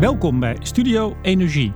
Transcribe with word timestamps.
Welkom 0.00 0.40
bij 0.40 0.56
Studio 0.60 1.16
Energie. 1.22 1.72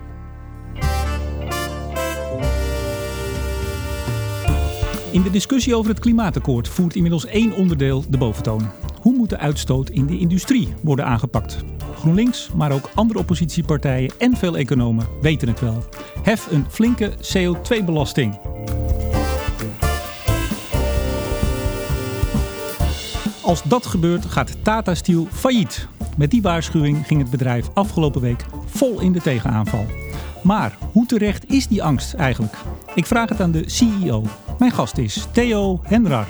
In 5.12 5.22
de 5.22 5.30
discussie 5.30 5.74
over 5.74 5.90
het 5.90 6.00
klimaatakkoord 6.00 6.68
voert 6.68 6.94
inmiddels 6.94 7.26
één 7.26 7.52
onderdeel 7.52 8.04
de 8.08 8.18
boventoon. 8.18 8.70
Hoe 9.00 9.16
moet 9.16 9.28
de 9.28 9.38
uitstoot 9.38 9.90
in 9.90 10.06
de 10.06 10.18
industrie 10.18 10.74
worden 10.82 11.04
aangepakt? 11.04 11.64
GroenLinks, 11.94 12.50
maar 12.52 12.72
ook 12.72 12.90
andere 12.94 13.18
oppositiepartijen 13.18 14.12
en 14.18 14.36
veel 14.36 14.56
economen 14.56 15.06
weten 15.20 15.48
het 15.48 15.60
wel. 15.60 15.84
Hef 16.22 16.50
een 16.50 16.64
flinke 16.68 17.12
CO2-belasting. 17.12 18.38
Als 23.42 23.62
dat 23.62 23.86
gebeurt, 23.86 24.24
gaat 24.24 24.64
Tata 24.64 24.94
Steel 24.94 25.26
failliet. 25.30 25.88
Met 26.20 26.30
die 26.30 26.42
waarschuwing 26.42 27.06
ging 27.06 27.20
het 27.20 27.30
bedrijf 27.30 27.70
afgelopen 27.74 28.20
week 28.20 28.44
vol 28.66 29.00
in 29.00 29.12
de 29.12 29.20
tegenaanval. 29.20 29.86
Maar 30.42 30.78
hoe 30.92 31.06
terecht 31.06 31.50
is 31.50 31.66
die 31.66 31.82
angst 31.82 32.14
eigenlijk? 32.14 32.54
Ik 32.94 33.06
vraag 33.06 33.28
het 33.28 33.40
aan 33.40 33.50
de 33.50 33.68
CEO. 33.68 34.24
Mijn 34.58 34.72
gast 34.72 34.98
is 34.98 35.26
Theo 35.32 35.80
Henrar. 35.82 36.26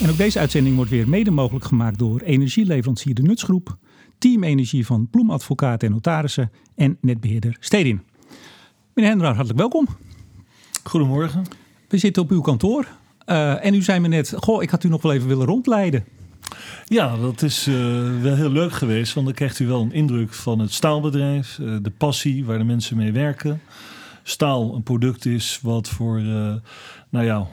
En 0.00 0.10
ook 0.10 0.16
deze 0.16 0.38
uitzending 0.38 0.76
wordt 0.76 0.90
weer 0.90 1.08
mede 1.08 1.30
mogelijk 1.30 1.64
gemaakt 1.64 1.98
door 1.98 2.20
energieleverancier 2.20 3.14
De 3.14 3.22
Nutsgroep, 3.22 3.76
Team 4.18 4.44
Energie 4.44 4.86
van 4.86 5.08
Ploemadvocaten 5.10 5.88
en 5.88 5.94
Notarissen 5.94 6.50
en 6.74 6.98
netbeheerder 7.00 7.56
Stedin. 7.60 8.02
Meneer 8.94 9.10
Henrar, 9.10 9.34
hartelijk 9.34 9.58
welkom. 9.58 9.88
Goedemorgen. 10.84 11.44
We 11.88 11.98
zitten 11.98 12.22
op 12.22 12.30
uw 12.30 12.40
kantoor 12.40 12.98
uh, 13.30 13.64
en 13.64 13.74
u 13.74 13.82
zei 13.82 14.00
me 14.00 14.08
net, 14.08 14.34
goh, 14.36 14.62
ik 14.62 14.70
had 14.70 14.84
u 14.84 14.88
nog 14.88 15.02
wel 15.02 15.12
even 15.12 15.28
willen 15.28 15.46
rondleiden. 15.46 16.04
Ja, 16.84 17.16
dat 17.16 17.42
is 17.42 17.68
uh, 17.68 17.74
wel 18.22 18.34
heel 18.34 18.50
leuk 18.50 18.72
geweest, 18.72 19.14
want 19.14 19.26
dan 19.26 19.34
krijgt 19.34 19.58
u 19.58 19.66
wel 19.66 19.80
een 19.80 19.92
indruk 19.92 20.34
van 20.34 20.58
het 20.58 20.72
staalbedrijf, 20.72 21.58
uh, 21.60 21.76
de 21.82 21.90
passie 21.90 22.44
waar 22.44 22.58
de 22.58 22.64
mensen 22.64 22.96
mee 22.96 23.12
werken. 23.12 23.60
Staal 24.22 24.74
een 24.74 24.82
product 24.82 25.26
is 25.26 25.58
wat 25.62 25.88
voor 25.88 26.20
nou 27.10 27.24
ja, 27.24 27.46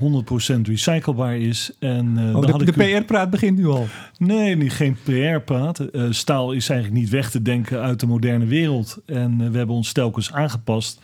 100% 0.57 0.61
recyclebaar 0.61 1.37
is. 1.37 1.71
En, 1.79 2.17
uh, 2.17 2.35
oh, 2.35 2.57
de, 2.57 2.65
de 2.65 2.71
PR-praat 2.71 3.29
begint 3.29 3.57
nu 3.57 3.67
al. 3.67 3.87
Nee, 4.17 4.55
niet, 4.55 4.73
geen 4.73 4.97
PR-praat. 5.03 5.79
Uh, 5.91 6.05
staal 6.09 6.51
is 6.51 6.69
eigenlijk 6.69 7.01
niet 7.01 7.09
weg 7.09 7.31
te 7.31 7.41
denken 7.41 7.81
uit 7.81 7.99
de 7.99 8.07
moderne 8.07 8.45
wereld. 8.45 8.97
En 9.05 9.31
uh, 9.41 9.49
we 9.49 9.57
hebben 9.57 9.75
ons 9.75 9.91
telkens 9.91 10.33
aangepast. 10.33 11.01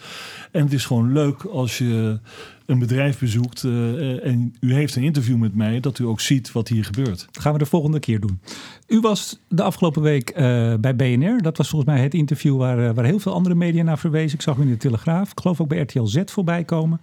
En 0.54 0.64
het 0.64 0.74
is 0.74 0.86
gewoon 0.86 1.12
leuk 1.12 1.44
als 1.44 1.78
je 1.78 2.20
een 2.66 2.80
bedrijf 2.80 3.20
bezoekt 3.20 3.64
en 3.64 4.56
u 4.60 4.74
heeft 4.74 4.96
een 4.96 5.04
interview 5.04 5.38
met 5.38 5.56
mij, 5.56 5.80
dat 5.80 6.00
u 6.00 6.06
ook 6.06 6.20
ziet 6.20 6.52
wat 6.52 6.68
hier 6.68 6.86
gebeurt. 6.86 7.28
Dat 7.32 7.44
gaan 7.44 7.54
we 7.54 7.60
de 7.60 7.66
volgende 7.66 8.00
keer 8.00 8.20
doen. 8.20 8.40
U 8.88 9.00
was 9.00 9.40
de 9.48 9.64
afgelopen 9.64 10.02
week 10.02 10.34
bij 10.80 10.96
BNR. 10.96 11.42
Dat 11.42 11.58
was 11.58 11.70
volgens 11.70 11.92
mij 11.92 12.04
het 12.04 12.14
interview 12.14 12.58
waar, 12.58 12.94
waar 12.94 13.06
heel 13.06 13.20
veel 13.20 13.34
andere 13.34 13.56
media 13.56 13.84
naar 13.84 14.00
verwezen. 14.00 14.34
Ik 14.34 14.42
zag 14.42 14.58
u 14.58 14.62
in 14.62 14.68
de 14.68 14.78
Telegraaf. 14.78 15.32
Ik 15.32 15.40
geloof 15.40 15.62
ook 15.62 15.68
bij 15.68 15.80
RTL 15.80 16.06
Z 16.06 16.22
voorbij 16.26 16.64
komen. 16.64 17.02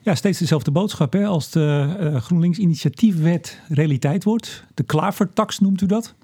Ja, 0.00 0.14
steeds 0.14 0.38
dezelfde 0.38 0.70
boodschap. 0.70 1.12
Hè? 1.12 1.26
Als 1.26 1.50
de 1.50 2.16
GroenLinks 2.20 2.58
initiatiefwet 2.58 3.60
realiteit 3.68 4.24
wordt, 4.24 4.64
de 4.74 4.82
klavertax 4.82 5.58
noemt 5.58 5.80
u 5.80 5.86
dat, 5.86 6.14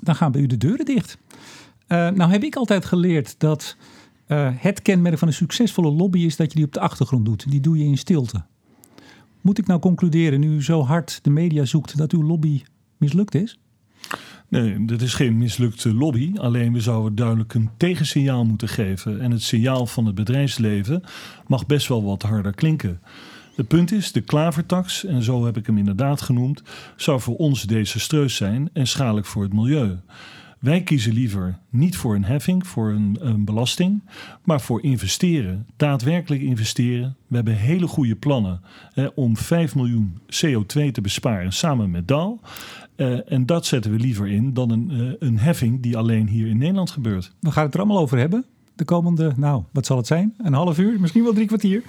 dan 0.00 0.14
gaan 0.14 0.32
bij 0.32 0.40
u 0.40 0.46
de 0.46 0.56
deuren 0.56 0.84
dicht. 0.84 1.18
Nou 1.88 2.30
heb 2.30 2.42
ik 2.42 2.56
altijd 2.56 2.84
geleerd 2.84 3.34
dat 3.38 3.76
uh, 4.30 4.48
het 4.54 4.82
kenmerk 4.82 5.18
van 5.18 5.28
een 5.28 5.34
succesvolle 5.34 5.90
lobby 5.90 6.18
is 6.18 6.36
dat 6.36 6.50
je 6.50 6.56
die 6.56 6.66
op 6.66 6.72
de 6.72 6.80
achtergrond 6.80 7.24
doet. 7.24 7.50
Die 7.50 7.60
doe 7.60 7.78
je 7.78 7.84
in 7.84 7.98
stilte. 7.98 8.44
Moet 9.40 9.58
ik 9.58 9.66
nou 9.66 9.80
concluderen, 9.80 10.40
nu 10.40 10.62
zo 10.62 10.82
hard 10.82 11.18
de 11.22 11.30
media 11.30 11.64
zoekt, 11.64 11.96
dat 11.96 12.12
uw 12.12 12.22
lobby 12.22 12.62
mislukt 12.96 13.34
is? 13.34 13.58
Nee, 14.48 14.84
dat 14.84 15.00
is 15.00 15.14
geen 15.14 15.38
mislukte 15.38 15.94
lobby. 15.94 16.32
Alleen 16.36 16.72
we 16.72 16.80
zouden 16.80 17.14
duidelijk 17.14 17.54
een 17.54 17.70
tegensignaal 17.76 18.44
moeten 18.44 18.68
geven. 18.68 19.20
En 19.20 19.30
het 19.30 19.42
signaal 19.42 19.86
van 19.86 20.06
het 20.06 20.14
bedrijfsleven 20.14 21.02
mag 21.46 21.66
best 21.66 21.88
wel 21.88 22.04
wat 22.04 22.22
harder 22.22 22.54
klinken. 22.54 23.00
Het 23.54 23.68
punt 23.68 23.92
is, 23.92 24.12
de 24.12 24.20
klavertax, 24.20 25.04
en 25.04 25.22
zo 25.22 25.44
heb 25.44 25.56
ik 25.56 25.66
hem 25.66 25.78
inderdaad 25.78 26.20
genoemd, 26.20 26.62
zou 26.96 27.20
voor 27.20 27.36
ons 27.36 27.62
desastreus 27.62 28.36
zijn 28.36 28.70
en 28.72 28.86
schadelijk 28.86 29.26
voor 29.26 29.42
het 29.42 29.52
milieu. 29.52 29.98
Wij 30.60 30.82
kiezen 30.82 31.12
liever 31.12 31.58
niet 31.70 31.96
voor 31.96 32.14
een 32.14 32.24
heffing, 32.24 32.66
voor 32.66 32.90
een, 32.90 33.16
een, 33.20 33.44
belasting, 33.44 34.02
maar 34.44 34.60
voor 34.60 34.82
investeren. 34.82 35.66
Daadwerkelijk 35.76 36.42
investeren. 36.42 37.16
We 37.26 37.34
hebben 37.34 37.56
hele 37.56 37.86
goede 37.86 38.16
plannen 38.16 38.60
hè, 38.92 39.06
om 39.06 39.36
5 39.36 39.74
miljoen 39.74 40.18
CO2 40.22 40.90
te 40.92 41.00
besparen 41.02 41.52
samen 41.52 41.90
met 41.90 42.08
DAL. 42.08 42.40
Uh, 42.96 43.32
en 43.32 43.46
dat 43.46 43.66
zetten 43.66 43.90
we 43.90 43.98
liever 43.98 44.28
in 44.28 44.54
dan 44.54 44.70
een, 44.70 44.90
uh, 44.92 45.12
een 45.18 45.38
heffing 45.38 45.82
die 45.82 45.96
alleen 45.96 46.28
hier 46.28 46.46
in 46.46 46.58
Nederland 46.58 46.90
gebeurt. 46.90 47.32
We 47.40 47.50
gaan 47.50 47.64
het 47.64 47.74
er 47.74 47.80
allemaal 47.80 48.02
over 48.02 48.18
hebben. 48.18 48.44
De 48.74 48.84
komende, 48.84 49.32
nou, 49.36 49.62
wat 49.72 49.86
zal 49.86 49.96
het 49.96 50.06
zijn? 50.06 50.34
Een 50.38 50.54
half 50.54 50.78
uur, 50.78 51.00
misschien 51.00 51.22
wel 51.22 51.32
drie 51.32 51.46
kwartier. 51.46 51.82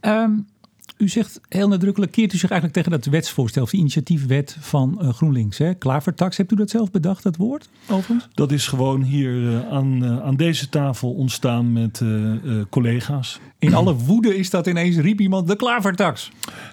Um, 0.00 0.46
u 0.96 1.08
zegt 1.08 1.40
heel 1.48 1.68
nadrukkelijk, 1.68 2.12
keert 2.12 2.32
u 2.32 2.38
zich 2.38 2.50
eigenlijk 2.50 2.80
tegen 2.80 3.00
dat 3.00 3.12
wetsvoorstel, 3.12 3.62
of 3.62 3.70
die 3.70 3.80
initiatiefwet 3.80 4.56
van 4.60 4.98
uh, 5.02 5.08
GroenLinks. 5.08 5.58
Hè? 5.58 5.74
Klavertax, 5.74 6.36
hebt 6.36 6.52
u 6.52 6.56
dat 6.56 6.70
zelf 6.70 6.90
bedacht, 6.90 7.22
dat 7.22 7.36
woord, 7.36 7.68
overigens? 7.88 8.28
Dat 8.34 8.52
is 8.52 8.66
gewoon 8.66 9.02
hier 9.02 9.34
uh, 9.34 9.68
aan, 9.68 10.04
uh, 10.04 10.20
aan 10.20 10.36
deze 10.36 10.68
tafel 10.68 11.12
ontstaan 11.12 11.72
met 11.72 12.02
collega's. 12.70 13.40
In 13.58 13.74
alle 13.74 13.94
woede 13.94 14.36
is 14.36 14.50
dat 14.50 14.66
ineens, 14.66 14.96
riep 14.96 15.20
iemand, 15.20 15.46
de 15.46 15.56
klavertax. 15.56 16.30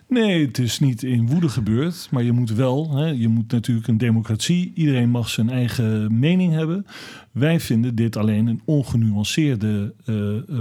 Nee, 0.07 0.45
het 0.45 0.57
is 0.57 0.79
niet 0.79 1.03
in 1.03 1.27
woede 1.27 1.49
gebeurd, 1.49 2.07
maar 2.11 2.23
je 2.23 2.31
moet 2.31 2.51
wel, 2.51 2.95
hè, 2.95 3.05
je 3.05 3.27
moet 3.27 3.51
natuurlijk 3.51 3.88
een 3.88 3.97
democratie, 3.97 4.71
iedereen 4.75 5.09
mag 5.09 5.29
zijn 5.29 5.49
eigen 5.49 6.19
mening 6.19 6.53
hebben. 6.53 6.85
Wij 7.31 7.59
vinden 7.59 7.96
dit 7.96 8.18
alleen 8.18 8.47
een 8.47 8.62
ongenuanceerde 8.66 9.94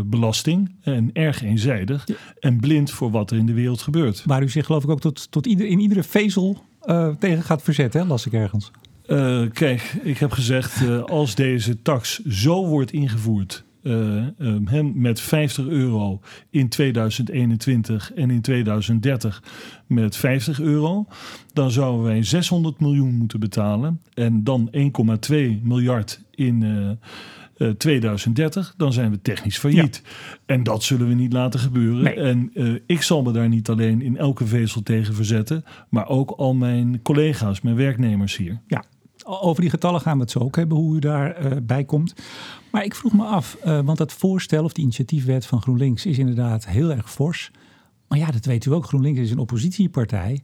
belasting 0.07 0.75
en 0.81 1.11
erg 1.13 1.43
eenzijdig 1.43 2.09
en 2.41 2.61
blind 2.61 2.91
voor 2.91 3.11
wat 3.11 3.31
er 3.31 3.37
in 3.37 3.47
de 3.47 3.53
wereld 3.53 3.83
gebeurt. 3.83 4.23
Waar 4.27 4.43
u 4.43 4.49
zich 4.49 4.67
geloof 4.67 4.85
ik 4.85 4.91
ook 4.91 5.01
tot, 5.01 5.31
tot 5.31 5.47
ieder, 5.47 5.67
in 5.67 5.81
iedere 5.81 6.03
vezel 6.03 6.63
uh, 6.85 7.09
tegen 7.09 7.43
gaat 7.43 7.63
verzetten, 7.63 8.01
hè? 8.01 8.07
las 8.07 8.27
ik 8.27 8.33
ergens. 8.33 8.71
Uh, 9.07 9.51
kijk, 9.53 9.97
ik 10.03 10.19
heb 10.19 10.31
gezegd, 10.31 10.89
als 11.07 11.35
deze 11.35 11.83
tax 11.83 12.25
zo 12.25 12.67
wordt 12.67 12.93
ingevoerd, 12.93 13.65
um, 13.83 14.93
met 14.95 15.21
50 15.21 15.67
euro 15.67 16.21
in 16.51 16.69
2021 16.69 18.13
en 18.13 18.31
in 18.31 18.41
2030 18.41 19.43
met 19.87 20.17
50 20.17 20.61
euro, 20.61 21.07
dan 21.53 21.71
zouden 21.71 22.03
wij 22.03 22.23
600 22.23 22.81
miljoen 22.81 23.15
moeten 23.15 23.41
betalen 23.41 24.01
en 24.15 24.45
dan 24.45 24.71
1,2 25.31 25.63
miljard 25.63 26.23
in 26.35 26.63
2030, 27.77 28.69
eh, 28.69 28.75
dan 28.77 28.93
zijn 28.93 29.11
we 29.11 29.23
technisch 29.23 29.59
failliet. 29.59 30.03
En 30.47 30.63
dat 30.63 30.83
zullen 30.83 31.09
we 31.09 31.15
niet 31.15 31.33
laten 31.33 31.61
gebeuren. 31.61 32.17
En 32.17 32.51
uh, 32.55 32.79
ik 32.87 33.03
zal 33.03 33.23
me 33.23 33.33
daar 33.33 33.49
niet 33.49 33.69
alleen 33.69 34.03
in 34.03 34.17
elke 34.17 34.47
vezel 34.47 34.83
tegen 34.83 35.15
verzetten, 35.15 35.65
maar 35.89 36.09
ook 36.09 36.31
al 36.31 36.55
mijn 36.55 37.03
collega's, 37.03 37.61
mijn 37.61 37.77
werknemers 37.77 38.37
hier. 38.37 38.61
Ja, 38.67 38.85
over 39.39 39.61
die 39.61 39.71
getallen 39.71 40.01
gaan 40.01 40.17
we 40.17 40.23
het 40.23 40.31
zo 40.31 40.39
ook 40.39 40.57
hebben, 40.57 40.77
hoe 40.77 40.97
u 40.97 40.99
daarbij 40.99 41.53
uh, 41.53 41.57
bij 41.63 41.85
komt. 41.85 42.15
Maar 42.71 42.85
ik 42.85 42.95
vroeg 42.95 43.13
me 43.13 43.25
af, 43.25 43.57
uh, 43.65 43.81
want 43.81 43.99
dat 43.99 44.13
voorstel 44.13 44.65
of 44.65 44.73
die 44.73 44.85
initiatiefwet 44.85 45.47
van 45.47 45.63
GroenLinks 45.63 46.07
is 46.07 46.19
inderdaad 46.19 46.67
heel 46.67 46.91
erg 46.91 47.11
fors. 47.11 47.51
Maar 48.09 48.19
ja, 48.19 48.31
dat 48.31 48.45
weet 48.45 48.65
u 48.65 48.73
ook, 48.73 48.85
GroenLinks 48.85 49.21
is 49.21 49.31
een 49.31 49.39
oppositiepartij. 49.39 50.41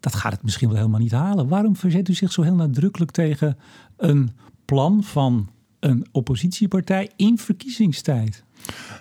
Dat 0.00 0.14
gaat 0.14 0.32
het 0.32 0.42
misschien 0.42 0.68
wel 0.68 0.76
helemaal 0.76 1.00
niet 1.00 1.12
halen. 1.12 1.48
Waarom 1.48 1.76
verzet 1.76 2.08
u 2.08 2.14
zich 2.14 2.32
zo 2.32 2.42
heel 2.42 2.54
nadrukkelijk 2.54 3.10
tegen 3.10 3.56
een 3.96 4.30
plan 4.64 5.02
van 5.02 5.48
een 5.80 6.06
oppositiepartij 6.12 7.10
in 7.16 7.38
verkiezingstijd? 7.38 8.44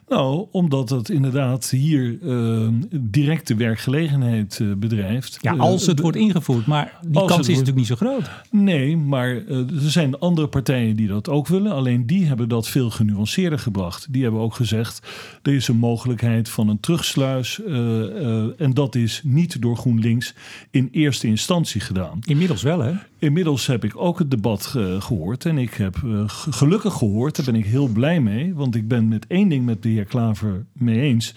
Nou, 0.07 0.47
omdat 0.51 0.89
het 0.89 1.09
inderdaad 1.09 1.69
hier 1.69 2.19
uh, 2.21 2.67
directe 2.91 3.55
werkgelegenheid 3.55 4.59
uh, 4.61 4.73
bedrijft. 4.73 5.37
Ja, 5.41 5.55
als 5.55 5.85
het 5.85 5.97
uh, 5.97 6.03
wordt 6.03 6.17
ingevoerd, 6.17 6.65
maar 6.65 6.97
die 7.01 7.11
kans 7.11 7.29
is 7.29 7.35
wordt... 7.35 7.47
natuurlijk 7.47 7.77
niet 7.77 7.87
zo 7.87 7.95
groot. 7.95 8.29
Nee, 8.51 8.97
maar 8.97 9.29
er 9.47 9.67
zijn 9.75 10.19
andere 10.19 10.47
partijen 10.47 10.95
die 10.95 11.07
dat 11.07 11.29
ook 11.29 11.47
willen. 11.47 11.71
Alleen 11.71 12.05
die 12.05 12.25
hebben 12.25 12.49
dat 12.49 12.67
veel 12.67 12.89
genuanceerder 12.89 13.59
gebracht. 13.59 14.07
Die 14.13 14.23
hebben 14.23 14.41
ook 14.41 14.53
gezegd, 14.53 15.07
er 15.41 15.53
is 15.53 15.67
een 15.67 15.77
mogelijkheid 15.77 16.49
van 16.49 16.69
een 16.69 16.79
terugsluis. 16.79 17.61
en 18.57 18.71
dat 18.73 18.95
is 18.95 19.21
niet 19.23 19.61
door 19.61 19.77
GroenLinks 19.77 20.33
in 20.71 20.89
eerste 20.91 21.27
instantie 21.27 21.81
gedaan. 21.81 22.19
Inmiddels 22.23 22.61
wel, 22.61 22.79
hè? 22.79 22.93
Inmiddels 23.19 23.67
heb 23.67 23.83
ik 23.83 23.93
ook 23.95 24.19
het 24.19 24.31
debat 24.31 24.65
gehoord. 24.99 25.45
En 25.45 25.57
ik 25.57 25.73
heb 25.73 26.03
gelukkig 26.27 26.93
gehoord, 26.93 27.35
daar 27.35 27.45
ben 27.45 27.55
ik 27.55 27.65
heel 27.65 27.87
blij 27.87 28.21
mee. 28.21 28.53
Want 28.53 28.75
ik 28.75 28.87
ben 28.87 29.07
met 29.07 29.27
één 29.27 29.49
ding 29.49 29.56
met 29.65 29.83
de 29.83 29.89
heer 29.89 30.05
Klaver 30.05 30.65
mee 30.73 31.01
eens. 31.01 31.35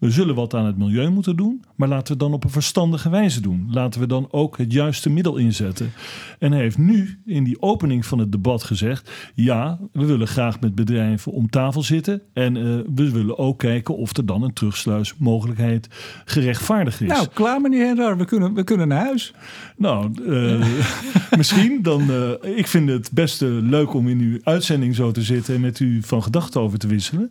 We 0.00 0.10
zullen 0.10 0.34
wat 0.34 0.54
aan 0.54 0.66
het 0.66 0.78
milieu 0.78 1.10
moeten 1.10 1.36
doen, 1.36 1.64
maar 1.76 1.88
laten 1.88 2.06
we 2.06 2.12
het 2.12 2.18
dan 2.20 2.32
op 2.32 2.44
een 2.44 2.50
verstandige 2.50 3.10
wijze 3.10 3.40
doen. 3.40 3.68
Laten 3.70 4.00
we 4.00 4.06
dan 4.06 4.28
ook 4.30 4.58
het 4.58 4.72
juiste 4.72 5.10
middel 5.10 5.36
inzetten. 5.36 5.92
En 6.38 6.52
hij 6.52 6.60
heeft 6.60 6.78
nu 6.78 7.20
in 7.26 7.44
die 7.44 7.62
opening 7.62 8.06
van 8.06 8.18
het 8.18 8.32
debat 8.32 8.62
gezegd: 8.62 9.10
ja, 9.34 9.78
we 9.92 10.04
willen 10.04 10.26
graag 10.26 10.60
met 10.60 10.74
bedrijven 10.74 11.32
om 11.32 11.50
tafel 11.50 11.82
zitten 11.82 12.22
en 12.32 12.56
uh, 12.56 12.62
we 12.94 13.10
willen 13.10 13.38
ook 13.38 13.58
kijken 13.58 13.96
of 13.96 14.16
er 14.16 14.26
dan 14.26 14.42
een 14.42 14.52
terugsluismogelijkheid 14.52 15.88
gerechtvaardigd 16.24 17.00
is. 17.00 17.08
Nou, 17.08 17.26
klaar 17.34 17.60
meneer 17.60 17.86
Henrar, 17.86 18.16
we 18.16 18.24
kunnen, 18.24 18.54
we 18.54 18.64
kunnen 18.64 18.88
naar 18.88 19.04
huis. 19.04 19.34
Nou, 19.76 20.10
uh, 20.26 20.66
misschien 21.36 21.82
dan. 21.82 22.10
Uh, 22.10 22.56
ik 22.56 22.66
vind 22.66 22.88
het 22.88 23.10
best 23.12 23.40
leuk 23.40 23.94
om 23.94 24.08
in 24.08 24.18
uw 24.18 24.38
uitzending 24.42 24.94
zo 24.94 25.10
te 25.10 25.22
zitten 25.22 25.54
en 25.54 25.60
met 25.60 25.80
u 25.80 26.02
van 26.02 26.22
gedachten 26.22 26.60
over 26.60 26.78
te 26.78 26.86
wisselen. 26.86 27.28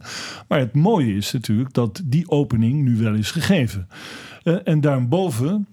Maar 0.48 0.60
het 0.60 0.74
mooie 0.74 1.16
is 1.16 1.32
natuurlijk 1.32 1.74
dat 1.74 2.02
die 2.06 2.30
opening 2.30 2.58
nu 2.60 2.98
wel 2.98 3.14
is 3.14 3.32
gegeven. 3.32 3.88
Uh, 4.44 4.58
en 4.64 4.82
daarboven 4.82 5.68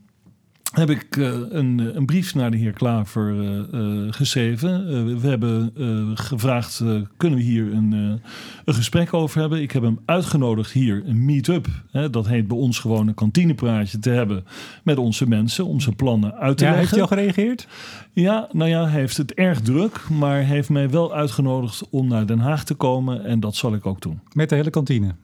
heb 0.73 0.91
ik 0.91 1.17
uh, 1.17 1.27
een, 1.49 1.97
een, 1.97 2.07
brief 2.07 2.35
naar 2.35 2.51
de 2.51 2.57
heer 2.57 2.73
Klaver 2.73 3.35
uh, 3.35 3.61
uh, 3.73 4.13
geschreven. 4.13 5.21
we 5.21 5.29
hebben 5.29 5.73
gevraagd, 6.15 6.83
kunnen 7.17 7.39
we 7.39 7.45
hier 7.45 7.73
een, 7.73 7.93
een 8.65 8.75
gesprek 8.75 9.15
over 9.15 9.41
hebben? 9.41 9.63
Ik 9.63 9.71
heb 9.71 9.83
hem 9.83 9.99
uitgenodigd 10.05 10.73
hier 10.73 11.03
een 11.07 11.25
meet-up. 11.25 11.67
dat 12.11 12.27
heet 12.27 12.49
bij 12.49 12.57
ons 12.57 12.79
gewoon 12.79 13.09
een 13.09 13.15
kantinepraatje 13.15 13.99
te 13.99 14.11
hebben 14.11 14.45
met 14.83 14.99
onze 14.99 15.29
mensen 15.29 15.67
om 15.67 15.81
zijn 15.81 15.97
plannen 15.97 16.35
uit 16.35 16.59
te 16.59 16.65
ja, 16.65 16.71
leggen. 16.71 16.99
Heeft 16.99 17.11
hij 17.11 17.19
al 17.19 17.25
gereageerd? 17.33 17.69
Ja, 18.13 18.49
nou 18.53 18.71
ja, 18.71 18.89
hij 18.89 19.01
heeft 19.01 19.17
het 19.17 19.35
erg 19.35 19.61
druk, 19.61 20.09
maar 20.09 20.43
heeft 20.43 20.69
mij 20.69 20.91
wel 20.91 21.15
uitgenodigd 21.15 21.89
om 21.91 22.09
naar 22.09 22.27
Den 22.27 22.39
Haag 22.39 22.65
te 22.65 22.75
komen 22.75 23.25
en 23.25 23.41
dat 23.41 23.57
zal 23.57 23.75
ik 23.75 23.87
ook 23.87 24.01
doen. 24.01 24.21
Met 24.33 24.49
de 24.49 24.55
hele 24.55 24.71
kantine? 24.71 25.15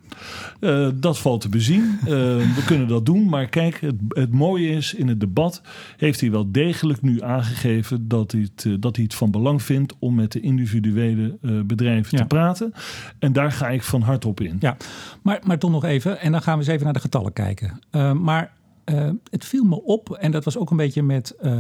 Dat 0.95 1.19
valt 1.19 1.41
te 1.41 1.49
bezien. 1.49 1.99
we 2.05 2.63
kunnen 2.67 2.89
dat 2.89 3.07
doen, 3.07 3.29
maar 3.29 3.47
kijk, 3.47 3.81
het, 3.81 3.95
het 4.09 4.33
mooie 4.33 4.69
is 4.69 4.95
in 4.95 5.09
het 5.09 5.21
debat 5.21 5.63
heeft 5.97 6.21
hij 6.21 6.31
wel 6.31 6.53
degelijk 6.53 7.03
nu 7.03 7.23
aangegeven 7.23 8.09
dat 8.09 8.33
hij 8.33 8.41
het, 8.41 8.65
uh, 8.65 8.75
dat 8.81 8.97
hij 8.97 9.05
het 9.05 9.15
van 9.15 9.31
belang 9.31 9.63
vindt 9.63 9.95
om 9.99 10.15
met 10.15 10.33
de 10.33 10.41
individuele 10.41 11.39
uh, 11.41 11.61
bedrijven 11.63 12.17
Ja. 12.17 12.23
te 12.23 12.27
praten. 12.27 12.73
En 13.19 13.33
daar 13.33 13.53
ga 13.53 13.69
ik 13.69 13.83
van 13.83 14.03
hart 14.03 14.25
op 14.25 14.41
in. 14.41 14.57
Ja, 14.61 14.77
maar, 15.23 15.41
maar 15.45 15.59
toch 15.59 15.71
nog 15.71 15.85
even, 15.85 16.21
en 16.21 16.33
dan 16.33 16.43
gaan 16.43 16.55
we 16.55 16.61
eens 16.61 16.73
even 16.73 16.85
naar 16.85 16.93
de 16.93 17.01
getallen 17.01 17.33
kijken. 17.33 17.81
Uh, 17.93 18.13
maar 18.13 18.53
uh, 18.85 19.11
het 19.31 19.45
viel 19.45 19.65
me 19.65 19.83
op, 19.83 20.11
en 20.11 20.31
dat 20.31 20.45
was 20.45 20.57
ook 20.57 20.71
een 20.71 20.77
beetje 20.77 21.03
met 21.03 21.35
uh, 21.43 21.53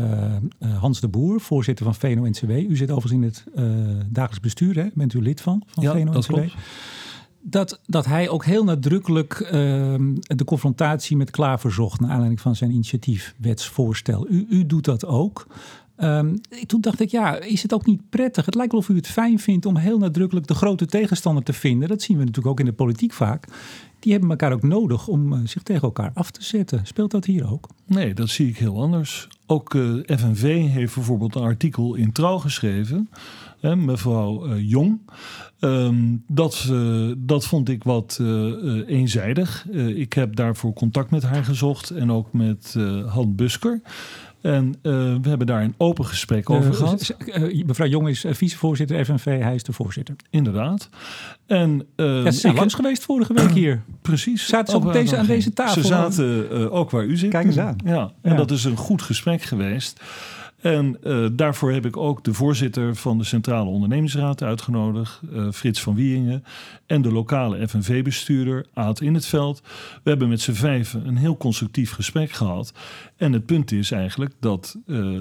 Hans 0.79 1.01
de 1.01 1.09
Boer, 1.09 1.41
voorzitter 1.41 1.85
van 1.85 1.95
VNO-NCW. 1.95 2.51
U 2.51 2.77
zit 2.77 2.91
overigens 2.91 3.13
in 3.13 3.23
het 3.23 3.45
dagelijks 4.13 4.41
bestuur, 4.41 4.77
hè? 4.77 4.87
bent 4.95 5.15
u 5.15 5.23
lid 5.23 5.41
van, 5.41 5.63
van 5.67 5.83
ja, 5.83 5.93
VNO-NCW? 5.93 6.39
Dat, 7.45 7.81
dat 7.87 8.07
hij 8.07 8.29
ook 8.29 8.45
heel 8.45 8.65
nadrukkelijk 8.65 9.41
uh, 9.41 9.51
de 10.21 10.45
confrontatie 10.45 11.17
met 11.17 11.31
Klaver 11.31 11.73
zocht... 11.73 12.01
naar 12.01 12.11
aanleiding 12.11 12.41
van 12.41 12.57
zijn 12.57 12.71
initiatiefwetsvoorstel. 12.71 14.27
U, 14.29 14.47
u 14.51 14.67
doet 14.67 14.85
dat 14.85 15.07
ook. 15.07 15.47
Um, 15.99 16.41
toen 16.67 16.81
dacht 16.81 17.01
ik, 17.01 17.11
ja, 17.11 17.41
is 17.41 17.63
het 17.63 17.73
ook 17.73 17.87
niet 17.87 18.11
prettig? 18.11 18.45
Het 18.45 18.55
lijkt 18.55 18.73
wel 18.73 18.81
of 18.81 18.89
u 18.89 18.97
het 18.97 19.07
fijn 19.07 19.39
vindt 19.39 19.67
om 19.67 19.77
heel 19.77 19.99
nadrukkelijk 19.99 20.47
de 20.47 20.55
grote 20.55 20.87
tegenstander 20.87 21.43
te 21.43 21.53
vinden. 21.53 21.89
Dat 21.89 22.03
zien 22.03 22.17
we 22.17 22.25
natuurlijk 22.25 22.51
ook 22.51 22.61
in 22.61 22.67
de 22.67 22.73
politiek 22.73 23.13
vaak. 23.13 23.47
Die 23.99 24.13
hebben 24.13 24.31
elkaar 24.31 24.53
ook 24.53 24.63
nodig 24.63 25.09
om 25.09 25.33
uh, 25.33 25.39
zich 25.45 25.63
tegen 25.63 25.83
elkaar 25.83 26.11
af 26.15 26.31
te 26.31 26.45
zetten. 26.45 26.87
Speelt 26.87 27.11
dat 27.11 27.25
hier 27.25 27.53
ook? 27.53 27.69
Nee, 27.87 28.15
dat 28.15 28.29
zie 28.29 28.49
ik 28.49 28.57
heel 28.57 28.83
anders. 28.83 29.29
Ook 29.47 29.75
uh, 29.75 30.01
FNV 30.07 30.69
heeft 30.69 30.95
bijvoorbeeld 30.95 31.35
een 31.35 31.43
artikel 31.43 31.95
in 31.95 32.13
Trouw 32.13 32.39
geschreven. 32.39 33.09
Hè, 33.61 33.77
mevrouw 33.77 34.47
uh, 34.47 34.71
Jong. 34.71 35.01
Um, 35.61 36.25
dat, 36.29 36.69
uh, 36.71 37.13
dat 37.19 37.47
vond 37.47 37.69
ik 37.69 37.85
wat 37.85 38.21
eenzijdig. 38.87 39.67
ik 39.73 40.13
heb 40.13 40.37
daarvoor 40.37 40.73
contact 40.73 41.11
met 41.11 41.23
haar 41.23 41.45
gezocht 41.45 41.91
en 41.91 42.13
ook 42.13 42.33
met 42.33 42.77
Han 43.07 43.35
Busker. 43.35 43.81
En 44.43 44.75
we 45.23 45.29
hebben 45.29 45.47
daar 45.47 45.63
een 45.63 45.75
open 45.77 46.05
gesprek 46.05 46.51
over 46.51 46.75
gehad. 46.75 47.15
mevrouw 47.67 47.87
Jong 47.87 48.09
is 48.09 48.25
vicevoorzitter 48.29 49.05
FNV, 49.05 49.25
hij 49.25 49.55
is 49.55 49.63
de 49.63 49.73
voorzitter. 49.73 50.17
Inderdaad. 50.31 50.89
En, 51.47 51.87
ja, 51.97 52.31
ze 52.31 52.39
zijn 52.39 52.53
ik, 52.53 52.59
langs 52.59 52.75
geweest 52.75 53.05
vorige 53.05 53.35
week 53.35 53.51
hier. 53.51 53.83
Precies. 54.03 54.47
Zaten 54.47 54.73
ze 54.73 54.87
op 54.87 54.93
deze, 54.93 55.17
aan 55.17 55.27
deze 55.27 55.53
tafel? 55.53 55.83
Ze 55.83 55.89
zaten 55.89 56.71
ook 56.71 56.91
waar 56.91 57.05
u 57.05 57.17
zit. 57.17 57.31
Kijk 57.31 57.47
eens 57.47 57.59
aan. 57.59 57.77
Ja, 57.85 58.13
en 58.23 58.31
ja. 58.31 58.37
dat 58.37 58.51
is 58.51 58.65
een 58.65 58.77
goed 58.77 59.03
gesprek 59.03 59.43
geweest. 59.43 60.01
En 60.63 60.97
uh, 61.03 61.27
daarvoor 61.33 61.73
heb 61.73 61.87
ik 61.87 61.97
ook 61.97 62.25
de 62.25 62.35
voorzitter 62.35 62.97
van 62.97 63.19
de 63.19 63.25
Centrale 63.25 63.71
Ondernemingsraad 63.71 64.43
uitgenodigd, 64.43 65.21
uh, 65.33 65.51
Frits 65.51 65.83
van 65.83 65.95
Wieringen, 65.95 66.45
en 66.87 67.03
de 67.03 67.13
lokale 67.13 67.69
FNV-bestuurder, 67.69 68.67
Aad 68.75 69.01
in 69.01 69.15
het 69.15 69.27
veld. 69.27 69.63
We 70.03 70.11
hebben 70.11 70.29
met 70.29 70.41
z'n 70.41 70.53
vijven 70.53 71.07
een 71.07 71.17
heel 71.17 71.37
constructief 71.37 71.93
gesprek 71.93 72.31
gehad. 72.31 72.73
En 73.17 73.33
het 73.33 73.47
punt 73.47 73.73
is 73.73 73.91
eigenlijk 73.91 74.35
dat 74.41 74.77
uh, 74.87 75.21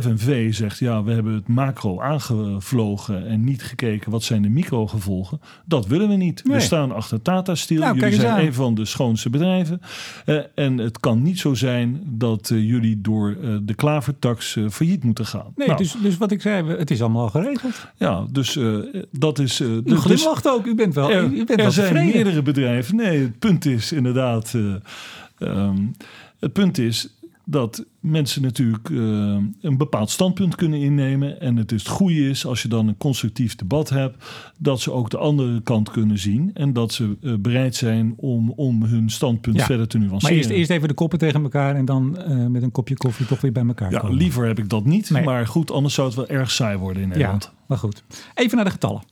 FNV 0.00 0.54
zegt, 0.54 0.78
ja, 0.78 1.02
we 1.02 1.12
hebben 1.12 1.34
het 1.34 1.48
macro 1.48 2.00
aangevlogen 2.00 3.26
en 3.26 3.44
niet 3.44 3.62
gekeken 3.62 4.10
wat 4.10 4.22
zijn 4.22 4.42
de 4.42 4.48
microgevolgen. 4.48 5.40
Dat 5.64 5.86
willen 5.86 6.08
we 6.08 6.14
niet. 6.14 6.44
Nee. 6.44 6.56
We 6.56 6.62
staan 6.62 6.92
achter 6.92 7.22
Tata 7.22 7.54
Steel. 7.54 7.80
Nou, 7.80 7.98
jullie 7.98 8.20
zijn 8.20 8.32
aan. 8.32 8.40
een 8.40 8.54
van 8.54 8.74
de 8.74 8.84
schoonste 8.84 9.30
bedrijven. 9.30 9.80
Uh, 10.26 10.38
en 10.54 10.78
het 10.78 11.00
kan 11.00 11.22
niet 11.22 11.38
zo 11.38 11.54
zijn 11.54 12.02
dat 12.06 12.50
uh, 12.50 12.68
jullie 12.68 13.00
door 13.00 13.36
uh, 13.42 13.56
de 13.62 13.74
klavertax 13.74 14.58
failliet 14.70 15.04
moeten 15.04 15.26
gaan. 15.26 15.52
Nee, 15.56 15.66
nou, 15.66 15.78
dus, 15.78 15.96
dus 16.02 16.16
wat 16.16 16.30
ik 16.30 16.40
zei, 16.40 16.68
het 16.68 16.90
is 16.90 17.00
allemaal 17.00 17.22
al 17.22 17.30
geregeld. 17.30 17.86
Ja, 17.96 18.26
dus 18.30 18.58
dat 19.10 19.38
is... 19.38 19.60
u 19.60 19.82
dus, 19.82 19.98
glimlacht 19.98 20.48
ook, 20.48 20.66
u 20.66 20.74
bent 20.74 20.94
wel, 20.94 21.10
er, 21.10 21.24
u 21.24 21.44
bent 21.44 21.50
er 21.50 21.56
wel 21.56 21.70
zijn 21.70 21.86
tevreden. 21.86 22.14
meerdere 22.14 22.42
bedrijven. 22.42 22.96
Nee, 22.96 23.20
het 23.20 23.38
punt 23.38 23.64
is 23.64 23.92
inderdaad... 23.92 24.54
Um, 25.38 25.92
het 26.38 26.52
punt 26.52 26.78
is 26.78 27.08
dat 27.44 27.84
mensen 28.00 28.42
natuurlijk 28.42 28.88
uh, 28.88 29.00
een 29.60 29.76
bepaald 29.76 30.10
standpunt 30.10 30.54
kunnen 30.54 30.80
innemen. 30.80 31.40
En 31.40 31.56
het, 31.56 31.72
is 31.72 31.82
het 31.82 31.92
goede 31.92 32.28
is 32.28 32.46
als 32.46 32.62
je 32.62 32.68
dan 32.68 32.88
een 32.88 32.96
constructief 32.96 33.56
debat 33.56 33.88
hebt, 33.88 34.24
dat 34.58 34.80
ze 34.80 34.92
ook 34.92 35.10
de 35.10 35.18
andere 35.18 35.62
kant 35.62 35.90
kunnen 35.90 36.18
zien. 36.18 36.50
En 36.54 36.72
dat 36.72 36.92
ze 36.92 37.16
uh, 37.20 37.34
bereid 37.38 37.74
zijn 37.74 38.14
om, 38.16 38.50
om 38.50 38.82
hun 38.82 39.10
standpunt 39.10 39.56
ja, 39.56 39.64
verder 39.64 39.88
te 39.88 39.98
nuanceren. 39.98 40.22
Maar 40.22 40.32
eerst, 40.32 40.50
eerst 40.50 40.70
even 40.70 40.88
de 40.88 40.94
koppen 40.94 41.18
tegen 41.18 41.42
elkaar 41.42 41.74
en 41.74 41.84
dan 41.84 42.18
uh, 42.28 42.46
met 42.46 42.62
een 42.62 42.72
kopje 42.72 42.96
koffie 42.96 43.26
toch 43.26 43.40
weer 43.40 43.52
bij 43.52 43.66
elkaar 43.66 43.90
ja, 43.90 43.98
komen. 43.98 44.16
Liever 44.16 44.46
heb 44.46 44.58
ik 44.58 44.68
dat 44.68 44.84
niet. 44.84 45.10
Nee. 45.10 45.24
Maar 45.24 45.46
goed, 45.46 45.70
anders 45.70 45.94
zou 45.94 46.06
het 46.06 46.16
wel 46.16 46.28
erg 46.28 46.50
saai 46.50 46.76
worden 46.76 47.02
in 47.02 47.08
Nederland. 47.08 47.44
Ja, 47.44 47.62
maar 47.66 47.78
goed. 47.78 48.04
Even 48.34 48.56
naar 48.56 48.64
de 48.64 48.70
getallen. 48.70 49.02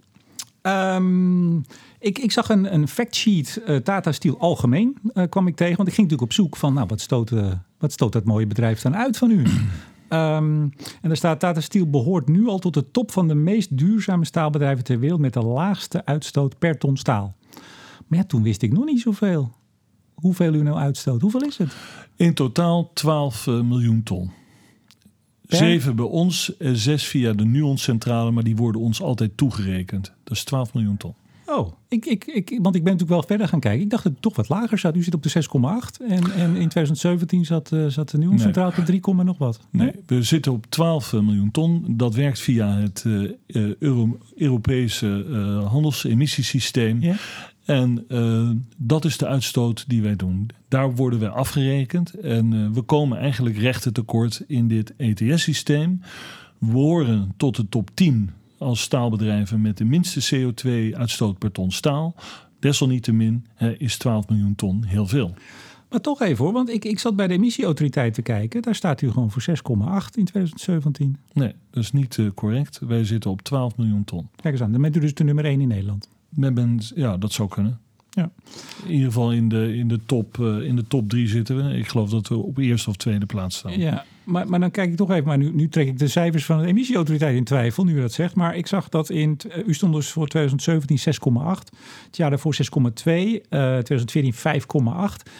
Um, 0.62 1.64
ik, 1.98 2.18
ik, 2.18 2.32
zag 2.32 2.48
een, 2.48 2.74
een 2.74 2.88
factsheet 2.88 3.62
uh, 3.66 3.76
Tata 3.76 4.12
Steel 4.12 4.38
algemeen 4.38 4.98
uh, 5.14 5.24
kwam 5.28 5.46
ik 5.46 5.56
tegen. 5.56 5.76
Want 5.76 5.88
ik 5.88 5.94
ging 5.94 6.10
natuurlijk 6.10 6.38
op 6.38 6.44
zoek 6.44 6.56
van, 6.56 6.74
nou, 6.74 6.86
wat 6.86 7.00
stoot, 7.00 7.30
uh, 7.30 7.52
wat 7.80 7.92
stoot 7.92 8.12
dat 8.12 8.24
mooie 8.24 8.46
bedrijf 8.46 8.80
dan 8.80 8.96
uit 8.96 9.16
van 9.16 9.30
u? 9.30 9.44
um, 10.08 10.62
en 11.02 11.08
daar 11.08 11.16
staat 11.16 11.40
Tata 11.40 11.60
Steel 11.60 11.90
behoort 11.90 12.28
nu 12.28 12.46
al 12.46 12.58
tot 12.58 12.74
de 12.74 12.90
top 12.90 13.10
van 13.10 13.28
de 13.28 13.34
meest 13.34 13.78
duurzame 13.78 14.24
staalbedrijven 14.24 14.84
ter 14.84 14.98
wereld 14.98 15.20
met 15.20 15.32
de 15.32 15.42
laagste 15.42 16.04
uitstoot 16.04 16.58
per 16.58 16.78
ton 16.78 16.96
staal. 16.96 17.34
Maar 18.06 18.18
ja, 18.18 18.24
toen 18.24 18.42
wist 18.42 18.62
ik 18.62 18.72
nog 18.72 18.84
niet 18.84 19.00
zoveel. 19.00 19.52
Hoeveel 20.14 20.54
u 20.54 20.62
nou 20.62 20.78
uitstoot? 20.78 21.20
Hoeveel 21.20 21.42
is 21.42 21.58
het? 21.58 21.76
In 22.16 22.34
totaal 22.34 22.90
12 22.92 23.46
miljoen 23.46 24.02
ton. 24.02 24.30
Per? 25.46 25.58
Zeven 25.58 25.96
bij 25.96 26.04
ons, 26.04 26.52
zes 26.58 27.06
via 27.06 27.32
de 27.32 27.44
Nuon-centrale, 27.44 28.30
maar 28.30 28.44
die 28.44 28.56
worden 28.56 28.80
ons 28.80 29.02
altijd 29.02 29.36
toegerekend. 29.36 30.12
Dat 30.24 30.36
is 30.36 30.44
12 30.44 30.74
miljoen 30.74 30.96
ton. 30.96 31.14
Oh, 31.50 31.72
ik, 31.88 32.06
ik, 32.06 32.26
ik, 32.26 32.58
want 32.62 32.74
ik 32.74 32.84
ben 32.84 32.92
natuurlijk 32.92 33.10
wel 33.10 33.22
verder 33.22 33.48
gaan 33.48 33.60
kijken. 33.60 33.82
Ik 33.82 33.90
dacht 33.90 34.02
dat 34.02 34.12
het 34.12 34.22
toch 34.22 34.36
wat 34.36 34.48
lager 34.48 34.78
zat. 34.78 34.96
U 34.96 35.02
zit 35.02 35.14
op 35.14 35.22
de 35.22 35.30
6,8 35.30 36.06
en, 36.08 36.32
en 36.32 36.56
in 36.56 36.68
2017 36.68 37.44
zat, 37.44 37.70
uh, 37.70 37.86
zat 37.86 38.10
de 38.10 38.18
Nuon-centrale 38.18 38.72
op 38.78 38.84
3, 38.84 39.00
nog 39.14 39.38
wat. 39.38 39.60
Nee? 39.70 39.86
nee? 39.86 40.02
we 40.06 40.22
zitten 40.22 40.52
op 40.52 40.66
12 40.66 41.12
miljoen 41.12 41.50
ton. 41.50 41.84
Dat 41.88 42.14
werkt 42.14 42.40
via 42.40 42.76
het 42.76 43.04
uh, 43.06 43.30
Euro 43.78 44.18
Europese 44.36 45.24
uh, 45.28 45.66
handelsemissiesysteem. 45.66 47.00
Ja? 47.00 47.16
En 47.64 48.04
uh, 48.08 48.50
dat 48.76 49.04
is 49.04 49.18
de 49.18 49.26
uitstoot 49.26 49.84
die 49.88 50.02
wij 50.02 50.16
doen. 50.16 50.48
Daar 50.68 50.94
worden 50.94 51.20
wij 51.20 51.28
afgerekend. 51.28 52.14
En 52.14 52.52
uh, 52.52 52.70
we 52.70 52.82
komen 52.82 53.18
eigenlijk 53.18 53.58
rechten 53.58 53.92
tekort 53.92 54.44
in 54.46 54.68
dit 54.68 54.94
ETS-systeem. 54.96 56.00
We 56.58 56.72
horen 56.72 57.34
tot 57.36 57.56
de 57.56 57.68
top 57.68 57.90
10 57.94 58.30
als 58.60 58.80
staalbedrijven 58.80 59.60
met 59.60 59.76
de 59.76 59.84
minste 59.84 60.36
CO2-uitstoot 60.36 61.38
per 61.38 61.52
ton 61.52 61.72
staal. 61.72 62.14
Desalniettemin 62.58 63.46
hè, 63.54 63.72
is 63.78 63.96
12 63.96 64.28
miljoen 64.28 64.54
ton 64.54 64.84
heel 64.84 65.06
veel. 65.06 65.34
Maar 65.90 66.00
toch 66.00 66.20
even 66.20 66.44
hoor, 66.44 66.52
want 66.52 66.68
ik, 66.68 66.84
ik 66.84 66.98
zat 66.98 67.16
bij 67.16 67.26
de 67.26 67.34
emissieautoriteit 67.34 68.14
te 68.14 68.22
kijken. 68.22 68.62
Daar 68.62 68.74
staat 68.74 69.00
u 69.00 69.10
gewoon 69.10 69.30
voor 69.30 69.42
6,8 69.42 69.54
in 70.14 70.24
2017. 70.24 71.16
Nee, 71.32 71.54
dat 71.70 71.82
is 71.82 71.92
niet 71.92 72.16
uh, 72.16 72.30
correct. 72.34 72.78
Wij 72.78 73.04
zitten 73.04 73.30
op 73.30 73.42
12 73.42 73.76
miljoen 73.76 74.04
ton. 74.04 74.28
Kijk 74.36 74.54
eens 74.54 74.62
aan, 74.62 74.72
dan 74.72 74.80
bent 74.80 74.96
u 74.96 75.00
dus 75.00 75.14
de 75.14 75.24
nummer 75.24 75.44
1 75.44 75.60
in 75.60 75.68
Nederland. 75.68 76.08
Men 76.28 76.54
ben, 76.54 76.80
ja, 76.94 77.16
dat 77.16 77.32
zou 77.32 77.48
kunnen. 77.48 77.78
Ja. 78.10 78.30
In 78.84 78.92
ieder 78.92 79.06
geval 79.06 79.32
in 79.32 79.48
de, 79.48 79.76
in, 79.76 79.88
de 79.88 80.00
top, 80.06 80.38
uh, 80.38 80.66
in 80.66 80.76
de 80.76 80.86
top 80.86 81.08
drie 81.08 81.28
zitten 81.28 81.56
we. 81.56 81.76
Ik 81.76 81.88
geloof 81.88 82.10
dat 82.10 82.28
we 82.28 82.36
op 82.36 82.58
eerste 82.58 82.90
of 82.90 82.96
tweede 82.96 83.26
plaats 83.26 83.56
staan. 83.56 83.78
Ja, 83.78 84.04
maar, 84.24 84.48
maar 84.48 84.60
dan 84.60 84.70
kijk 84.70 84.90
ik 84.90 84.96
toch 84.96 85.10
even. 85.10 85.26
Maar 85.26 85.38
nu, 85.38 85.50
nu 85.52 85.68
trek 85.68 85.86
ik 85.86 85.98
de 85.98 86.08
cijfers 86.08 86.44
van 86.44 86.60
de 86.60 86.66
emissieautoriteit 86.66 87.36
in 87.36 87.44
twijfel, 87.44 87.84
nu 87.84 87.96
u 87.96 88.00
dat 88.00 88.12
zegt. 88.12 88.34
Maar 88.34 88.56
ik 88.56 88.66
zag 88.66 88.88
dat 88.88 89.10
in. 89.10 89.38
U 89.66 89.74
stond 89.74 89.94
dus 89.94 90.10
voor 90.10 90.28
2017 90.28 90.98
6,8. 90.98 91.48
Het 92.06 92.16
jaar 92.16 92.30
daarvoor 92.30 92.54
6,2. 92.54 92.60
Uh, 92.64 93.40
2014 93.78 94.34
5,8 94.34 95.30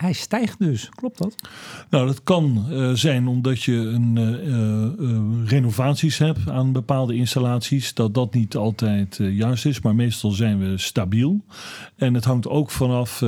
hij 0.00 0.12
stijgt 0.12 0.58
dus. 0.58 0.88
Klopt 0.88 1.18
dat? 1.18 1.34
Nou, 1.90 2.06
dat 2.06 2.22
kan 2.22 2.66
uh, 2.70 2.92
zijn 2.92 3.26
omdat 3.26 3.62
je 3.62 3.72
een, 3.72 4.16
uh, 4.16 5.08
uh, 5.10 5.48
renovaties 5.48 6.18
hebt 6.18 6.48
aan 6.48 6.72
bepaalde 6.72 7.14
installaties. 7.14 7.94
Dat 7.94 8.14
dat 8.14 8.34
niet 8.34 8.56
altijd 8.56 9.18
juist 9.20 9.66
is, 9.66 9.80
maar 9.80 9.94
meestal 9.94 10.30
zijn 10.30 10.58
we 10.58 10.78
stabiel. 10.78 11.44
En 11.96 12.14
het 12.14 12.24
hangt 12.24 12.48
ook 12.48 12.70
vanaf 12.70 13.24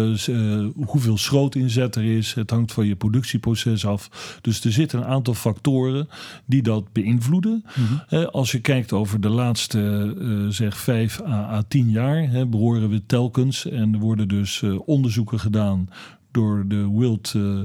hoeveel 0.74 1.18
schrootinzet 1.18 1.96
er 1.96 2.16
is. 2.16 2.34
Het 2.34 2.50
hangt 2.50 2.72
van 2.72 2.86
je 2.86 2.96
productieproces 2.96 3.86
af. 3.86 4.38
Dus 4.40 4.64
er 4.64 4.72
zitten 4.72 4.98
een 4.98 5.06
aantal 5.06 5.34
factoren 5.34 6.08
die 6.46 6.62
dat 6.62 6.92
beïnvloeden. 6.92 7.64
Mm-hmm. 7.74 8.24
als 8.24 8.52
je 8.52 8.60
kijkt 8.60 8.92
over 8.92 9.20
de 9.20 9.28
laatste 9.28 10.14
zeg 10.48 10.76
5 10.76 11.20
à, 11.20 11.56
à 11.56 11.62
10 11.68 11.90
jaar, 11.90 12.30
hè, 12.30 12.46
behoren 12.46 12.88
we 12.88 13.02
telkens. 13.06 13.68
En 13.68 13.94
er 13.94 14.00
worden 14.00 14.28
dus 14.28 14.62
onderzoeken 14.84 15.40
gedaan 15.40 15.88
door 16.32 16.64
de 16.68 16.84
World 16.84 17.34
uh, 17.36 17.62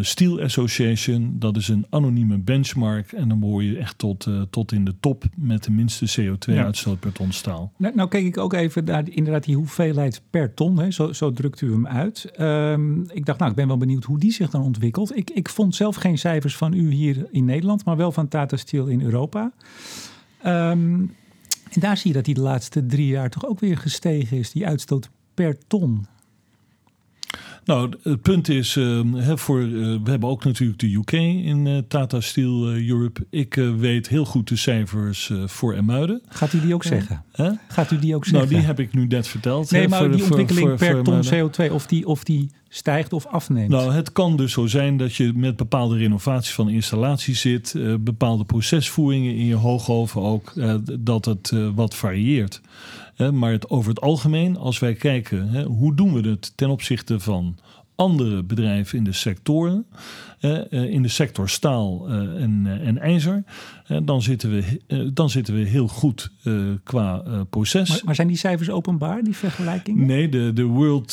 Steel 0.00 0.40
Association. 0.40 1.36
Dat 1.38 1.56
is 1.56 1.68
een 1.68 1.86
anonieme 1.90 2.38
benchmark. 2.38 3.12
En 3.12 3.28
dan 3.28 3.40
behoor 3.40 3.62
je 3.62 3.78
echt 3.78 3.98
tot, 3.98 4.26
uh, 4.26 4.42
tot 4.50 4.72
in 4.72 4.84
de 4.84 4.94
top 5.00 5.24
met 5.36 5.64
de 5.64 5.70
minste 5.70 6.20
CO2-uitstoot 6.20 7.00
per 7.00 7.12
ton 7.12 7.32
staal. 7.32 7.72
Nou, 7.76 7.94
nou 7.94 8.16
ik 8.16 8.38
ook 8.38 8.52
even 8.52 8.84
naar 8.84 9.08
inderdaad 9.08 9.44
die 9.44 9.56
hoeveelheid 9.56 10.22
per 10.30 10.54
ton. 10.54 10.78
Hè, 10.78 10.90
zo, 10.90 11.12
zo 11.12 11.32
drukt 11.32 11.60
u 11.60 11.72
hem 11.72 11.86
uit. 11.86 12.32
Um, 12.40 13.10
ik 13.10 13.26
dacht, 13.26 13.38
nou, 13.38 13.50
ik 13.50 13.56
ben 13.56 13.68
wel 13.68 13.76
benieuwd 13.76 14.04
hoe 14.04 14.18
die 14.18 14.32
zich 14.32 14.50
dan 14.50 14.62
ontwikkelt. 14.62 15.16
Ik, 15.16 15.30
ik 15.30 15.48
vond 15.48 15.74
zelf 15.74 15.96
geen 15.96 16.18
cijfers 16.18 16.56
van 16.56 16.74
u 16.74 16.92
hier 16.92 17.26
in 17.30 17.44
Nederland, 17.44 17.84
maar 17.84 17.96
wel 17.96 18.12
van 18.12 18.28
Tata 18.28 18.56
Steel 18.56 18.86
in 18.86 19.02
Europa. 19.02 19.52
Um, 20.46 21.14
en 21.72 21.80
daar 21.80 21.96
zie 21.96 22.08
je 22.10 22.16
dat 22.16 22.24
die 22.24 22.34
de 22.34 22.40
laatste 22.40 22.86
drie 22.86 23.06
jaar 23.06 23.30
toch 23.30 23.46
ook 23.46 23.60
weer 23.60 23.78
gestegen 23.78 24.38
is, 24.38 24.52
die 24.52 24.66
uitstoot 24.66 25.10
per 25.34 25.58
ton. 25.66 26.06
Nou, 27.64 27.92
het 28.02 28.22
punt 28.22 28.48
is, 28.48 28.76
uh, 28.76 29.00
voor, 29.34 29.60
uh, 29.60 29.96
we 30.04 30.10
hebben 30.10 30.28
ook 30.28 30.44
natuurlijk 30.44 30.78
de 30.78 30.94
UK 30.94 31.12
in 31.12 31.66
uh, 31.66 31.78
Tata 31.88 32.20
Steel 32.20 32.68
Europe. 32.68 33.26
Ik 33.30 33.54
weet 33.54 34.08
heel 34.08 34.24
goed 34.24 34.48
de 34.48 34.56
cijfers 34.56 35.32
voor 35.46 35.74
Emuiden. 35.74 36.22
Gaat 36.28 36.52
u 36.52 36.60
die 36.60 36.74
ook 36.74 36.84
zeggen? 36.84 37.24
Gaat 37.68 37.90
u 37.90 37.98
die 37.98 38.14
ook 38.14 38.24
zeggen? 38.24 38.48
Nou, 38.48 38.60
die 38.60 38.66
heb 38.66 38.80
ik 38.80 38.94
nu 38.94 39.06
net 39.06 39.28
verteld. 39.28 39.70
Nee, 39.70 39.88
maar 39.88 39.98
voor, 39.98 40.10
die 40.10 40.22
ontwikkeling 40.24 40.68
voor, 40.68 40.76
per 40.76 41.02
ton 41.02 41.22
CO2, 41.24 41.72
of 41.72 41.86
die, 41.86 42.06
of 42.06 42.24
die 42.24 42.50
stijgt 42.68 43.12
of 43.12 43.26
afneemt? 43.26 43.68
Nou, 43.68 43.92
het 43.92 44.12
kan 44.12 44.36
dus 44.36 44.52
zo 44.52 44.66
zijn 44.66 44.96
dat 44.96 45.14
je 45.14 45.32
met 45.34 45.56
bepaalde 45.56 45.96
renovaties 45.96 46.54
van 46.54 46.68
installaties 46.68 47.40
zit, 47.40 47.74
bepaalde 48.00 48.44
procesvoeringen 48.44 49.34
in 49.34 49.46
je 49.46 49.54
hoogoven 49.54 50.22
ook, 50.22 50.52
dat 51.00 51.24
het 51.24 51.52
wat 51.74 51.94
varieert 51.94 52.60
maar 53.16 53.52
het, 53.52 53.70
over 53.70 53.88
het 53.88 54.00
algemeen, 54.00 54.56
als 54.56 54.78
wij 54.78 54.94
kijken, 54.94 55.62
hoe 55.62 55.94
doen 55.94 56.22
we 56.22 56.28
het 56.28 56.52
ten 56.56 56.70
opzichte 56.70 57.20
van 57.20 57.58
andere 57.94 58.42
bedrijven 58.42 58.98
in 58.98 59.04
de 59.04 59.12
sectoren, 59.12 59.86
in 60.70 61.02
de 61.02 61.08
sector 61.08 61.48
staal 61.48 62.08
eh, 62.08 62.42
en, 62.42 62.62
eh, 62.66 62.86
en 62.86 62.98
ijzer, 62.98 63.44
dan, 64.04 64.22
zitten 64.22 64.50
we, 64.50 64.80
dan 65.14 65.30
zitten 65.30 65.54
we 65.54 65.60
heel 65.60 65.88
goed 65.88 66.30
qua 66.84 67.22
proces. 67.50 67.88
Maar, 67.88 68.00
maar, 68.04 68.14
zijn 68.14 68.28
die 68.28 68.36
cijfers 68.36 68.70
openbaar, 68.70 69.22
die 69.22 69.36
vergelijkingen? 69.36 70.06
Nee, 70.06 70.28
de, 70.28 70.52
de 70.54 70.64
World 70.64 71.12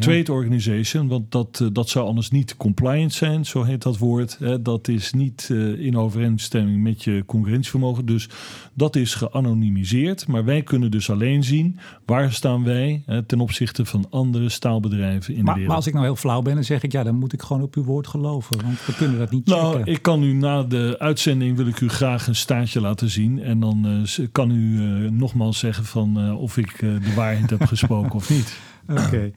Trade 0.00 0.32
Organization, 0.32 1.08
want 1.08 1.32
dat, 1.32 1.70
dat 1.72 1.88
zou 1.88 2.06
anders 2.06 2.30
niet 2.30 2.56
compliant 2.56 3.12
zijn, 3.12 3.46
zo 3.46 3.62
heet 3.62 3.82
dat 3.82 3.98
woord. 3.98 4.38
dat 4.60 4.88
is 4.88 5.12
niet 5.12 5.48
in 5.78 5.96
overeenstemming 5.96 6.82
met 6.82 7.04
je 7.04 7.22
concurrentievermogen. 7.26 8.06
Dus 8.06 8.28
dat 8.74 8.96
is 8.96 9.14
geanonimiseerd. 9.14 10.26
Maar 10.26 10.44
wij 10.44 10.62
kunnen 10.62 10.90
dus 10.90 11.10
alleen 11.10 11.44
zien 11.44 11.78
waar 12.04 12.32
staan 12.32 12.64
wij 12.64 13.02
ten 13.26 13.40
opzichte 13.40 13.84
van 13.84 14.06
andere 14.10 14.48
staalbedrijven 14.48 15.34
in 15.34 15.44
de 15.44 15.50
wereld. 15.50 15.66
Maar 15.66 15.76
als 15.76 15.86
ik 15.86 15.92
nou 15.92 16.04
heel 16.04 16.16
flauw 16.16 16.42
ben, 16.42 16.54
dan 16.54 16.64
zeg 16.64 16.82
ik 16.82 16.92
ja, 16.92 17.02
dan 17.02 17.14
moet 17.14 17.32
ik 17.32 17.42
gewoon 17.42 17.62
op 17.62 17.74
uw 17.74 17.84
woord 17.84 18.06
geloven. 18.06 18.25
Want 18.32 18.86
we 18.86 18.94
kunnen 18.96 19.18
dat 19.18 19.30
niet 19.30 19.46
nou, 19.46 19.82
ik 19.84 20.02
kan 20.02 20.22
u 20.22 20.32
na 20.32 20.62
de 20.62 20.96
uitzending 20.98 21.56
wil 21.56 21.66
ik 21.66 21.80
u 21.80 21.88
graag 21.88 22.26
een 22.26 22.36
staartje 22.36 22.80
laten 22.80 23.10
zien. 23.10 23.42
En 23.42 23.60
dan 23.60 24.04
uh, 24.18 24.26
kan 24.32 24.50
u 24.50 24.80
uh, 24.80 25.10
nogmaals 25.10 25.58
zeggen 25.58 25.84
van 25.84 26.26
uh, 26.26 26.40
of 26.40 26.56
ik 26.56 26.78
de 26.78 27.14
waarheid 27.14 27.50
heb 27.50 27.64
gesproken 27.64 28.14
of 28.14 28.30
niet. 28.30 28.56
Oké. 28.90 29.02
Okay. 29.02 29.32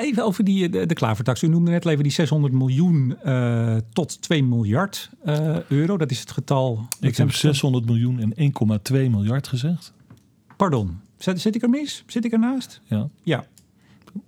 even 0.00 0.24
over 0.24 0.44
die, 0.44 0.68
de, 0.68 0.86
de 0.86 0.94
klavertax. 0.94 1.42
U 1.42 1.48
noemde 1.48 1.70
net 1.70 1.86
even 1.86 2.02
die 2.02 2.12
600 2.12 2.52
miljoen 2.52 3.16
tot 3.92 4.22
2 4.22 4.44
miljard 4.44 5.10
euro. 5.68 5.96
Dat 5.96 6.10
is 6.10 6.20
het 6.20 6.30
getal. 6.30 6.88
Ik 7.00 7.16
heb 7.16 7.32
600 7.32 7.84
miljoen 7.84 8.34
en 8.34 8.52
1,2 8.92 8.92
miljard 8.92 9.48
gezegd. 9.48 9.92
Pardon. 10.56 11.00
Zit, 11.18 11.40
zit 11.40 11.54
ik 11.54 11.62
er 11.62 11.70
mis? 11.70 12.04
Zit 12.06 12.24
ik 12.24 12.32
ernaast? 12.32 12.80
Ja. 12.84 13.08
Ja, 13.22 13.46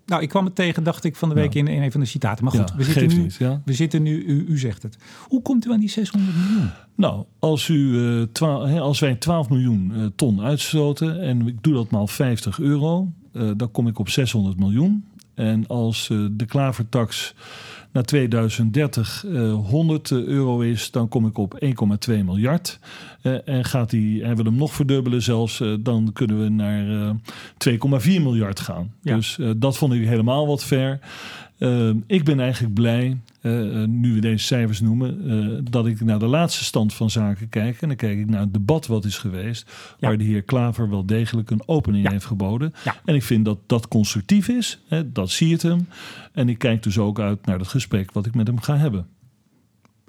nou, 0.07 0.23
ik 0.23 0.29
kwam 0.29 0.45
het 0.45 0.55
tegen, 0.55 0.83
dacht 0.83 1.05
ik, 1.05 1.17
van 1.17 1.29
de 1.29 1.35
week 1.35 1.55
in, 1.55 1.67
in 1.67 1.83
een 1.83 1.93
van 1.93 2.01
de 2.01 2.07
citaten. 2.07 2.45
Maar 2.45 2.53
goed, 2.53 2.73
we, 2.75 2.85
zitten 2.85 3.19
nu, 3.19 3.31
we 3.65 3.73
zitten 3.73 4.03
nu, 4.03 4.25
u, 4.25 4.47
u, 4.49 4.59
zegt 4.59 4.83
het. 4.83 4.97
Hoe 5.29 5.43
komt 5.43 5.67
u 5.67 5.73
aan 5.73 5.81
die 5.81 5.89
600 5.89 6.37
miljoen? 6.37 6.71
Nou, 6.95 7.25
als, 7.39 7.69
u, 7.69 7.75
uh, 7.75 8.23
twa, 8.33 8.79
als 8.79 9.01
wij 9.01 9.15
12 9.15 9.49
miljoen 9.49 9.93
uh, 9.95 10.07
ton 10.17 10.41
uitstoten 10.41 11.21
en 11.21 11.47
ik 11.47 11.63
doe 11.63 11.75
dat 11.75 11.91
maal 11.91 12.07
50 12.07 12.61
euro, 12.61 13.13
uh, 13.33 13.51
dan 13.57 13.71
kom 13.71 13.89
ik 13.89 13.99
op 13.99 14.09
600 14.09 14.59
miljoen. 14.59 15.05
En 15.35 15.67
als 15.67 16.07
de 16.31 16.45
klavertax 16.47 17.35
naar 17.97 18.05
2030 18.05 19.25
uh, 19.27 19.55
100 19.55 20.11
euro 20.11 20.61
is, 20.61 20.91
dan 20.91 21.09
kom 21.09 21.27
ik 21.27 21.39
op 21.39 21.65
1,2 21.65 21.71
miljard. 22.07 22.79
Uh, 23.23 23.49
en 23.49 23.65
gaat 23.65 23.91
die, 23.91 24.23
en 24.23 24.37
we 24.37 24.43
hem 24.43 24.55
nog 24.57 24.75
verdubbelen 24.75 25.23
zelfs, 25.23 25.61
uh, 25.61 25.75
dan 25.81 26.11
kunnen 26.13 26.43
we 26.43 26.49
naar 26.49 27.15
2,4 27.69 27.77
miljard 28.03 28.61
gaan. 28.61 28.93
Ja. 29.03 29.15
Dus 29.15 29.39
dat 29.57 29.77
vond 29.77 29.93
ik 29.93 30.07
helemaal 30.07 30.47
wat 30.47 30.65
ver. 30.65 30.99
ik 32.07 32.25
ben 32.25 32.41
eigenlijk 32.41 32.75
blij 32.75 33.17
uh, 33.47 33.85
nu 33.85 34.15
we 34.15 34.21
deze 34.21 34.45
cijfers 34.45 34.81
noemen, 34.81 35.31
uh, 35.31 35.59
dat 35.71 35.87
ik 35.87 36.01
naar 36.01 36.19
de 36.19 36.27
laatste 36.27 36.65
stand 36.65 36.95
van 36.95 37.11
zaken 37.11 37.49
kijk. 37.49 37.83
En 37.83 37.89
dan 37.89 37.97
kijk 37.97 38.19
ik 38.19 38.29
naar 38.29 38.41
het 38.41 38.53
debat 38.53 38.87
wat 38.87 39.05
is 39.05 39.19
geweest, 39.19 39.71
ja. 39.99 40.09
waar 40.09 40.19
de 40.19 40.25
heer 40.25 40.43
Klaver 40.43 40.91
wel 40.91 41.07
degelijk 41.07 41.51
een 41.51 41.63
opening 41.69 42.05
ja. 42.05 42.11
heeft 42.11 42.25
geboden. 42.25 42.75
Ja. 42.85 42.97
En 43.05 43.15
ik 43.15 43.23
vind 43.23 43.45
dat 43.45 43.59
dat 43.67 43.89
constructief 43.89 44.49
is, 44.49 44.81
hè, 44.89 45.13
dat 45.13 45.31
zie 45.31 45.53
het 45.53 45.63
hem. 45.63 45.89
En 46.33 46.49
ik 46.49 46.59
kijk 46.59 46.83
dus 46.83 46.99
ook 46.99 47.21
uit 47.21 47.47
naar 47.47 47.59
het 47.59 47.69
gesprek 47.69 48.13
wat 48.13 48.27
ik 48.27 48.35
met 48.35 48.47
hem 48.47 48.61
ga 48.61 48.77
hebben. 48.77 49.07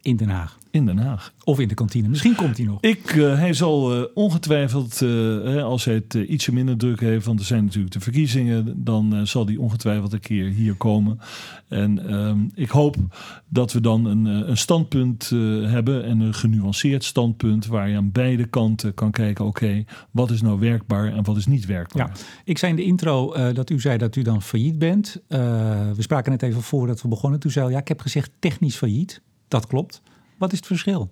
In 0.01 0.16
Den 0.16 0.30
Haag. 0.30 0.58
In 0.72 0.86
Den 0.86 0.98
Haag. 0.98 1.34
Of 1.44 1.60
in 1.60 1.68
de 1.68 1.74
kantine. 1.74 2.08
Misschien 2.08 2.36
komt 2.36 2.58
hij 2.58 2.66
nog. 2.66 2.82
Ik, 2.82 3.13
uh, 3.13 3.38
hij 3.38 3.54
zal 3.54 3.98
uh, 3.98 4.04
ongetwijfeld, 4.13 5.01
uh, 5.01 5.63
als 5.63 5.86
hij 5.86 5.94
het 5.94 6.13
ietsje 6.13 6.54
minder 6.54 6.77
druk 6.77 7.00
heeft, 7.00 7.25
want 7.25 7.39
er 7.39 7.46
zijn 7.46 7.63
natuurlijk 7.63 7.94
de 7.94 8.00
verkiezingen, 8.00 8.84
dan 8.84 9.27
zal 9.27 9.46
hij 9.46 9.56
ongetwijfeld 9.56 10.13
een 10.13 10.20
keer 10.20 10.50
hier 10.50 10.74
komen. 10.74 11.20
En 11.68 12.08
ehm, 12.10 12.38
ik 12.54 12.70
hoop 12.70 12.96
dat 13.48 13.74
we 13.74 13.82
dan 13.82 14.06
een, 14.06 14.25
een 14.25 14.58
standpunt 14.58 15.30
hebben 15.63 16.04
en 16.04 16.20
een 16.20 16.34
genuanceerd 16.34 17.04
standpunt 17.04 17.66
waar 17.66 17.89
je 17.89 17.98
aan 17.98 18.12
beide 18.12 18.46
kanten 18.46 18.94
kan 18.94 19.12
kijken, 19.12 19.46
oké, 19.46 19.84
wat 20.12 20.32
is 20.32 20.42
nou 20.42 20.60
werkbaar 20.60 21.13
en 21.13 21.24
wat 21.24 21.38
is 21.38 21.46
niet 21.46 21.66
werkbaar. 21.66 22.08
Ja, 22.08 22.13
ik 22.44 22.58
zei 22.58 22.72
in 22.72 22.77
de 22.77 22.84
intro 22.84 23.34
dat 23.54 23.70
u 23.70 23.80
zei 23.80 23.98
dat 23.98 24.16
u 24.16 24.22
dan 24.22 24.42
failliet 24.42 24.80
bent. 24.80 25.22
we 25.27 25.96
spraken 25.98 26.32
net 26.32 26.42
even 26.42 26.62
voordat 26.62 27.01
we 27.01 27.08
begonnen. 27.08 27.39
Toen 27.39 27.51
zei 27.51 27.72
ja, 27.72 27.80
ik 27.80 27.88
heb 27.88 28.00
gezegd 28.00 28.32
technisch 28.39 28.75
failliet. 28.75 29.22
Dat 29.48 29.68
klopt. 29.68 30.01
Wat 30.38 30.51
is 30.51 30.58
het 30.58 30.68
verschil? 30.68 31.12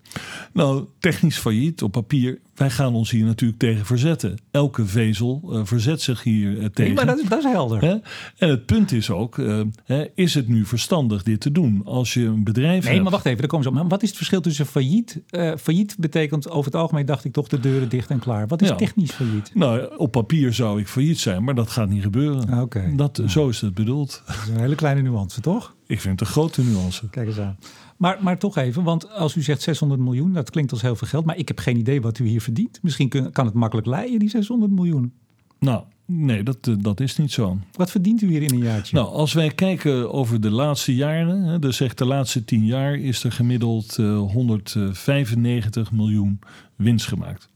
Nou, 0.53 0.85
technisch 0.99 1.37
failliet 1.37 1.83
op 1.83 1.91
papier. 1.91 2.39
Wij 2.55 2.69
gaan 2.69 2.93
ons 2.93 3.11
hier 3.11 3.25
natuurlijk 3.25 3.59
tegen 3.59 3.85
verzetten. 3.85 4.37
Elke 4.51 4.85
vezel 4.85 5.41
uh, 5.45 5.59
verzet 5.63 6.01
zich 6.01 6.23
hier 6.23 6.51
uh, 6.51 6.65
tegen. 6.65 6.83
Nee, 6.83 6.93
maar 6.93 7.05
dat, 7.05 7.29
dat 7.29 7.39
is 7.39 7.51
helder. 7.51 7.81
Hè? 7.81 7.95
En 8.37 8.49
het 8.49 8.65
punt 8.65 8.91
is 8.91 9.09
ook, 9.09 9.37
uh, 9.37 9.61
hè, 9.83 10.05
is 10.15 10.33
het 10.33 10.47
nu 10.47 10.65
verstandig 10.65 11.23
dit 11.23 11.41
te 11.41 11.51
doen? 11.51 11.81
Als 11.85 12.13
je 12.13 12.25
een 12.25 12.43
bedrijf 12.43 12.83
Nee, 12.83 12.91
hebt... 12.91 13.03
maar 13.03 13.11
wacht 13.11 13.25
even, 13.25 13.39
daar 13.39 13.47
komen 13.47 13.65
ze 13.65 13.71
op. 13.71 13.75
Maar 13.75 13.87
wat 13.87 14.01
is 14.03 14.07
het 14.07 14.17
verschil 14.17 14.41
tussen 14.41 14.65
failliet? 14.65 15.21
failliet 15.57 15.95
betekent 15.99 16.49
over 16.49 16.71
het 16.71 16.81
algemeen, 16.81 17.05
dacht 17.05 17.25
ik 17.25 17.33
toch, 17.33 17.47
de 17.47 17.59
deuren 17.59 17.89
dicht 17.89 18.09
en 18.09 18.19
klaar. 18.19 18.47
Wat 18.47 18.61
is 18.61 18.67
ja. 18.67 18.75
technisch 18.75 19.11
failliet? 19.11 19.51
Nou, 19.53 19.97
op 19.97 20.11
papier 20.11 20.53
zou 20.53 20.79
ik 20.79 20.87
failliet 20.87 21.19
zijn, 21.19 21.43
maar 21.43 21.55
dat 21.55 21.69
gaat 21.69 21.89
niet 21.89 22.03
gebeuren. 22.03 22.49
Ah, 22.49 22.61
Oké. 22.61 22.77
Okay. 22.77 22.95
Dat, 22.95 23.17
ja. 23.17 23.27
Zo 23.27 23.49
is 23.49 23.61
het 23.61 23.73
bedoeld. 23.73 24.23
Dat 24.25 24.35
is 24.35 24.47
een 24.47 24.59
hele 24.59 24.75
kleine 24.75 25.01
nuance, 25.01 25.41
toch? 25.41 25.75
Ik 25.87 26.01
vind 26.01 26.19
het 26.19 26.27
een 26.27 26.33
grote 26.33 26.63
nuance. 26.63 27.09
Kijk 27.09 27.27
eens 27.27 27.39
aan. 27.39 27.57
Maar, 27.97 28.17
maar 28.21 28.37
toch 28.37 28.57
even, 28.57 28.83
want 28.83 29.11
als 29.11 29.35
u 29.35 29.41
zegt 29.41 29.61
600 29.61 30.01
miljoen, 30.01 30.33
dat 30.33 30.49
klinkt 30.49 30.71
als 30.71 30.81
heel 30.81 30.95
veel 30.95 31.07
geld. 31.07 31.25
Maar 31.25 31.37
ik 31.37 31.47
heb 31.47 31.59
geen 31.59 31.77
idee 31.77 32.01
wat 32.01 32.19
u 32.19 32.27
hier 32.27 32.41
verdient. 32.41 32.79
Misschien 32.81 33.09
kun, 33.09 33.31
kan 33.31 33.45
het 33.45 33.53
makkelijk 33.53 33.87
leiden, 33.87 34.19
die 34.19 34.29
600 34.29 34.71
miljoen. 34.71 35.13
Nou, 35.59 35.83
nee, 36.05 36.43
dat, 36.43 36.69
dat 36.79 36.99
is 36.99 37.17
niet 37.17 37.31
zo. 37.31 37.57
Wat 37.71 37.91
verdient 37.91 38.21
u 38.21 38.27
hier 38.27 38.41
in 38.41 38.51
een 38.51 38.63
jaartje? 38.63 38.95
Nou, 38.95 39.07
als 39.07 39.33
wij 39.33 39.49
kijken 39.49 40.13
over 40.13 40.41
de 40.41 40.51
laatste 40.51 40.95
jaren, 40.95 41.61
dus 41.61 41.79
echt 41.79 41.97
de 41.97 42.05
laatste 42.05 42.45
10 42.45 42.65
jaar, 42.65 42.95
is 42.95 43.23
er 43.23 43.31
gemiddeld 43.31 43.97
uh, 43.97 44.17
195 44.17 45.91
miljoen 45.91 46.39
winst 46.75 47.07
gemaakt. 47.07 47.49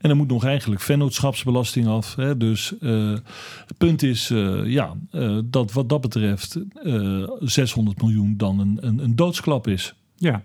En 0.00 0.10
er 0.10 0.16
moet 0.16 0.28
nog 0.28 0.44
eigenlijk 0.44 0.80
vennootschapsbelasting 0.80 1.86
af. 1.86 2.14
Hè? 2.14 2.36
Dus 2.36 2.72
uh, 2.80 3.12
het 3.66 3.78
punt 3.78 4.02
is 4.02 4.30
uh, 4.30 4.66
ja, 4.66 4.94
uh, 5.12 5.38
dat 5.44 5.72
wat 5.72 5.88
dat 5.88 6.00
betreft 6.00 6.58
600 7.40 8.02
miljoen 8.02 8.36
dan 8.36 8.58
een, 8.58 8.78
een, 8.80 8.98
een 8.98 9.16
doodsklap 9.16 9.68
is. 9.68 9.94
Ja. 10.16 10.42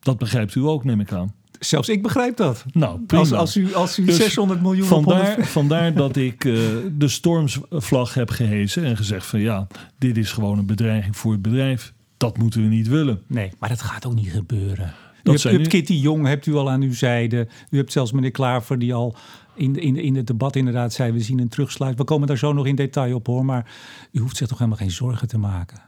Dat 0.00 0.18
begrijpt 0.18 0.54
u 0.54 0.60
ook, 0.60 0.84
neem 0.84 1.00
ik 1.00 1.12
aan. 1.12 1.34
Zelfs 1.60 1.88
ik 1.88 2.02
begrijp 2.02 2.36
dat. 2.36 2.64
Nou, 2.72 3.00
prima. 3.00 3.22
Als, 3.22 3.32
als 3.32 3.56
u, 3.56 3.74
als 3.74 3.98
u 3.98 4.04
dus 4.04 4.16
600 4.16 4.62
miljoen 4.62 4.86
vandaar, 4.86 5.26
100... 5.26 5.48
vandaar 5.48 5.94
dat 5.94 6.16
ik 6.16 6.44
uh, 6.44 6.58
de 6.92 7.08
stormvlag 7.08 8.14
heb 8.14 8.30
gehezen 8.30 8.84
en 8.84 8.96
gezegd 8.96 9.26
van 9.26 9.40
ja, 9.40 9.66
dit 9.98 10.16
is 10.16 10.32
gewoon 10.32 10.58
een 10.58 10.66
bedreiging 10.66 11.16
voor 11.16 11.32
het 11.32 11.42
bedrijf. 11.42 11.92
Dat 12.16 12.38
moeten 12.38 12.62
we 12.62 12.68
niet 12.68 12.88
willen. 12.88 13.22
Nee, 13.26 13.50
maar 13.58 13.68
dat 13.68 13.82
gaat 13.82 14.06
ook 14.06 14.14
niet 14.14 14.30
gebeuren. 14.30 14.94
U 15.26 15.30
hebt, 15.30 15.44
u 15.44 15.50
hebt 15.50 15.68
Kitty 15.68 15.92
Jong 15.92 16.26
hebt 16.26 16.46
u 16.46 16.54
al 16.54 16.70
aan 16.70 16.82
uw 16.82 16.94
zijde. 16.94 17.48
U 17.70 17.76
hebt 17.76 17.92
zelfs 17.92 18.12
meneer 18.12 18.30
Klaver 18.30 18.78
die 18.78 18.94
al 18.94 19.16
in, 19.54 19.76
in, 19.76 19.96
in 19.96 20.16
het 20.16 20.26
debat 20.26 20.56
inderdaad 20.56 20.92
zei... 20.92 21.12
we 21.12 21.20
zien 21.20 21.38
een 21.38 21.48
terugsluit. 21.48 21.98
We 21.98 22.04
komen 22.04 22.26
daar 22.26 22.38
zo 22.38 22.52
nog 22.52 22.66
in 22.66 22.74
detail 22.74 23.14
op 23.14 23.26
hoor. 23.26 23.44
Maar 23.44 23.72
u 24.12 24.20
hoeft 24.20 24.36
zich 24.36 24.48
toch 24.48 24.58
helemaal 24.58 24.80
geen 24.80 24.90
zorgen 24.90 25.28
te 25.28 25.38
maken. 25.38 25.80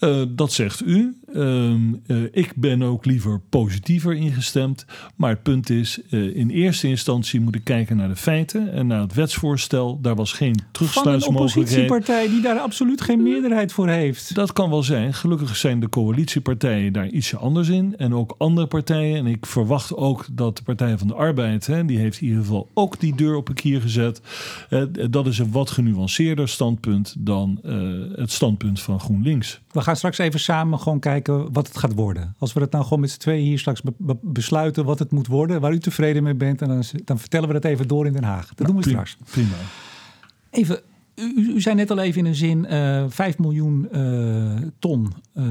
Uh, 0.00 0.22
dat 0.28 0.52
zegt 0.52 0.86
u. 0.86 1.16
Uh, 1.32 1.70
uh, 2.06 2.22
ik 2.32 2.52
ben 2.56 2.82
ook 2.82 3.04
liever 3.04 3.40
positiever 3.48 4.14
ingestemd. 4.14 4.84
Maar 5.16 5.30
het 5.30 5.42
punt 5.42 5.70
is, 5.70 6.00
in 6.10 6.50
eerste 6.50 6.88
instantie 6.88 7.40
moet 7.40 7.54
ik 7.54 7.64
kijken 7.64 7.96
naar 7.96 8.08
de 8.08 8.16
feiten 8.16 8.72
en 8.72 8.86
naar 8.86 9.00
het 9.00 9.14
wetsvoorstel. 9.14 10.00
Daar 10.00 10.14
was 10.14 10.32
geen 10.32 10.60
terugsluitsmogelijkheid. 10.72 11.24
Van 11.24 11.34
een 11.34 11.40
oppositiepartij 11.40 12.28
die 12.28 12.40
daar 12.40 12.58
absoluut 12.58 13.00
geen 13.00 13.22
meerderheid 13.22 13.72
voor 13.72 13.88
heeft. 13.88 14.34
Dat 14.34 14.52
kan 14.52 14.70
wel 14.70 14.82
zijn. 14.82 15.14
Gelukkig 15.14 15.56
zijn 15.56 15.80
de 15.80 15.88
coalitiepartijen 15.88 16.92
daar 16.92 17.08
ietsje 17.08 17.36
anders 17.36 17.68
in. 17.68 17.94
En 17.96 18.14
ook 18.14 18.34
andere 18.38 18.66
partijen. 18.66 19.16
En 19.16 19.26
ik 19.26 19.46
verwacht 19.46 19.94
ook 19.94 20.26
dat 20.32 20.56
de 20.56 20.62
Partij 20.62 20.98
van 20.98 21.08
de 21.08 21.14
Arbeid, 21.14 21.66
hè, 21.66 21.84
die 21.84 21.98
heeft 21.98 22.20
in 22.20 22.26
ieder 22.26 22.42
geval 22.42 22.68
ook 22.74 23.00
die 23.00 23.16
deur 23.16 23.36
op 23.36 23.48
een 23.48 23.54
kier 23.54 23.80
gezet. 23.80 24.20
dat 25.10 25.26
is 25.26 25.38
een 25.38 25.52
wat 25.52 25.70
genuanceerder 25.70 26.48
standpunt 26.48 27.14
dan 27.18 27.58
het 28.14 28.32
standpunt 28.32 28.80
van 28.80 29.00
GroenLinks. 29.00 29.60
We 29.70 29.82
gaan 29.86 29.96
straks 29.96 30.18
even 30.18 30.40
samen 30.40 30.78
gewoon 30.78 31.00
kijken 31.00 31.52
wat 31.52 31.66
het 31.66 31.78
gaat 31.78 31.94
worden. 31.94 32.34
Als 32.38 32.52
we 32.52 32.60
het 32.60 32.70
nou 32.70 32.84
gewoon 32.84 33.00
met 33.00 33.10
z'n 33.10 33.18
tweeën 33.18 33.44
hier 33.44 33.58
straks 33.58 33.80
besluiten 34.20 34.84
wat 34.84 34.98
het 34.98 35.10
moet 35.10 35.26
worden, 35.26 35.60
waar 35.60 35.72
u 35.72 35.78
tevreden 35.78 36.22
mee 36.22 36.34
bent, 36.34 36.62
en 36.62 36.68
dan, 36.68 36.82
dan 37.04 37.18
vertellen 37.18 37.48
we 37.48 37.54
dat 37.54 37.64
even 37.64 37.88
door 37.88 38.06
in 38.06 38.12
Den 38.12 38.24
Haag. 38.24 38.54
Dat 38.54 38.66
doen 38.66 38.76
we 38.76 38.82
prima, 38.82 39.04
straks. 39.04 39.30
Prima. 39.30 39.56
Even, 40.50 40.80
u, 41.14 41.52
u, 41.54 41.60
zei 41.60 41.74
net 41.74 41.90
al 41.90 41.98
even 41.98 42.18
in 42.18 42.26
een 42.26 42.34
zin, 42.34 42.66
uh, 42.70 43.04
5 43.08 43.38
miljoen 43.38 43.88
uh, 43.92 44.56
ton 44.78 45.12
uh, 45.34 45.44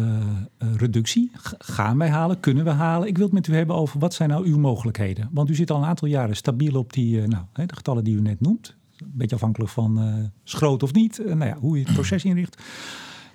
reductie. 0.78 1.32
gaan 1.58 1.98
wij 1.98 2.10
halen? 2.10 2.40
Kunnen 2.40 2.64
we 2.64 2.70
halen? 2.70 3.08
Ik 3.08 3.18
wil 3.18 3.26
het 3.26 3.34
met 3.34 3.48
u 3.48 3.56
hebben 3.56 3.76
over 3.76 4.00
wat 4.00 4.14
zijn 4.14 4.30
nou 4.30 4.46
uw 4.46 4.58
mogelijkheden? 4.58 5.30
Want 5.32 5.50
u 5.50 5.56
zit 5.56 5.72
al 5.72 5.78
een 5.78 5.88
aantal 5.88 6.08
jaren 6.08 6.36
stabiel 6.36 6.80
op 6.80 6.94
die, 6.94 7.28
nou, 7.28 7.44
de 7.54 7.76
getallen 7.76 8.04
die 8.04 8.16
u 8.16 8.22
net 8.22 8.42
noemt. 8.42 8.76
Een 8.98 9.12
beetje 9.14 9.36
afhankelijk 9.36 9.72
van 9.72 10.32
schroot 10.44 10.84
of 10.84 10.94
niet. 10.94 11.22
nou 11.26 11.46
ja, 11.46 11.58
hoe 11.60 11.78
je 11.78 11.84
het 11.84 11.94
proces 11.94 12.26
inricht. 12.26 12.62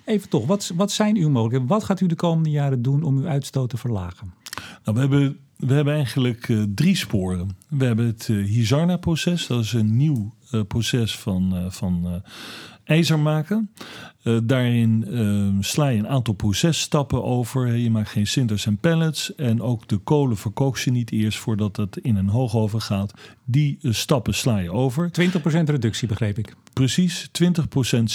Even 0.05 0.29
toch, 0.29 0.45
wat, 0.45 0.71
wat 0.75 0.91
zijn 0.91 1.15
uw 1.15 1.29
mogelijkheden? 1.29 1.67
Wat 1.67 1.83
gaat 1.83 2.01
u 2.01 2.05
de 2.05 2.15
komende 2.15 2.49
jaren 2.49 2.81
doen 2.81 3.03
om 3.03 3.17
uw 3.17 3.27
uitstoot 3.27 3.69
te 3.69 3.77
verlagen? 3.77 4.33
Nou, 4.83 4.95
we 4.95 4.99
hebben, 4.99 5.37
we 5.57 5.73
hebben 5.73 5.93
eigenlijk 5.93 6.47
uh, 6.47 6.63
drie 6.75 6.95
sporen. 6.95 7.57
We 7.69 7.85
hebben 7.85 8.05
het 8.05 8.27
uh, 8.27 8.45
Hizarna-proces. 8.45 9.47
Dat 9.47 9.63
is 9.63 9.73
een 9.73 9.97
nieuw 9.97 10.33
uh, 10.51 10.61
proces 10.67 11.17
van, 11.17 11.71
van 11.71 12.21
ijzer 12.83 13.19
maken. 13.19 13.71
Uh, 14.23 14.37
daarin 14.43 15.05
uh, 15.07 15.63
sla 15.63 15.87
je 15.87 15.99
een 15.99 16.07
aantal 16.07 16.33
processtappen 16.33 17.23
over. 17.23 17.75
Je 17.75 17.89
maakt 17.89 18.09
geen 18.09 18.27
sinters 18.27 18.65
en 18.65 18.77
pellets. 18.77 19.35
En 19.35 19.61
ook 19.61 19.87
de 19.87 19.97
kolen 19.97 20.37
verkook 20.37 20.77
je 20.77 20.91
niet 20.91 21.11
eerst 21.11 21.37
voordat 21.37 21.77
het 21.77 21.97
in 21.97 22.15
een 22.15 22.29
hoogoven 22.29 22.81
gaat. 22.81 23.13
Die 23.45 23.77
uh, 23.81 23.93
stappen 23.93 24.33
sla 24.33 24.57
je 24.57 24.71
over. 24.71 25.09
20% 25.21 25.23
reductie, 25.63 26.07
begreep 26.07 26.37
ik. 26.37 26.55
Precies, 26.73 27.29
20% 27.43 27.43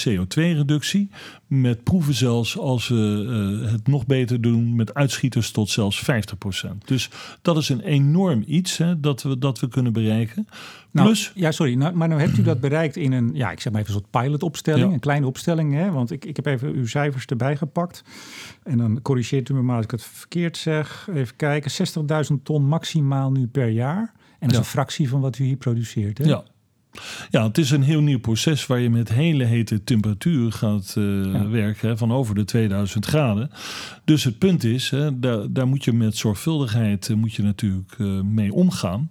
CO2-reductie. 0.09 1.11
Met 1.47 1.83
proeven 1.83 2.15
zelfs, 2.15 2.59
als 2.59 2.89
we 2.89 3.67
het 3.71 3.87
nog 3.87 4.07
beter 4.07 4.41
doen, 4.41 4.77
met 4.77 4.95
uitschieters 4.95 5.51
tot 5.51 5.71
zelfs 5.71 6.03
50%. 6.03 6.69
Dus 6.85 7.11
dat 7.43 7.57
is 7.57 7.69
een 7.69 7.81
enorm 7.81 8.43
iets 8.47 8.77
hè, 8.77 9.01
dat, 9.01 9.23
we, 9.23 9.39
dat 9.39 9.61
we 9.61 9.69
kunnen 9.69 9.93
bereiken. 9.93 10.47
Nou, 10.91 11.07
Plus, 11.07 11.33
ja, 11.35 11.51
sorry, 11.51 11.75
nou, 11.75 11.95
maar 11.95 12.09
nou 12.09 12.21
hebt 12.21 12.39
u 12.39 12.43
dat 12.43 12.61
bereikt 12.61 12.97
in 12.97 13.13
een, 13.13 13.31
ja, 13.35 13.51
ik 13.51 13.61
zeg 13.61 13.73
maar 13.73 13.83
even 13.83 13.95
een 13.95 14.01
soort 14.01 14.25
pilotopstelling, 14.25 14.87
ja. 14.87 14.93
een 14.93 15.01
kleine 15.01 15.27
opstelling. 15.27 15.75
Hè? 15.75 15.91
Want 15.91 16.11
ik, 16.11 16.25
ik 16.25 16.37
heb 16.37 16.47
even 16.47 16.73
uw 16.73 16.87
cijfers 16.87 17.27
erbij 17.27 17.57
gepakt. 17.57 18.03
En 18.63 18.79
dan 18.79 19.03
corrigeert 19.03 19.49
u 19.49 19.55
me 19.55 19.63
maar 19.63 19.77
als 19.77 19.85
ik 19.85 19.91
het 19.91 20.03
verkeerd 20.03 20.57
zeg. 20.57 21.09
Even 21.15 21.37
kijken, 21.37 21.71
60.000 22.31 22.43
ton 22.43 22.65
maximaal 22.65 23.33
nu 23.33 23.47
per 23.47 23.69
jaar. 23.69 24.13
En 24.39 24.49
dat 24.49 24.51
is 24.51 24.59
een 24.59 24.65
fractie 24.65 25.09
van 25.09 25.21
wat 25.21 25.39
u 25.39 25.45
hier 25.45 25.57
produceert. 25.57 26.19
Hè? 26.19 26.25
Ja. 26.25 26.45
Ja, 27.31 27.47
het 27.47 27.59
is 27.59 27.71
een 27.71 27.83
heel 27.83 28.01
nieuw 28.01 28.19
proces 28.19 28.67
waar 28.67 28.81
je 28.81 28.91
met 28.91 29.09
hele 29.13 29.45
hete 29.45 29.85
temperaturen 29.85 30.53
gaat 30.53 30.95
uh, 30.99 31.25
Ja. 31.33 31.49
werken, 31.49 31.89
hè, 31.89 31.97
van 31.97 32.13
over 32.13 32.35
de 32.35 32.45
2000 32.45 33.07
graden. 33.07 33.51
Dus 34.05 34.25
het 34.25 34.39
punt 34.39 34.65
is, 34.65 34.91
hè, 34.91 35.19
daar, 35.19 35.53
daar 35.53 35.67
moet 35.69 35.85
je 35.85 35.93
met 35.93 36.17
zorgvuldigheid 36.17 37.09
eh, 37.09 37.17
moet 37.17 37.35
je 37.35 37.43
natuurlijk 37.43 37.95
eh, 37.99 38.21
mee 38.21 38.53
omgaan. 38.53 39.11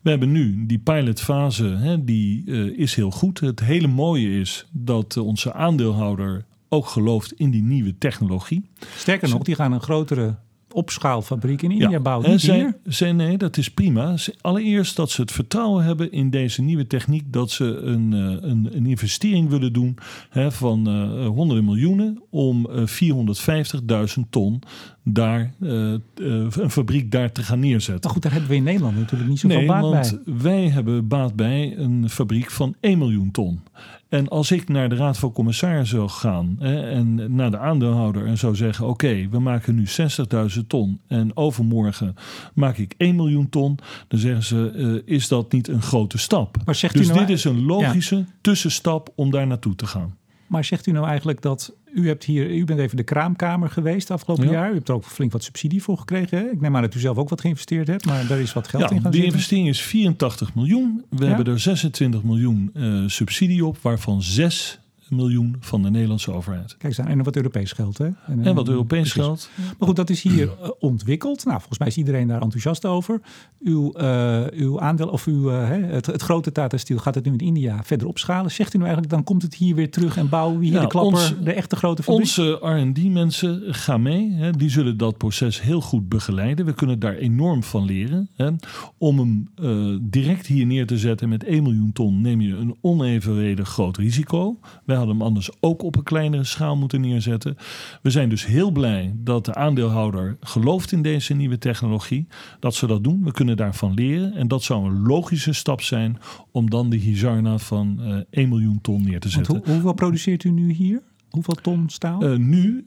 We 0.00 0.10
hebben 0.10 0.32
nu 0.32 0.66
die 0.66 0.78
pilotfase, 0.78 1.64
hè, 1.64 2.04
die 2.04 2.42
eh, 2.46 2.78
is 2.78 2.94
heel 2.94 3.10
goed. 3.10 3.40
Het 3.40 3.60
hele 3.60 3.86
mooie 3.86 4.40
is 4.40 4.66
dat 4.70 5.16
eh, 5.16 5.26
onze 5.26 5.52
aandeelhouder 5.52 6.44
ook 6.68 6.86
gelooft 6.86 7.32
in 7.32 7.50
die 7.50 7.62
nieuwe 7.62 7.98
technologie. 7.98 8.68
Sterker 8.96 9.28
nog, 9.28 9.42
die 9.42 9.54
gaan 9.54 9.72
een 9.72 9.80
grotere 9.80 10.36
opschaalfabriek 10.74 11.62
in 11.62 11.70
India 11.70 12.00
bouwen. 12.00 12.26
hè, 12.26 12.32
Niet 12.32 12.74
zij, 12.84 13.12
nee, 13.12 13.38
dat 13.38 13.56
is 13.56 13.70
prima. 13.70 14.14
Allereerst 14.40 14.96
dat 14.96 15.10
ze 15.10 15.20
het 15.20 15.32
vertrouwen 15.32 15.84
hebben 15.84 16.12
in 16.12 16.30
deze 16.30 16.62
nieuwe 16.62 16.86
techniek. 16.86 17.32
Dat 17.32 17.50
ze 17.50 17.64
een, 17.64 18.12
eh, 18.12 18.50
een, 18.50 18.68
een 18.72 18.86
investering 18.86 19.48
willen 19.48 19.72
doen 19.72 19.98
hè, 20.30 20.52
van 20.52 20.88
eh, 20.88 21.26
honderden 21.26 21.64
miljoenen 21.64 22.22
om 22.30 22.70
eh, 22.70 22.86
450.000 22.86 24.20
ton 24.30 24.62
daar, 25.04 25.54
eh, 25.60 25.94
eh, 25.94 26.00
een 26.14 26.70
fabriek 26.70 27.10
daar 27.10 27.32
te 27.32 27.42
gaan 27.42 27.60
neerzetten. 27.60 28.00
Maar 28.02 28.12
goed, 28.12 28.22
daar 28.22 28.32
hebben 28.32 28.50
we 28.50 28.56
in 28.56 28.62
Nederland 28.62 28.96
natuurlijk 28.96 29.30
niet 29.30 29.38
zoveel 29.38 29.58
Nee, 29.58 29.66
baat 29.66 29.82
want 29.82 30.24
bij. 30.24 30.34
wij 30.34 30.68
hebben 30.68 31.08
baat 31.08 31.36
bij 31.36 31.74
een 31.76 32.10
fabriek 32.10 32.50
van 32.50 32.74
1 32.80 32.98
miljoen 32.98 33.30
ton. 33.30 33.60
En 34.08 34.28
als 34.28 34.50
ik 34.50 34.68
naar 34.68 34.88
de 34.88 34.94
Raad 34.94 35.18
van 35.18 35.32
Commissarissen 35.32 35.96
zou 35.98 36.08
gaan 36.08 36.56
hè, 36.58 36.90
en 36.90 37.34
naar 37.34 37.50
de 37.50 37.58
aandeelhouder 37.58 38.26
en 38.26 38.38
zou 38.38 38.56
zeggen: 38.56 38.86
Oké, 38.86 39.28
we 39.30 39.38
maken 39.38 39.74
nu 39.74 39.86
60.000 39.86 40.68
ton 40.68 41.00
en 41.06 41.36
overmorgen 41.36 42.14
maak 42.54 42.76
ik 42.78 42.94
1 42.96 43.16
miljoen 43.16 43.48
ton, 43.48 43.78
dan 44.08 44.18
zeggen 44.18 44.42
ze: 44.42 44.70
eh, 45.06 45.14
Is 45.14 45.28
dat 45.28 45.52
niet 45.52 45.68
een 45.68 45.82
grote 45.82 46.18
stap? 46.18 46.56
Maar 46.64 46.74
zegt 46.74 46.94
u 46.94 46.98
Dus 46.98 47.06
nou- 47.08 47.20
dit 47.20 47.28
is 47.28 47.44
een 47.44 47.62
logische 47.62 48.24
tussenstap 48.40 49.12
om 49.14 49.30
daar 49.30 49.46
naartoe 49.46 49.74
te 49.74 49.86
gaan. 49.86 50.18
Maar 50.50 50.64
zegt 50.64 50.86
u 50.86 50.92
nou 50.92 51.06
eigenlijk 51.06 51.42
dat 51.42 51.74
u 51.94 52.06
hebt 52.08 52.24
hier, 52.24 52.50
u 52.50 52.64
bent 52.64 52.80
even 52.80 52.96
de 52.96 53.02
kraamkamer 53.02 53.70
geweest 53.70 54.10
afgelopen 54.10 54.44
Ja. 54.44 54.50
jaar. 54.52 54.70
U 54.70 54.74
hebt 54.74 54.88
er 54.88 54.94
ook 54.94 55.04
flink 55.04 55.32
wat 55.32 55.44
subsidie 55.44 55.82
voor 55.82 55.98
gekregen. 55.98 56.38
Hè? 56.38 56.44
Ik 56.50 56.60
neem 56.60 56.76
aan 56.76 56.82
dat 56.82 56.94
u 56.94 56.98
zelf 57.00 57.16
ook 57.16 57.28
wat 57.28 57.40
geïnvesteerd 57.40 57.86
hebt, 57.86 58.06
maar 58.06 58.26
daar 58.26 58.40
is 58.40 58.52
wat 58.52 58.68
geld 58.68 58.82
in 58.82 58.88
gaan 58.88 59.10
de 59.10 59.16
zitten. 59.16 59.24
investering 59.32 59.68
is 59.68 59.80
84 59.82 60.54
miljoen. 60.54 61.04
We 61.10 61.24
Ja. 61.24 61.34
hebben 61.34 61.52
er 61.52 61.60
26 61.60 62.22
miljoen 62.22 62.70
eh, 62.74 63.02
subsidie 63.06 63.64
op, 63.66 63.78
waarvan 63.82 64.22
6 64.22 64.79
miljoen 65.10 65.56
van 65.60 65.82
de 65.82 65.90
Nederlandse 65.90 66.32
overheid. 66.32 66.76
Kijk 66.78 66.98
eens 66.98 67.08
en 67.08 67.22
wat 67.22 67.36
Europees 67.36 67.72
geld. 67.72 67.98
Hè? 67.98 68.08
En 68.26 68.54
wat 68.54 68.68
Europees 68.68 69.12
precies. 69.12 69.22
geld. 69.22 69.50
Maar 69.78 69.88
goed, 69.88 69.96
dat 69.96 70.10
is 70.10 70.22
hier 70.22 70.48
eh, 70.62 70.68
ontwikkeld. 70.78 71.44
Nou, 71.44 71.56
volgens 71.58 71.78
mij 71.78 71.88
is 71.88 71.96
iedereen 71.96 72.28
daar 72.28 72.42
enthousiast 72.42 72.86
over. 72.86 73.20
Uw, 73.60 73.92
eh, 73.92 74.42
uw 74.52 74.80
aandeel, 74.80 75.08
of 75.08 75.26
uw, 75.26 75.50
eh, 75.50 75.68
het, 75.68 76.06
het 76.06 76.22
grote 76.22 76.52
Tata 76.52 76.76
Steel 76.76 76.98
gaat 76.98 77.14
het 77.14 77.24
nu 77.24 77.32
in 77.32 77.38
India 77.38 77.82
verder 77.84 78.06
opschalen. 78.06 78.50
Zegt 78.50 78.74
u 78.74 78.78
nou 78.78 78.90
eigenlijk, 78.90 79.14
dan 79.14 79.24
komt 79.24 79.42
het 79.42 79.54
hier 79.54 79.74
weer 79.74 79.90
terug 79.90 80.16
en 80.16 80.28
bouwen 80.28 80.58
we 80.58 80.64
hier 80.64 80.80
de 80.80 80.86
klapper, 80.86 81.12
ons- 81.12 81.34
de 81.44 81.52
echte 81.52 81.76
grote 81.76 82.02
fabriek? 82.02 82.20
Onze 82.20 82.58
R&D-mensen 82.60 83.62
gaan 83.74 84.02
mee. 84.02 84.32
Hè. 84.32 84.50
Die 84.50 84.70
zullen 84.70 84.96
dat 84.96 85.16
proces 85.18 85.62
heel 85.62 85.80
goed 85.80 86.08
begeleiden. 86.08 86.66
We 86.66 86.74
kunnen 86.74 86.98
daar 86.98 87.14
enorm 87.14 87.62
van 87.62 87.84
leren. 87.84 88.28
Hè. 88.36 88.50
Om 88.98 89.18
hem 89.18 89.50
eh, 89.54 89.98
direct 90.00 90.46
hier 90.46 90.66
neer 90.66 90.86
te 90.86 90.98
zetten 90.98 91.28
met 91.28 91.44
1 91.44 91.62
miljoen 91.62 91.92
ton... 91.92 92.20
neem 92.20 92.40
je 92.40 92.56
een 92.56 92.76
onevenredig 92.80 93.68
groot 93.68 93.96
risico. 93.96 94.58
Wij 94.84 94.96
hadden 95.00 95.16
hem 95.18 95.26
anders 95.26 95.50
ook 95.60 95.82
op 95.82 95.96
een 95.96 96.02
kleinere 96.02 96.44
schaal 96.44 96.76
moeten 96.76 97.00
neerzetten. 97.00 97.56
We 98.02 98.10
zijn 98.10 98.28
dus 98.28 98.46
heel 98.46 98.70
blij 98.70 99.12
dat 99.16 99.44
de 99.44 99.54
aandeelhouder 99.54 100.36
gelooft 100.40 100.92
in 100.92 101.02
deze 101.02 101.34
nieuwe 101.34 101.58
technologie. 101.58 102.26
Dat 102.60 102.74
ze 102.74 102.86
dat 102.86 103.04
doen. 103.04 103.24
We 103.24 103.32
kunnen 103.32 103.56
daarvan 103.56 103.94
leren. 103.94 104.34
En 104.34 104.48
dat 104.48 104.62
zou 104.62 104.84
een 104.86 105.02
logische 105.02 105.52
stap 105.52 105.80
zijn... 105.82 106.18
om 106.50 106.70
dan 106.70 106.90
de 106.90 106.96
Hizarna 106.96 107.58
van 107.58 108.00
eh 108.00 108.16
1 108.30 108.48
miljoen 108.48 108.78
ton 108.80 109.04
neer 109.04 109.20
te 109.20 109.28
zetten. 109.28 109.56
hoe, 109.56 109.72
hoeveel 109.72 109.92
produceert 109.92 110.44
u 110.44 110.50
nu 110.50 110.72
hier? 110.72 111.02
Hoeveel 111.30 111.54
ton 111.54 111.88
staal? 111.88 112.22
Eh, 112.22 112.36
nu 112.36 112.84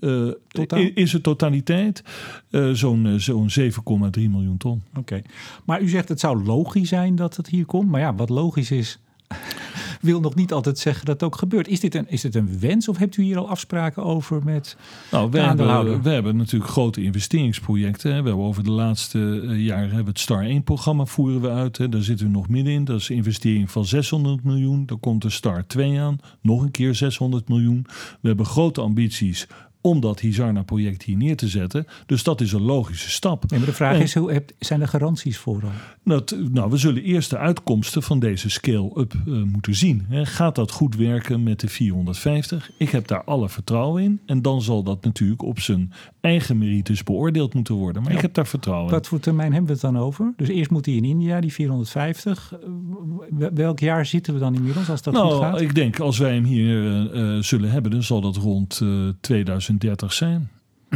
i- 0.78 0.92
is 0.96 1.14
het 1.14 1.24
totaliteit 1.24 2.04
eh, 2.50 2.70
zo'n 2.72 3.14
zo'n 3.18 3.50
7,3 3.50 4.30
miljoen 4.30 4.58
ton. 4.58 4.82
Oké. 4.98 5.22
Maar 5.66 5.82
u 5.82 5.90
zegt 5.90 6.10
het 6.10 6.20
zou 6.20 6.44
logisch 6.44 6.90
zijn 6.90 7.16
dat 7.16 7.36
het 7.38 7.48
hier 7.48 7.66
komt. 7.66 7.90
Maar 7.90 8.02
ja, 8.02 8.16
wat 8.16 8.30
logisch 8.30 8.72
is, 8.72 9.00
wil 10.02 10.20
nog 10.20 10.36
niet 10.36 10.54
altijd 10.54 10.80
zeggen 10.80 11.06
dat 11.06 11.14
het 11.14 11.24
ook 11.24 11.36
gebeurt. 11.36 11.68
Is 11.68 11.80
dit 11.80 11.96
een, 11.96 12.10
is 12.10 12.22
dit 12.22 12.36
een 12.36 12.60
wens 12.60 12.88
of 12.88 12.98
hebt 12.98 13.18
u 13.18 13.24
hier 13.24 13.38
al 13.38 13.50
afspraken 13.50 14.04
over 14.04 14.42
met 14.44 14.78
Nou, 15.12 15.32
we 15.32 15.40
hebben, 15.40 16.02
we 16.02 16.10
hebben 16.10 16.38
natuurlijk 16.38 16.72
grote 16.72 17.04
investeringsprojecten. 17.04 18.14
hè. 18.14 18.22
We 18.22 18.28
hebben 18.28 18.46
over 18.46 18.64
de 18.64 18.72
laatste 18.72 19.42
eh, 19.44 19.66
jaren 19.66 19.86
hebben 19.86 20.04
we 20.04 20.10
het 20.10 20.20
Star 20.20 20.46
1-programma 20.46 21.06
voeren 21.06 21.42
we 21.42 21.50
uit. 21.50 21.78
Hè. 21.78 21.90
Daar 21.90 22.02
zitten 22.02 22.26
we 22.26 22.32
nog 22.32 22.50
middenin. 22.50 22.86
Dat 22.86 23.00
is 23.00 23.10
een 23.10 23.16
investering 23.16 23.72
van 23.72 23.86
600 23.86 24.44
miljoen. 24.44 24.86
Dan 24.86 25.00
komt 25.00 25.22
de 25.22 25.30
Star 25.30 25.68
2 25.68 26.00
aan. 26.00 26.18
Nog 26.42 26.62
een 26.62 26.72
keer 26.72 26.96
600 26.96 27.48
miljoen. 27.48 27.86
We 28.22 28.28
hebben 28.28 28.46
grote 28.46 28.82
ambities 28.82 29.48
om 29.84 30.00
dat 30.00 30.20
Hizarna-project 30.20 31.04
hier 31.04 31.18
neer 31.18 31.36
te 31.36 31.48
zetten. 31.48 31.86
Dus 32.06 32.24
dat 32.24 32.42
is 32.42 32.52
een 32.52 32.62
logische 32.62 33.10
stap. 33.10 33.52
Maar 33.52 33.66
de 33.66 33.74
vraag 33.74 34.00
is, 34.00 34.14
hoe 34.14 34.44
zijn 34.60 34.82
er 34.82 34.88
garanties 34.88 35.38
voor 35.38 35.60
dan? 35.60 35.72
Nou, 36.52 36.70
we 36.70 36.78
zullen 36.78 37.04
eerst 37.04 37.30
de 37.30 37.38
uitkomsten 37.38 38.04
van 38.04 38.20
deze 38.20 38.50
scale-up 38.50 39.14
eh, 39.14 39.34
moeten 39.34 39.76
zien. 39.76 40.06
Gaat 40.10 40.56
dat 40.56 40.72
goed 40.72 40.96
werken 40.96 41.44
met 41.44 41.60
de 41.60 41.68
450? 41.68 42.72
Ik 42.78 42.90
heb 42.90 43.08
daar 43.08 43.24
alle 43.24 43.50
vertrouwen 43.50 44.04
in. 44.04 44.20
En 44.26 44.42
dan 44.42 44.62
zal 44.62 44.84
dat 44.84 45.04
natuurlijk 45.04 45.42
op 45.42 45.60
zijn 45.60 45.94
eigen 46.22 46.58
merites 46.58 47.04
beoordeeld 47.04 47.54
moeten 47.54 47.76
worden. 47.76 48.04
Maar 48.04 48.12
ik 48.12 48.22
heb 48.22 48.34
daar 48.34 48.48
vertrouwen 48.48 48.88
in. 48.88 48.94
Wat 48.94 49.08
voor 49.08 49.20
termijn 49.20 49.52
hebben 49.54 49.68
we 49.68 49.74
het 49.74 49.94
dan 49.94 50.04
over? 50.04 50.34
Dus 50.38 50.48
eerst 50.48 50.70
moet 50.70 50.86
hij 50.86 50.96
in 50.96 51.04
India, 51.06 51.42
die 51.42 51.54
450. 51.54 52.54
Eh, 52.54 53.48
welk 53.54 53.80
jaar 53.80 54.06
zitten 54.06 54.34
we 54.34 54.40
dan 54.40 54.56
inmiddels 54.56 54.90
als 54.90 55.02
dat 55.02 55.14
nou, 55.14 55.32
goed 55.32 55.42
gaat? 55.42 55.62
Ik 55.62 55.76
denk 55.76 56.00
als 56.00 56.18
wij 56.18 56.34
hem 56.34 56.44
hier 56.44 57.12
eh, 57.14 57.38
zullen 57.40 57.72
hebben, 57.72 57.92
dan 57.92 58.04
zal 58.04 58.22
dat 58.22 58.36
rond 58.36 58.80
uh, 58.84 59.10
2000 59.22 59.73
36 59.80 60.14
zijn. 60.14 60.50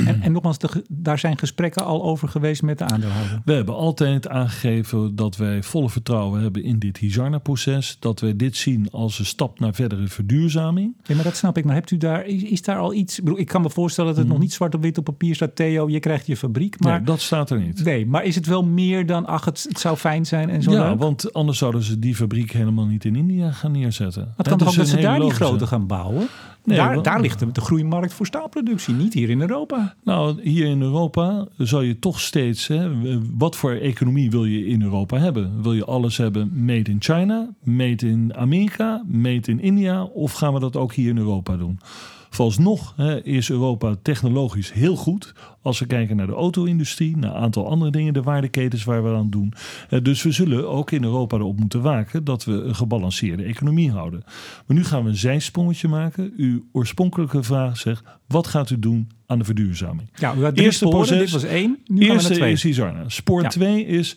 En, 0.05 0.21
en 0.21 0.31
nogmaals, 0.31 0.57
daar 0.89 1.19
zijn 1.19 1.37
gesprekken 1.37 1.85
al 1.85 2.03
over 2.03 2.27
geweest 2.27 2.61
met 2.61 2.77
de 2.77 2.83
aandeelhouder. 2.83 3.41
We 3.45 3.53
hebben 3.53 3.75
altijd 3.75 4.27
aangegeven 4.27 5.15
dat 5.15 5.37
wij 5.37 5.63
volle 5.63 5.89
vertrouwen 5.89 6.41
hebben 6.41 6.63
in 6.63 6.79
dit 6.79 6.97
Hizarna-proces. 6.97 7.97
Dat 7.99 8.19
wij 8.19 8.35
dit 8.35 8.55
zien 8.55 8.91
als 8.91 9.19
een 9.19 9.25
stap 9.25 9.59
naar 9.59 9.73
verdere 9.73 10.07
verduurzaming. 10.07 10.95
Ja, 11.03 11.15
maar 11.15 11.23
dat 11.23 11.35
snap 11.35 11.57
ik. 11.57 11.65
Maar 11.65 11.73
hebt 11.73 11.91
u 11.91 11.97
daar, 11.97 12.25
is, 12.25 12.43
is 12.43 12.61
daar 12.61 12.77
al 12.77 12.93
iets? 12.93 13.17
Ik, 13.17 13.23
bedoel, 13.23 13.39
ik 13.39 13.47
kan 13.47 13.61
me 13.61 13.69
voorstellen 13.69 14.09
dat 14.09 14.19
het 14.19 14.27
mhm. 14.27 14.35
nog 14.35 14.43
niet 14.45 14.53
zwart 14.53 14.75
op 14.75 14.81
wit 14.81 14.97
op 14.97 15.03
papier 15.03 15.35
staat. 15.35 15.55
Theo, 15.55 15.89
je 15.89 15.99
krijgt 15.99 16.27
je 16.27 16.37
fabriek. 16.37 16.79
Maar, 16.79 17.03
dat 17.03 17.21
staat 17.21 17.49
er 17.49 17.59
niet. 17.59 17.83
Nee, 17.83 18.05
maar 18.05 18.23
is 18.23 18.35
het 18.35 18.45
wel 18.45 18.63
meer 18.63 19.05
dan, 19.05 19.25
ach, 19.25 19.45
het, 19.45 19.67
zou 19.71 19.97
fijn 19.97 20.25
zijn 20.25 20.49
en 20.49 20.63
zo? 20.63 20.71
Ja, 20.71 20.95
want 20.97 21.33
anders 21.33 21.57
zouden 21.57 21.83
ze 21.83 21.99
die 21.99 22.15
fabriek 22.15 22.51
helemaal 22.51 22.85
niet 22.85 23.05
in 23.05 23.15
India 23.15 23.51
gaan 23.51 23.71
neerzetten. 23.71 24.33
Het 24.37 24.47
kan 24.47 24.57
dus 24.57 24.67
toch 24.67 24.75
dat 24.75 24.87
ze 24.87 24.97
daar 24.97 25.19
niet 25.19 25.27
die 25.27 25.35
grote 25.35 25.67
gaan 25.67 25.87
bouwen? 25.87 26.27
Nee, 26.67 26.77
daar, 26.77 26.93
wel- 26.93 27.01
daar 27.01 27.21
ligt 27.21 27.39
de, 27.39 27.51
de 27.51 27.61
groeimarkt 27.61 28.13
voor 28.13 28.25
staalproductie, 28.25 28.93
niet 28.93 29.13
hier 29.13 29.29
in 29.29 29.41
Europa. 29.41 29.95
Nou, 30.03 30.41
hier 30.41 30.65
in 30.65 30.81
Europa 30.81 31.47
zal 31.57 31.81
je 31.81 31.99
toch 31.99 32.19
steeds... 32.19 32.67
Hè, 32.67 32.89
wat 33.37 33.55
voor 33.55 33.71
economie 33.71 34.31
wil 34.31 34.45
je 34.45 34.65
in 34.65 34.81
Europa 34.81 35.17
hebben? 35.17 35.61
Wil 35.61 35.73
je 35.73 35.85
alles 35.85 36.17
hebben 36.17 36.51
made 36.65 36.91
in 36.91 36.97
China, 36.99 37.49
made 37.63 38.07
in 38.07 38.35
Amerika, 38.35 39.03
made 39.07 39.51
in 39.51 39.59
India... 39.59 40.03
of 40.03 40.33
gaan 40.33 40.53
we 40.53 40.59
dat 40.59 40.75
ook 40.75 40.93
hier 40.93 41.09
in 41.09 41.17
Europa 41.17 41.57
doen? 41.57 41.79
Vooralsnog 42.29 42.93
hè, 42.95 43.23
is 43.23 43.49
Europa 43.49 43.95
technologisch 44.01 44.73
heel 44.73 44.95
goed. 44.95 45.33
Als 45.67 45.79
we 45.79 45.85
kijken 45.85 46.15
naar 46.15 46.27
de 46.27 46.33
auto-industrie, 46.33 47.17
naar 47.17 47.35
een 47.35 47.41
aantal 47.41 47.69
andere 47.69 47.91
dingen, 47.91 48.13
de 48.13 48.21
waardeketens 48.21 48.83
waar 48.83 49.03
we 49.03 49.15
aan 49.17 49.29
doen. 49.29 49.53
Eh, 49.89 49.99
Dus 50.03 50.23
we 50.23 50.31
zullen 50.31 50.69
ook 50.69 50.91
in 50.91 51.03
Europa 51.03 51.37
erop 51.37 51.59
moeten 51.59 51.81
waken 51.81 52.23
dat 52.23 52.45
we 52.45 52.51
een 52.51 52.75
gebalanceerde 52.75 53.43
economie 53.43 53.91
houden. 53.91 54.23
Maar 54.67 54.77
nu 54.77 54.83
gaan 54.83 55.03
we 55.03 55.09
een 55.09 55.15
zijsprongetje 55.17 55.87
maken. 55.87 56.33
Uw 56.37 56.63
oorspronkelijke 56.71 57.43
vraag 57.43 57.77
zegt, 57.77 58.03
wat 58.27 58.47
gaat 58.47 58.69
u 58.69 58.79
doen 58.79 59.09
aan 59.25 59.39
de 59.39 59.45
verduurzaming? 59.45 60.09
Ja, 60.15 60.35
u 60.37 60.43
had 60.43 60.53
drie 60.53 60.65
Eerste 60.65 60.85
sporen, 60.85 61.07
proces. 61.07 61.19
dit 61.31 61.41
was 61.41 61.43
één. 61.51 61.69
Nu 61.85 61.97
gaan 61.97 62.07
we 62.07 62.13
Eerste 62.13 62.29
naar 62.29 62.37
twee. 62.37 63.05
is. 63.05 63.15
Spoor 63.15 63.41
Ja. 63.41 63.47
2 63.49 63.85
is 63.85 64.15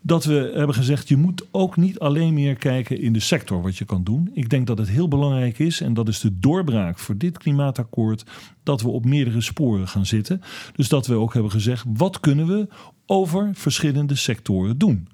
dat 0.00 0.24
we 0.24 0.52
hebben 0.54 0.74
gezegd... 0.74 1.08
je 1.08 1.16
moet 1.16 1.46
ook 1.50 1.76
niet 1.76 1.98
alleen 1.98 2.34
meer 2.34 2.54
kijken 2.54 3.00
in 3.00 3.12
de 3.12 3.20
sector 3.20 3.62
wat 3.62 3.76
je 3.76 3.84
kan 3.84 4.04
doen. 4.04 4.30
Ik 4.34 4.48
denk 4.48 4.66
dat 4.66 4.78
het 4.78 4.88
heel 4.88 5.08
belangrijk 5.08 5.58
is... 5.58 5.80
en 5.80 5.94
dat 5.94 6.08
is 6.08 6.20
de 6.20 6.38
doorbraak 6.38 6.98
voor 6.98 7.16
dit 7.16 7.38
klimaatakkoord... 7.38 8.24
dat 8.62 8.82
we 8.82 8.88
op 8.88 9.04
meerdere 9.04 9.40
sporen 9.40 9.88
gaan 9.88 10.06
zitten. 10.06 10.40
Dus 10.76 10.88
dat 10.92 11.06
we 11.06 11.14
ook 11.14 11.32
hebben 11.32 11.50
gezegd... 11.50 11.84
wat 11.86 12.20
kunnen 12.20 12.46
we 12.46 12.68
over 13.06 13.50
verschillende 13.52 14.14
sectoren 14.14 14.78
doen? 14.78 15.08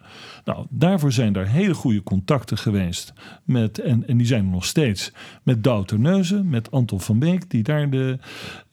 Nou, 0.45 0.67
daarvoor 0.71 1.12
zijn 1.12 1.33
daar 1.33 1.47
hele 1.47 1.75
goede 1.75 2.03
contacten 2.03 2.59
geweest. 2.59 3.12
Met, 3.45 3.79
en, 3.79 4.09
en 4.09 4.17
die 4.17 4.27
zijn 4.27 4.45
er 4.45 4.51
nog 4.51 4.64
steeds. 4.64 5.12
Met 5.43 5.64
Douw 5.64 5.83
Terneuzen, 5.83 6.49
met 6.49 6.71
Anton 6.71 7.01
van 7.01 7.19
Beek... 7.19 7.51
die 7.51 7.62
daar 7.62 7.91
de 7.91 8.19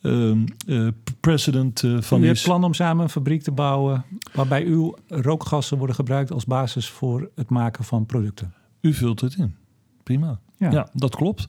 ehm, 0.02 0.46
eh, 0.68 0.88
president 1.20 1.84
eh, 1.84 2.02
van 2.02 2.22
U 2.22 2.26
hebt 2.26 2.38
is. 2.38 2.44
plan 2.44 2.64
om 2.64 2.74
samen 2.74 3.04
een 3.04 3.10
fabriek 3.10 3.42
te 3.42 3.52
bouwen 3.52 4.06
waarbij 4.34 4.66
uw 4.66 4.96
rookgassen 5.08 5.78
worden 5.78 5.96
gebruikt 5.96 6.32
als 6.32 6.46
basis 6.46 6.90
voor 6.90 7.30
het 7.36 7.50
maken 7.50 7.84
van 7.84 8.06
producten. 8.06 8.54
U 8.82 8.94
vult 8.94 9.22
het 9.22 9.36
in. 9.36 9.56
Prima. 10.04 10.40
Ja. 10.58 10.72
Ja, 10.72 10.90
dat 10.94 11.16
klopt. 11.16 11.46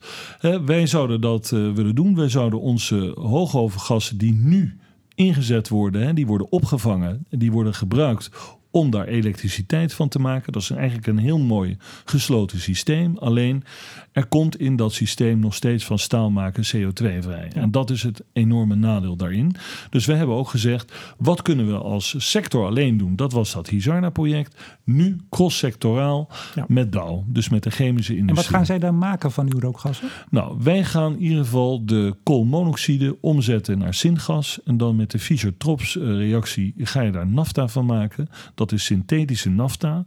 Wij 0.65 0.87
zouden 0.87 1.21
dat 1.21 1.51
eh, 1.51 1.71
willen 1.71 1.95
doen. 1.95 2.15
Wij 2.15 2.29
zouden 2.29 2.61
onze 2.61 3.11
hoogovergassen 3.15 4.17
die 4.17 4.33
nu 4.33 4.77
ingezet 5.17 5.69
worden, 5.69 6.01
hè, 6.01 6.13
die 6.13 6.27
worden 6.27 6.51
opgevangen, 6.51 7.25
die 7.29 7.51
worden 7.51 7.73
gebruikt 7.73 8.29
om 8.77 8.89
daar 8.89 9.07
elektriciteit 9.07 9.93
van 9.93 10.09
te 10.09 10.19
maken. 10.19 10.53
Dat 10.53 10.61
is 10.61 10.69
eigenlijk 10.69 11.07
een 11.07 11.17
heel 11.17 11.39
mooi 11.39 11.77
gesloten 12.05 12.59
systeem. 12.59 13.17
Alleen 13.17 13.63
er 14.11 14.25
komt 14.25 14.59
in 14.59 14.75
dat 14.75 14.93
systeem 14.93 15.39
nog 15.39 15.53
steeds 15.53 15.85
van 15.85 15.99
staal 15.99 16.31
maken 16.31 16.63
CO2 16.63 17.19
vrij. 17.19 17.51
En 17.53 17.71
dat 17.71 17.89
is 17.89 18.03
het 18.03 18.23
enorme 18.33 18.75
nadeel 18.75 19.15
daarin. 19.15 19.55
Dus 19.89 20.05
we 20.05 20.13
hebben 20.13 20.35
ook 20.35 20.49
gezegd, 20.49 20.93
wat 21.17 21.41
kunnen 21.41 21.67
we 21.67 21.77
als 21.77 22.15
sector 22.17 22.65
alleen 22.65 22.97
doen? 22.97 23.15
Dat 23.15 23.31
was 23.31 23.53
dat 23.53 23.69
Hizarna-project. 23.69 24.55
Nu 24.83 25.17
cross-sectoraal 25.29 26.29
Ja. 26.55 26.65
met 26.67 26.91
Dow, 26.91 27.23
dus 27.25 27.49
met 27.49 27.63
de 27.63 27.69
chemische 27.69 28.15
industrie. 28.17 28.45
En 28.45 28.51
wat 28.51 28.55
gaan 28.55 28.65
zij 28.65 28.79
dan 28.79 28.97
maken 28.97 29.31
van 29.31 29.53
uw 29.53 29.59
rookgassen? 29.59 30.07
Nou, 30.29 30.57
wij 30.63 30.83
gaan 30.83 31.13
in 31.13 31.21
ieder 31.21 31.43
geval 31.43 31.85
de 31.85 32.15
koolmonoxide 32.23 33.17
omzetten 33.21 33.77
naar 33.77 33.93
syngas. 33.93 34.59
En 34.65 34.77
dan 34.77 34.95
met 34.95 35.11
de 35.11 35.19
Fischer-Tropsch-reactie 35.19 36.73
ga 36.77 37.01
je 37.01 37.11
daar 37.11 37.27
nafta 37.27 37.67
van 37.67 37.85
maken. 37.85 38.29
Dat 38.55 38.66
is 38.71 38.85
synthetische 38.85 39.49
nafta. 39.49 40.05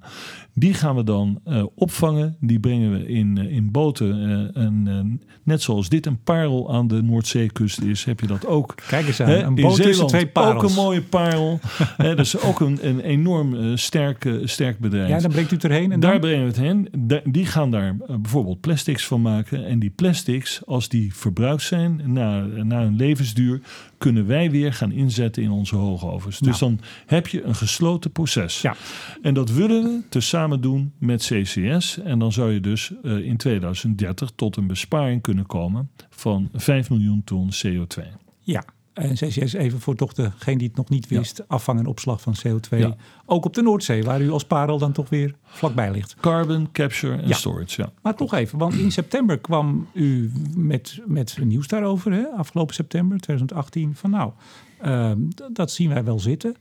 Die 0.55 0.75
gaan 0.75 0.97
we 0.97 1.05
dan 1.05 1.41
eh, 1.45 1.65
opvangen. 1.75 2.37
Die 2.41 2.61
brengen 2.61 2.93
we 2.93 3.07
in, 3.09 3.39
eh, 3.39 3.53
in 3.57 3.71
boten. 3.71 4.13
eh, 4.55 4.63
en, 4.63 5.21
net 5.43 5.63
zoals 5.63 5.89
dit 5.89 6.07
een 6.07 6.23
parel 6.23 6.73
aan 6.75 6.89
de 6.89 7.03
Noordzeekust 7.03 7.81
is, 7.81 8.05
heb 8.05 8.21
je 8.21 8.27
dat 8.27 8.47
ook. 8.47 8.75
Kijk 8.89 9.07
eens 9.07 9.21
aan, 9.21 9.29
Hè, 9.29 9.43
een 9.43 9.55
boot 9.55 9.77
tussen 9.83 10.07
twee 10.07 10.27
parels. 10.27 10.63
Ook 10.63 10.69
een 10.69 10.75
mooie 10.75 11.03
parel. 11.03 11.59
Hè, 11.97 12.09
dat 12.15 12.25
is 12.27 12.41
ook 12.41 12.61
een, 12.61 12.79
een 12.83 13.01
enorm 13.01 13.77
sterk, 13.77 14.29
sterk 14.45 14.79
bedrijf. 14.79 15.09
Ja, 15.09 15.19
dan 15.21 15.31
brengt 15.31 15.51
u 15.53 15.55
het 15.55 15.65
erheen 15.65 15.93
en 15.93 16.01
Daar 16.01 16.11
dan... 16.13 16.21
brengen 16.21 16.41
we 16.41 16.47
het 16.47 16.57
heen. 16.61 16.89
Da- 16.99 17.21
Die 17.25 17.47
gaan 17.47 17.71
daar 17.71 17.97
bijvoorbeeld 17.97 18.61
plastics 18.61 19.07
van 19.07 19.23
maken. 19.23 19.67
En 19.67 19.79
die 19.79 19.91
plastics, 19.91 20.67
als 20.67 20.89
die 20.89 21.15
verbruikt 21.15 21.63
zijn 21.63 22.01
na, 22.05 22.41
na 22.63 22.83
een 22.83 22.97
levensduur, 22.97 23.61
kunnen 24.01 24.27
wij 24.27 24.51
weer 24.51 24.73
gaan 24.73 24.93
inzetten 24.93 25.43
in 25.43 25.51
onze 25.51 25.77
hoogovens. 25.77 26.39
Dus 26.39 26.59
dan 26.59 26.81
heb 27.07 27.27
je 27.27 27.43
een 27.43 27.55
gesloten 27.55 28.11
proces. 28.11 28.61
Ja. 28.61 28.75
En 29.23 29.35
dat 29.35 29.51
willen 29.51 29.83
we 29.83 30.03
tezamen 30.09 30.61
doen 30.61 30.93
met 30.99 31.23
CCS. 31.23 31.99
En 31.99 32.19
dan 32.19 32.33
zou 32.33 32.53
je 32.53 32.61
dus 32.61 32.93
eh, 33.03 33.17
in 33.19 33.37
2030 33.37 34.31
tot 34.35 34.57
een 34.57 34.67
besparing 34.67 35.23
kunnen 35.23 35.47
komen 35.47 35.91
van 36.11 36.49
5 36.53 36.91
miljoen 36.91 37.25
ton 37.25 37.51
CO2. 37.67 38.03
Ja, 38.41 38.65
en 38.93 39.15
CCS 39.15 39.53
even 39.53 39.81
voor 39.81 39.95
toch 39.97 40.13
degene 40.13 40.59
die 40.59 40.67
het 40.69 40.77
nog 40.77 40.89
niet 40.89 41.09
wist. 41.09 41.49
Afvang 41.49 41.79
en 41.79 41.87
opslag 41.87 42.21
van 42.21 42.35
CO2. 42.47 42.79
Ja. 42.79 42.97
Ook 43.27 43.45
op 43.45 43.55
de 43.55 43.63
Noordzee, 43.63 44.03
waar 44.03 44.21
u 44.21 44.31
als 44.31 44.45
parel 44.45 44.79
dan 44.79 44.93
toch 44.93 45.09
weer 45.09 45.35
vlakbij 45.45 45.91
ligt. 45.91 46.15
Carbon 46.21 46.69
capture 46.73 47.17
en 47.17 47.29
Ja. 47.29 47.35
storage. 47.35 47.83
Ja. 47.83 47.93
Maar 48.03 48.15
toch 48.15 48.35
even, 48.35 48.59
want 48.59 48.75
in 48.75 48.93
september 48.93 49.39
kwam 49.39 49.87
u 49.93 50.33
met, 50.57 51.01
met 51.07 51.39
nieuws 51.45 51.67
daarover. 51.69 52.13
Hè? 52.13 52.27
Afgelopen 52.37 52.75
september 52.75 53.19
2018. 53.21 53.95
Van 53.95 54.11
nou, 54.11 54.33
ehm, 54.81 55.19
dat 55.53 55.71
zien 55.71 55.89
wij 55.89 56.05
wel 56.05 56.19
zitten. 56.21 56.55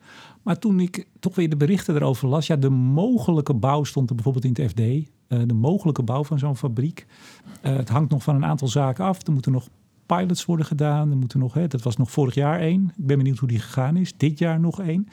Maar 0.44 0.60
toen 0.60 0.80
ik 0.80 1.08
toch 1.20 1.36
weer 1.36 1.50
de 1.50 1.58
berichten 1.58 1.96
erover 1.96 2.28
las. 2.28 2.48
Ja, 2.48 2.56
de 2.56 2.70
mogelijke 2.70 3.54
bouw 3.54 3.84
stond 3.84 4.10
er 4.10 4.16
bijvoorbeeld 4.16 4.46
in 4.46 4.64
het 4.64 4.72
FD. 4.72 4.80
eh, 5.28 5.40
de 5.46 5.54
mogelijke 5.54 6.04
bouw 6.04 6.24
van 6.24 6.40
zo'n 6.40 6.58
fabriek. 6.58 7.06
Eh, 7.62 7.76
het 7.76 7.90
hangt 7.90 8.12
nog 8.12 8.24
van 8.24 8.36
een 8.36 8.46
aantal 8.46 8.68
zaken 8.68 9.06
af. 9.06 9.28
Er 9.28 9.32
moeten 9.34 9.52
nog 9.52 9.68
pilots 10.16 10.46
worden 10.46 10.66
gedaan. 10.66 11.12
Er 11.12 11.18
moeten 11.18 11.40
nog, 11.40 11.54
hè, 11.54 11.68
dat 11.68 11.82
was 11.82 11.98
nog 11.98 12.12
vorig 12.12 12.34
jaar 12.34 12.60
één. 12.60 12.94
Ik 12.98 13.06
ben 13.06 13.18
benieuwd 13.18 13.38
hoe 13.38 13.48
die 13.48 13.60
gegaan 13.60 13.98
is. 13.98 14.14
Dit 14.18 14.40
jaar 14.40 14.60
nog 14.60 14.82
één. 14.82 15.08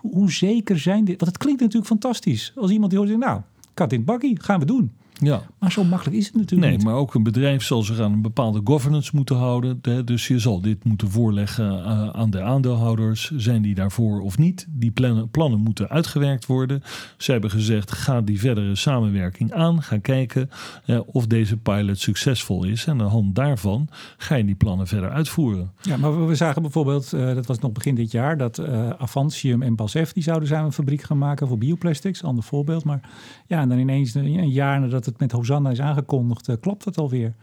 Hoe, 0.00 0.32
zeker 0.32 0.78
zijn 0.78 1.04
dit? 1.04 1.20
Want 1.20 1.30
het 1.32 1.40
klinkt 1.40 1.60
natuurlijk 1.60 1.88
fantastisch. 1.88 2.52
Als 2.56 2.70
iemand 2.70 2.90
die 2.90 3.00
hoort, 3.00 3.18
nou, 3.18 3.40
kat 3.74 3.92
in 3.92 3.98
het 3.98 4.06
bakkie, 4.06 4.42
gaan 4.42 4.60
we 4.60 4.66
doen. 4.66 4.92
Ja. 5.18 5.42
Maar 5.58 5.72
zo 5.72 5.84
makkelijk 5.84 6.16
is 6.16 6.26
het 6.26 6.34
natuurlijk 6.34 6.68
Nee, 6.68 6.76
niet. 6.76 6.86
maar 6.86 6.94
ook 6.94 7.14
een 7.14 7.22
bedrijf 7.22 7.62
zal 7.62 7.82
zich 7.82 7.98
aan 7.98 8.12
een 8.12 8.22
bepaalde 8.22 8.60
governance 8.64 9.10
moeten 9.14 9.36
houden. 9.36 9.80
Dus 10.04 10.26
je 10.26 10.38
zal 10.38 10.60
dit 10.60 10.84
moeten 10.84 11.10
voorleggen 11.10 11.84
eh, 11.84 12.08
aan 12.08 12.30
de 12.30 12.42
aandeelhouders. 12.42 13.30
Zijn 13.36 13.62
die 13.62 13.74
daarvoor 13.74 14.20
of 14.20 14.38
niet? 14.38 14.66
Die 14.70 14.90
plannen, 14.90 15.30
plannen 15.30 15.60
moeten 15.60 15.88
uitgewerkt 15.88 16.46
worden. 16.46 16.82
Ze 17.16 17.32
hebben 17.32 17.50
gezegd, 17.50 17.92
ga 17.92 18.20
die 18.20 18.40
verdere 18.40 18.74
samenwerking 18.74 19.52
aan. 19.52 19.82
Ga 19.82 19.98
kijken 19.98 20.50
eh, 20.84 21.00
of 21.06 21.26
deze 21.26 21.56
pilot 21.56 21.98
succesvol 21.98 22.64
is. 22.64 22.84
En 22.84 22.92
aan 22.92 22.98
de 22.98 23.04
hand 23.04 23.34
daarvan 23.34 23.88
ga 24.16 24.34
je 24.34 24.44
die 24.44 24.54
plannen 24.54 24.86
verder 24.86 25.10
uitvoeren. 25.10 25.72
Ja, 25.82 25.96
maar 25.96 26.26
we, 26.26 26.34
zagen 26.34 26.62
bijvoorbeeld, 26.62 27.12
eh, 27.12 27.34
dat 27.34 27.46
was 27.46 27.58
nog 27.58 27.72
begin 27.72 27.94
dit 27.94 28.10
jaar, 28.10 28.36
dat 28.36 28.60
Avantium 28.98 29.62
en 29.62 29.76
BASF 29.76 30.12
die 30.12 30.22
zouden 30.22 30.48
samen 30.48 30.66
een 30.66 30.72
fabriek 30.72 31.02
gaan 31.02 31.18
maken 31.18 31.48
voor 31.48 31.58
bioplastics. 31.58 32.24
Ander 32.24 32.44
voorbeeld. 32.44 32.84
Maar 32.84 33.00
ja, 33.46 33.60
en 33.60 33.68
dan 33.68 33.78
ineens 33.78 34.14
een, 34.14 34.24
een 34.24 34.50
jaar 34.50 34.80
nadat 34.80 35.07
het 35.08 35.18
met 35.18 35.32
Hosanna 35.32 35.70
is 35.70 35.80
aangekondigd, 35.80 36.48
uh, 36.48 36.56
klopt 36.60 36.84
het 36.84 36.98
alweer. 36.98 37.34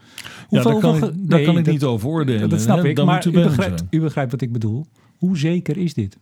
Hoeveel, 0.48 0.72
ja, 0.72 0.80
daar 0.80 1.00
kan, 1.00 1.08
ik, 1.08 1.30
daar 1.30 1.42
kan 1.42 1.58
ik 1.58 1.66
niet 1.66 1.84
over 1.84 2.08
oordelen. 2.08 2.48
Dat 2.48 2.60
snap 2.60 2.78
hè? 2.78 2.88
ik, 2.88 2.96
Dan 2.96 3.06
maar 3.06 3.26
u 3.26 3.30
begrijpt, 3.30 3.84
u 3.90 4.00
begrijpt 4.00 4.30
wat 4.30 4.40
ik 4.40 4.52
bedoel. 4.52 4.86
Hoe 5.18 5.38
zeker 5.38 5.76
is 5.76 5.94
dit? 5.94 6.18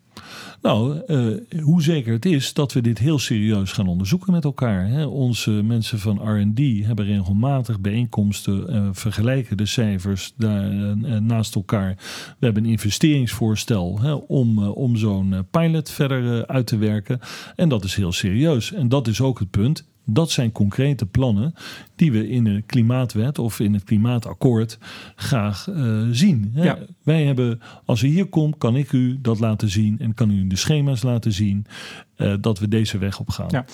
Nou, 0.62 1.02
uh, 1.06 1.62
hoe 1.62 1.82
zeker 1.82 2.12
het 2.12 2.24
is 2.24 2.52
dat 2.52 2.72
we 2.72 2.80
dit 2.80 2.98
heel 2.98 3.18
serieus 3.18 3.72
gaan 3.72 3.86
onderzoeken 3.86 4.32
met 4.32 4.44
elkaar. 4.44 4.88
Hè. 4.88 5.04
Onze 5.04 5.50
mensen 5.50 5.98
van 5.98 6.40
RD 6.40 6.86
hebben 6.86 7.04
regelmatig 7.04 7.80
bijeenkomsten, 7.80 8.74
uh, 8.74 8.88
vergelijken 8.92 9.56
de 9.56 9.66
cijfers 9.66 10.32
daar, 10.36 10.72
uh, 10.72 11.18
naast 11.18 11.54
elkaar. 11.54 11.94
We 12.38 12.44
hebben 12.44 12.64
een 12.64 12.70
investeringsvoorstel 12.70 14.00
hè, 14.00 14.12
om, 14.12 14.58
om 14.58 14.96
zo'n 14.96 15.46
pilot 15.50 15.90
verder 15.90 16.46
uit 16.46 16.66
te 16.66 16.76
werken. 16.76 17.20
En 17.56 17.68
dat 17.68 17.84
is 17.84 17.94
heel 17.94 18.12
serieus. 18.12 18.72
En 18.72 18.88
dat 18.88 19.06
is 19.06 19.20
ook 19.20 19.38
het 19.38 19.50
punt. 19.50 19.84
Dat 20.04 20.30
zijn 20.30 20.52
concrete 20.52 21.06
plannen 21.06 21.54
die 21.96 22.12
we 22.12 22.28
in 22.28 22.44
de 22.44 22.62
klimaatwet 22.66 23.38
of 23.38 23.60
in 23.60 23.74
het 23.74 23.84
klimaatakkoord 23.84 24.78
graag 25.16 25.66
uh, 25.66 26.02
zien. 26.10 26.52
Ja. 26.54 26.78
Wij 27.02 27.24
hebben, 27.24 27.60
als 27.84 28.02
u 28.02 28.06
hier 28.06 28.26
komt, 28.26 28.58
kan 28.58 28.76
ik 28.76 28.92
u 28.92 29.18
dat 29.20 29.40
laten 29.40 29.68
zien 29.68 29.98
en 29.98 30.14
kan 30.14 30.30
u 30.30 30.46
de 30.46 30.56
schema's 30.56 31.02
laten 31.02 31.32
zien 31.32 31.66
uh, 32.16 32.34
dat 32.40 32.58
we 32.58 32.68
deze 32.68 32.98
weg 32.98 33.20
op 33.20 33.30
gaan. 33.30 33.46
Ja, 33.48 33.64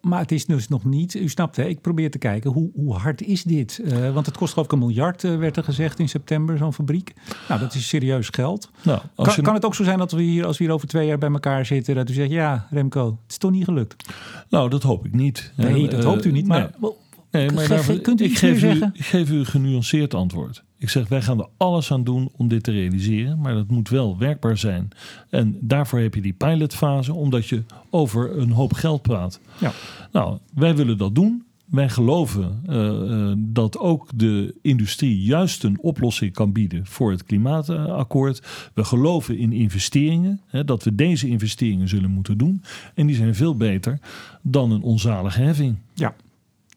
maar 0.00 0.20
het 0.20 0.32
is 0.32 0.46
dus 0.46 0.68
nog 0.68 0.84
niet, 0.84 1.14
u 1.14 1.28
snapt, 1.28 1.56
hè, 1.56 1.64
ik 1.64 1.80
probeer 1.80 2.10
te 2.10 2.18
kijken 2.18 2.50
hoe, 2.50 2.70
hoe 2.74 2.94
hard 2.94 3.22
is 3.22 3.42
dit? 3.42 3.80
Uh, 3.84 4.12
want 4.12 4.26
het 4.26 4.36
kost 4.36 4.52
geloof 4.52 4.66
ik 4.66 4.72
een 4.72 4.78
miljard, 4.78 5.22
werd 5.22 5.56
er 5.56 5.64
gezegd 5.64 5.98
in 5.98 6.08
september, 6.08 6.58
zo'n 6.58 6.72
fabriek. 6.72 7.14
Nou, 7.48 7.60
dat 7.60 7.74
is 7.74 7.88
serieus 7.88 8.28
geld. 8.28 8.70
Nou, 8.82 9.00
kan, 9.14 9.32
je... 9.36 9.42
kan 9.42 9.54
het 9.54 9.64
ook 9.64 9.74
zo 9.74 9.84
zijn 9.84 9.98
dat 9.98 10.12
we 10.12 10.22
hier, 10.22 10.46
als 10.46 10.58
we 10.58 10.64
hier 10.64 10.72
over 10.72 10.88
twee 10.88 11.06
jaar 11.06 11.18
bij 11.18 11.30
elkaar 11.30 11.66
zitten, 11.66 11.94
dat 11.94 12.10
u 12.10 12.12
zegt, 12.12 12.30
ja 12.30 12.66
Remco, 12.70 13.06
het 13.06 13.30
is 13.32 13.38
toch 13.38 13.50
niet 13.50 13.64
gelukt? 13.64 14.12
Nou, 14.48 14.70
dat 14.70 14.82
hoop 14.82 15.06
ik 15.06 15.14
niet. 15.14 15.52
Nee, 15.56 15.88
dat 15.88 16.04
hoopt 16.04 16.24
u 16.24 16.32
niet, 16.32 16.46
maar... 16.46 16.70
Nee. 16.80 16.92
Nee, 17.34 17.50
maar 17.50 17.68
daarvoor, 17.68 17.98
kunt 17.98 18.20
u 18.20 18.24
ik, 18.24 18.38
geef 18.38 18.62
u, 18.62 18.82
ik 18.92 19.04
geef 19.04 19.30
u 19.30 19.38
een 19.38 19.46
genuanceerd 19.46 20.14
antwoord. 20.14 20.64
Ik 20.78 20.88
zeg, 20.90 21.08
wij 21.08 21.22
gaan 21.22 21.38
er 21.38 21.48
alles 21.56 21.92
aan 21.92 22.04
doen 22.04 22.30
om 22.36 22.48
dit 22.48 22.62
te 22.62 22.70
realiseren. 22.70 23.40
Maar 23.40 23.54
dat 23.54 23.70
moet 23.70 23.88
wel 23.88 24.18
werkbaar 24.18 24.58
zijn. 24.58 24.88
En 25.30 25.56
daarvoor 25.60 25.98
heb 25.98 26.14
je 26.14 26.20
die 26.20 26.32
pilotfase, 26.32 27.14
omdat 27.14 27.46
je 27.46 27.62
over 27.90 28.38
een 28.38 28.50
hoop 28.50 28.72
geld 28.72 29.02
praat. 29.02 29.40
Ja. 29.60 29.72
Nou, 30.12 30.38
wij 30.54 30.76
willen 30.76 30.98
dat 30.98 31.14
doen. 31.14 31.44
Wij 31.64 31.88
geloven 31.88 32.62
uh, 32.68 32.76
uh, 32.76 33.32
dat 33.36 33.78
ook 33.78 34.08
de 34.14 34.54
industrie 34.62 35.22
juist 35.22 35.64
een 35.64 35.78
oplossing 35.80 36.32
kan 36.32 36.52
bieden 36.52 36.86
voor 36.86 37.10
het 37.10 37.24
klimaatakkoord. 37.24 38.42
We 38.74 38.84
geloven 38.84 39.38
in 39.38 39.52
investeringen, 39.52 40.40
hè, 40.46 40.64
dat 40.64 40.82
we 40.82 40.94
deze 40.94 41.28
investeringen 41.28 41.88
zullen 41.88 42.10
moeten 42.10 42.38
doen. 42.38 42.62
En 42.94 43.06
die 43.06 43.16
zijn 43.16 43.34
veel 43.34 43.56
beter 43.56 43.98
dan 44.42 44.70
een 44.70 44.82
onzalige 44.82 45.42
heffing. 45.42 45.76
Ja, 45.94 46.14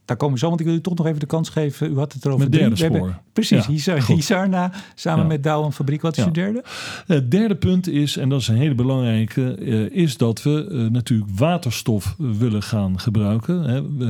daar 0.08 0.18
komen 0.18 0.34
we 0.34 0.40
zo, 0.40 0.48
want 0.48 0.60
ik 0.60 0.66
wil 0.66 0.76
u 0.76 0.82
toch 0.82 0.96
nog 0.96 1.06
even 1.08 1.20
de 1.20 1.26
kans 1.26 1.50
geven. 1.50 1.92
U 1.92 1.98
had 1.98 2.14
het 2.14 2.26
erover. 2.26 2.44
Met 2.44 2.52
derde 2.60 2.76
drie. 2.76 2.88
Spoor. 2.88 3.00
hebben- 3.08 3.22
precies, 3.34 3.66
Ja, 3.66 3.72
Hisar, 3.72 4.02
goed. 4.02 4.16
Hisarna 4.16 4.72
samen 4.96 5.22
Ja. 5.22 5.28
met 5.28 5.44
Douw 5.44 5.64
en 5.64 5.74
Fabriek. 5.74 6.02
Wat 6.02 6.12
is 6.18 6.24
Ja. 6.24 6.26
uw 6.26 6.32
derde? 6.34 6.64
Het 7.08 7.32
derde 7.32 7.56
punt 7.56 7.88
is, 7.88 8.18
en 8.18 8.30
dat 8.30 8.42
is 8.42 8.48
een 8.48 8.56
hele 8.56 8.76
belangrijke, 8.76 9.56
eh, 9.56 10.04
is 10.04 10.18
dat 10.18 10.44
we 10.44 10.68
eh, 10.72 10.92
natuurlijk 10.92 11.30
waterstof 11.36 12.16
willen 12.18 12.64
gaan 12.64 13.00
gebruiken. 13.00 13.64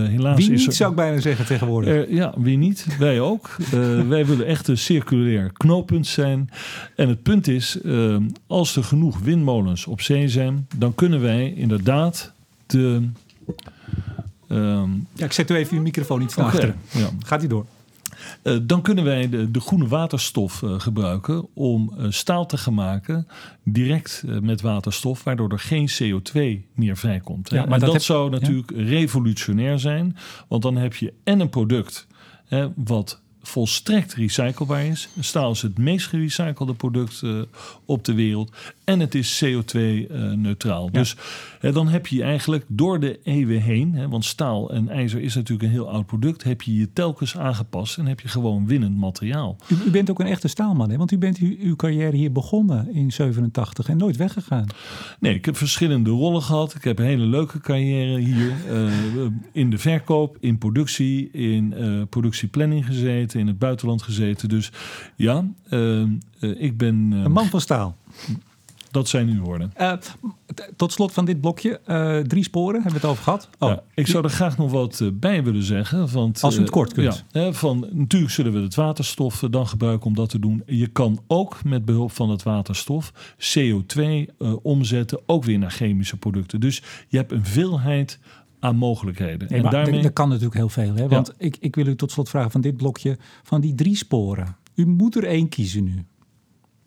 Helaas 0.10 0.36
Wie 0.38 0.52
is 0.54 0.60
niet, 0.60 0.68
er, 0.68 0.74
zou 0.74 0.90
ik 0.90 0.96
bijna 0.96 1.20
zeggen 1.20 1.46
tegenwoordig. 1.46 1.90
er- 1.94 2.14
ja, 2.14 2.34
wie 2.38 2.58
niet? 2.58 2.86
Wij 3.00 3.20
ook. 3.20 3.56
Eh, 3.72 4.08
wij 4.08 4.26
willen 4.26 4.46
echt 4.46 4.68
een 4.68 4.78
circulair 4.78 5.52
knooppunt 5.54 6.08
zijn. 6.08 6.50
En 6.96 7.10
het 7.10 7.24
punt 7.24 7.48
is, 7.48 7.82
eh, 7.82 8.16
als 8.48 8.76
er 8.76 8.84
genoeg 8.84 9.20
windmolens 9.20 9.86
op 9.86 10.02
zee 10.02 10.28
zijn, 10.30 10.68
dan 10.78 10.96
kunnen 10.96 11.22
wij 11.22 11.54
inderdaad 11.54 12.32
de. 12.66 13.02
Ehm, 14.48 14.90
ja, 15.14 15.26
ik 15.26 15.32
zet 15.32 15.52
u 15.52 15.56
even 15.56 15.78
uw 15.78 15.84
microfoon 15.84 16.22
iets 16.22 16.36
naar 16.36 16.46
oké, 16.46 16.56
achteren. 16.56 16.80
ja. 16.92 17.10
Gaat 17.26 17.44
u 17.44 17.48
door. 17.48 17.66
Eh, 18.42 18.58
dan 18.62 18.82
kunnen 18.82 19.04
wij 19.04 19.30
de, 19.30 19.52
de 19.52 19.60
groene 19.60 19.88
waterstof 19.88 20.64
eh, 20.64 20.80
gebruiken 20.80 21.48
om 21.54 21.94
eh, 21.98 22.06
staal 22.10 22.46
te 22.46 22.58
gaan 22.58 22.74
maken 22.74 23.28
direct 23.64 24.24
met 24.42 24.62
waterstof, 24.62 25.24
waardoor 25.24 25.52
er 25.52 25.60
geen 25.60 25.90
CO2 25.90 26.40
meer 26.74 26.98
vrijkomt. 26.98 27.50
Ja, 27.50 27.66
maar 27.66 27.82
en 27.82 27.86
dat 27.86 28.04
zou 28.04 28.30
natuurlijk 28.30 28.72
revolutionair 28.76 29.80
zijn, 29.80 30.18
want 30.48 30.62
dan 30.62 30.78
heb 30.78 30.96
je 30.96 31.14
en 31.24 31.40
een 31.40 31.50
product 31.50 32.08
hè, 32.46 32.68
wat 32.76 33.22
volstrekt 33.42 34.14
recyclebaar 34.14 34.86
is. 34.86 35.10
Staal 35.20 35.52
is 35.52 35.62
het 35.62 35.78
meest 35.78 36.08
gerecyclede 36.08 36.74
product 36.74 37.24
op 37.86 38.06
de 38.06 38.14
wereld. 38.14 38.52
En 38.84 39.00
het 39.00 39.16
is 39.16 39.44
CO2-neutraal. 39.46 40.92
Dus 40.92 41.16
dan 41.60 41.88
heb 41.88 42.08
je 42.08 42.24
eigenlijk 42.24 42.65
door 42.67 43.00
de 43.00 43.20
eeuwen 43.24 43.62
heen... 43.62 44.10
Want 44.10 44.26
staal 44.26 44.72
en 44.72 44.89
ijzer 44.89 45.20
is 45.22 45.36
natuurlijk 45.36 45.63
een 45.63 45.70
heel 45.74 45.89
oud 45.89 46.06
product... 46.06 46.43
heb 46.43 46.62
je 46.62 46.76
je 46.76 46.93
telkens 46.93 47.38
aangepast 47.38 47.98
en 47.98 48.06
heb 48.06 48.20
je 48.20 48.28
gewoon 48.28 48.67
winnend 48.67 48.98
materiaal. 48.98 49.58
U, 49.67 49.76
u 49.88 49.91
bent 49.91 50.10
ook 50.10 50.20
een 50.20 50.26
echte 50.28 50.48
staalman, 50.48 50.89
hè? 50.89 50.98
want 50.98 51.12
u 51.12 51.17
bent 51.17 51.38
uw, 51.38 51.56
uw 51.60 51.76
carrière 51.76 52.15
hier 52.15 52.32
begonnen 52.32 52.93
in 52.93 53.12
87 53.12 53.89
en 53.89 53.98
nooit 53.98 54.15
weggegaan. 54.17 54.65
Nee, 55.20 55.34
ik 55.34 55.46
heb 55.46 55.58
verschillende 55.58 56.10
rollen 56.10 56.41
gehad. 56.41 56.76
Ik 56.76 56.84
heb 56.84 57.00
een 57.00 57.06
hele 57.06 57.26
leuke 57.26 57.60
carrière 57.60 58.20
hier. 58.20 58.52
eh, 58.72 58.91
in 59.52 59.70
de 59.70 59.78
verkoop, 59.78 60.38
in 60.39 60.58
productie, 60.58 61.30
in 61.32 61.74
eh, 61.74 62.02
productieplanning 62.10 62.86
gezeten... 62.86 63.39
in 63.39 63.48
het 63.48 63.60
buitenland 63.60 64.02
gezeten. 64.02 64.50
Dus 64.50 64.72
ja, 65.15 65.46
eh, 65.70 66.02
eh, 66.02 66.08
ik 66.39 66.78
ben... 66.78 67.10
eh, 67.13 67.20
Een 67.24 67.32
man 67.32 67.46
van 67.46 67.62
staal. 67.62 67.98
Dat 68.98 69.08
zijn 69.08 69.30
uw 69.30 69.44
woorden. 69.44 69.72
Eh, 69.76 69.94
tot 70.76 70.92
slot 70.92 71.12
van 71.12 71.26
dit 71.26 71.42
blokje, 71.42 71.80
eh, 71.86 72.18
drie 72.18 72.44
sporen, 72.44 72.82
hebben 72.82 73.02
we 73.02 73.08
het 73.08 73.10
over 73.10 73.24
gehad. 73.24 73.50
Oh, 73.60 73.70
Ja, 73.70 73.84
ik 73.94 74.08
zou 74.08 74.24
er 74.24 74.30
graag 74.30 74.58
nog 74.58 74.72
wat 74.72 75.00
eh, 75.02 75.08
bij 75.14 75.44
willen 75.44 75.64
zeggen. 75.64 76.12
Want, 76.12 76.42
Als 76.42 76.58
u 76.58 76.60
het 76.60 76.70
kort 76.70 76.94
kunt. 76.94 77.26
Ja, 77.32 77.52
van, 77.54 77.88
natuurlijk 77.92 78.32
zullen 78.32 78.54
we 78.54 78.60
het 78.60 78.76
waterstof 78.76 79.40
dan 79.50 79.68
gebruiken 79.68 80.08
om 80.08 80.16
dat 80.16 80.30
te 80.30 80.40
doen. 80.40 80.64
Je 80.66 80.88
kan 80.88 81.20
ook 81.28 81.64
met 81.64 81.86
behulp 81.86 82.12
van 82.12 82.30
het 82.30 82.44
waterstof 82.44 83.14
CO2 83.38 83.98
eh, 83.98 84.56
omzetten, 84.62 85.20
ook 85.26 85.44
weer 85.44 85.60
naar 85.60 85.72
chemische 85.72 86.18
producten. 86.18 86.60
Dus 86.60 86.84
je 87.08 87.18
hebt 87.18 87.32
een 87.32 87.46
veelheid 87.46 88.20
aan 88.60 88.76
mogelijkheden. 88.76 89.48
Nee, 89.50 89.64
en 89.64 89.70
daarmee, 89.70 90.02
dat 90.02 90.14
kan 90.14 90.30
natuurlijk 90.30 90.56
heel 90.56 90.70
veel. 90.70 90.96
Hè? 90.96 91.08
Want 91.08 91.34
ik, 91.38 91.58
ik 91.60 91.76
wil 91.76 91.88
u 91.88 91.96
tot 91.96 92.12
slot 92.12 92.30
vragen 92.30 92.52
van 92.52 92.62
dit 92.62 92.78
blokje, 92.78 93.18
van 93.44 93.62
die 93.62 93.76
drie 93.76 93.96
sporen. 93.96 94.56
U 94.76 94.88
moet 94.88 95.16
er 95.16 95.24
één 95.24 95.50
kiezen 95.50 95.84
nu. 95.84 96.06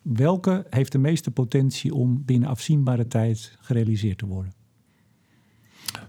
Welke 0.03 0.67
heeft 0.71 0.93
de 0.93 0.99
meeste 0.99 1.31
potentie 1.31 1.95
om 1.95 2.23
binnen 2.25 2.49
afzienbare 2.49 3.07
tijd 3.09 3.57
gerealiseerd 3.61 4.19
te 4.19 4.27
worden? 4.27 4.53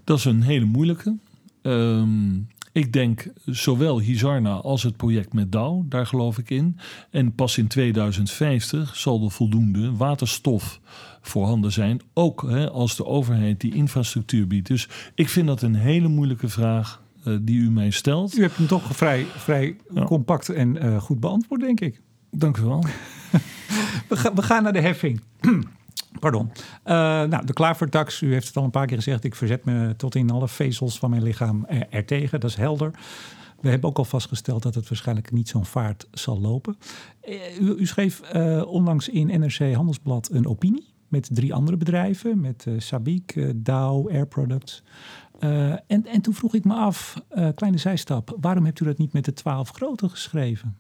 dat 0.04 0.17
is 0.17 0.25
een 0.25 0.41
hele 0.41 0.65
moeilijke. 0.65 1.17
Ehm, 1.62 2.36
ik 2.71 2.93
denk 2.93 3.27
zowel 3.45 3.99
Hizarna 3.99 4.54
als 4.54 4.84
het 4.84 4.97
project 4.97 5.34
met 5.34 5.51
Dow, 5.51 5.84
daar 5.89 6.06
geloof 6.06 6.38
ik 6.38 6.49
in. 6.49 6.77
En 7.10 7.36
pas 7.36 7.58
in 7.58 7.67
2050 7.67 8.95
zal 8.95 9.23
er 9.23 9.32
voldoende 9.32 9.95
waterstof 9.95 10.80
voorhanden 11.21 11.71
zijn. 11.71 12.01
Ook 12.13 12.41
hè, 12.49 12.69
als 12.69 12.95
de 12.95 13.06
overheid 13.06 13.62
die 13.62 13.73
infrastructuur 13.75 14.47
biedt. 14.47 14.67
Dus 14.67 14.89
ik 15.15 15.30
vind 15.30 15.47
dat 15.47 15.62
een 15.62 15.75
hele 15.75 16.08
moeilijke 16.08 16.49
vraag 16.49 17.04
eh, 17.23 17.38
die 17.41 17.60
u 17.60 17.71
mij 17.71 17.89
stelt. 17.89 18.38
U 18.38 18.41
hebt 18.41 18.58
hem 18.58 18.67
toch 18.67 18.95
vrij, 18.95 19.25
vrij 19.25 19.75
Ja. 19.93 20.04
compact 20.04 20.49
en 20.49 20.77
eh, 20.77 21.01
goed 21.01 21.19
beantwoord, 21.19 21.62
denk 21.62 21.80
ik. 21.80 22.01
Dank 22.32 22.58
u 22.58 22.63
wel. 22.63 22.84
We, 24.10 24.32
we 24.36 24.41
gaan 24.41 24.63
naar 24.63 24.74
de 24.74 24.82
heffing. 24.82 25.22
Pardon. 26.20 26.52
Eh, 26.84 26.96
nou, 27.24 27.46
de 27.46 27.54
klavertax, 27.54 28.22
u 28.22 28.34
heeft 28.34 28.48
het 28.48 28.58
al 28.58 28.63
een 28.63 28.72
paar 28.72 28.86
keer 28.86 28.98
gezegd. 28.98 29.24
Ik 29.24 29.36
verzet 29.36 29.65
me 29.65 29.94
tot 29.98 30.15
in 30.15 30.30
alle 30.30 30.48
vezels 30.48 31.00
van 31.00 31.10
mijn 31.10 31.24
lichaam 31.24 31.65
er, 31.65 31.89
ertegen. 31.89 32.39
Dat 32.39 32.50
is 32.50 32.56
helder. 32.56 32.91
We 33.62 33.70
hebben 33.70 33.89
ook 33.89 33.98
al 33.98 34.06
vastgesteld 34.06 34.63
dat 34.63 34.76
het 34.76 34.89
waarschijnlijk 34.89 35.32
niet 35.32 35.50
zo'n 35.50 35.65
vaart 35.65 36.08
zal 36.12 36.39
lopen. 36.39 36.78
Eh, 37.22 37.60
u, 37.60 37.76
u 37.78 37.86
schreef 37.86 38.22
eh, 38.22 38.63
onlangs 38.67 39.10
in 39.10 39.39
NRC 39.39 39.74
Handelsblad 39.74 40.30
een 40.32 40.48
opinie 40.48 40.94
met 41.08 41.30
drie 41.32 41.54
andere 41.54 41.78
bedrijven. 41.78 42.41
Met 42.41 42.65
eh 42.67 42.74
Sabic, 42.78 43.54
Dow, 43.56 44.10
Air 44.10 44.28
Products. 44.28 44.84
En, 45.88 46.06
en 46.06 46.22
toen 46.22 46.34
vroeg 46.34 46.54
ik 46.54 46.63
me 46.63 46.74
af, 46.74 47.22
kleine 47.56 47.78
zijstap, 47.78 48.38
waarom 48.41 48.65
hebt 48.65 48.80
u 48.80 48.86
dat 48.86 48.98
niet 48.98 49.13
met 49.13 49.26
de 49.26 49.34
twaalf 49.34 49.70
grote 49.70 50.10
geschreven? 50.10 50.78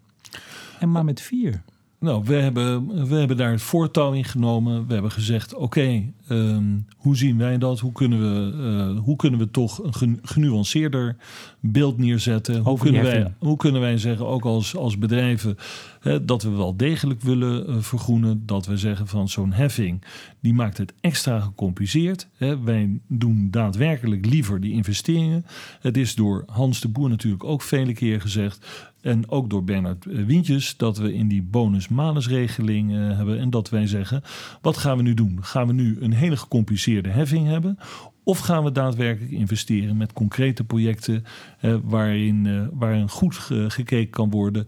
En 0.79 0.91
maar 0.91 1.05
met 1.05 1.21
vier? 1.21 1.61
Nou, 2.01 2.23
we 2.25 2.33
hebben, 2.33 2.87
we 3.07 3.15
hebben 3.15 3.37
daar 3.37 3.51
het 3.51 3.61
voortouw 3.61 4.13
in 4.13 4.23
genomen. 4.23 4.87
We 4.87 4.93
hebben 4.93 5.11
gezegd, 5.11 5.53
oké, 5.53 6.03
ehm, 6.27 6.77
hoe 6.97 7.17
zien 7.17 7.37
wij 7.37 7.57
dat? 7.57 7.79
Hoe 7.79 7.91
kunnen 7.91 8.19
we, 8.19 8.63
eh, 8.67 9.03
hoe 9.03 9.15
kunnen 9.15 9.39
we 9.39 9.51
toch 9.51 9.83
een 9.83 9.93
gen- 9.93 10.19
genuanceerder 10.21 11.15
beeld 11.59 11.97
neerzetten? 11.97 12.61
Hoe 12.61 12.79
kunnen, 12.79 13.03
wij, 13.03 13.33
hoe 13.39 13.57
kunnen 13.57 13.81
wij 13.81 13.97
zeggen, 13.97 14.27
ook 14.27 14.45
als, 14.45 14.75
als 14.75 14.97
bedrijven, 14.97 15.57
hè, 15.99 16.25
dat 16.25 16.43
we 16.43 16.49
wel 16.49 16.77
degelijk 16.77 17.21
willen 17.21 17.67
eh, 17.67 17.75
vergroenen? 17.79 18.43
Dat 18.45 18.65
we 18.65 18.77
zeggen 18.77 19.07
van 19.07 19.29
zo'n 19.29 19.53
heffing, 19.53 20.03
die 20.39 20.53
maakt 20.53 20.77
het 20.77 20.93
extra 21.01 21.39
gecompliceerd. 21.39 22.27
Hè. 22.37 22.59
Wij 22.61 22.99
doen 23.07 23.47
daadwerkelijk 23.51 24.25
liever 24.25 24.61
die 24.61 24.73
investeringen. 24.73 25.45
Het 25.79 25.97
is 25.97 26.15
door 26.15 26.43
Hans 26.45 26.79
de 26.79 26.87
Boer 26.87 27.09
natuurlijk 27.09 27.43
ook 27.43 27.61
vele 27.61 27.93
keer 27.93 28.21
gezegd... 28.21 28.90
En 29.01 29.29
ook 29.29 29.49
door 29.49 29.63
Bernard 29.63 30.05
eh, 30.05 30.23
Wientjes 30.23 30.77
dat 30.77 30.97
we 30.97 31.13
in 31.13 31.27
die 31.27 31.41
bonus-malus-regeling 31.41 32.91
eh, 32.91 32.97
hebben. 32.97 33.39
En 33.39 33.49
dat 33.49 33.69
wij 33.69 33.87
zeggen, 33.87 34.21
wat 34.61 34.77
gaan 34.77 34.97
we 34.97 35.03
nu 35.03 35.13
doen? 35.13 35.37
Gaan 35.41 35.67
we 35.67 35.73
nu 35.73 35.97
een 35.99 36.13
hele 36.13 36.37
gecompliceerde 36.37 37.09
heffing 37.09 37.47
hebben? 37.47 37.77
Of 38.23 38.39
gaan 38.39 38.63
we 38.63 38.71
daadwerkelijk 38.71 39.31
investeren 39.31 39.97
met 39.97 40.13
concrete 40.13 40.63
projecten 40.63 41.23
eh, 41.59 41.75
waarin, 41.83 42.69
waarin 42.73 43.09
goed 43.09 43.35
gekeken 43.67 44.09
kan 44.09 44.29
worden 44.29 44.65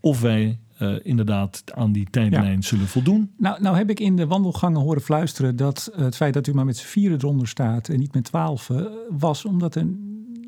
of 0.00 0.20
wij 0.20 0.58
inderdaad 1.02 1.62
aan 1.74 1.92
die 1.92 2.06
tijdlijn 2.10 2.62
zullen 2.62 2.86
voldoen. 2.86 3.30
Nou, 3.36 3.62
nou 3.62 3.76
heb 3.76 3.90
ik 3.90 4.00
in 4.00 4.16
de 4.16 4.26
wandelgangen 4.26 4.80
horen 4.80 5.02
fluisteren 5.02 5.56
dat 5.56 5.90
het 5.96 6.16
feit 6.16 6.34
dat 6.34 6.46
u 6.46 6.54
maar 6.54 6.64
met 6.64 6.76
z'n 6.76 6.86
vieren 6.86 7.18
eronder 7.18 7.48
staat 7.48 7.88
en 7.88 7.98
niet 7.98 8.14
met 8.14 8.24
twaalf 8.24 8.70
was 9.18 9.44
omdat 9.44 9.74
er 9.74 9.86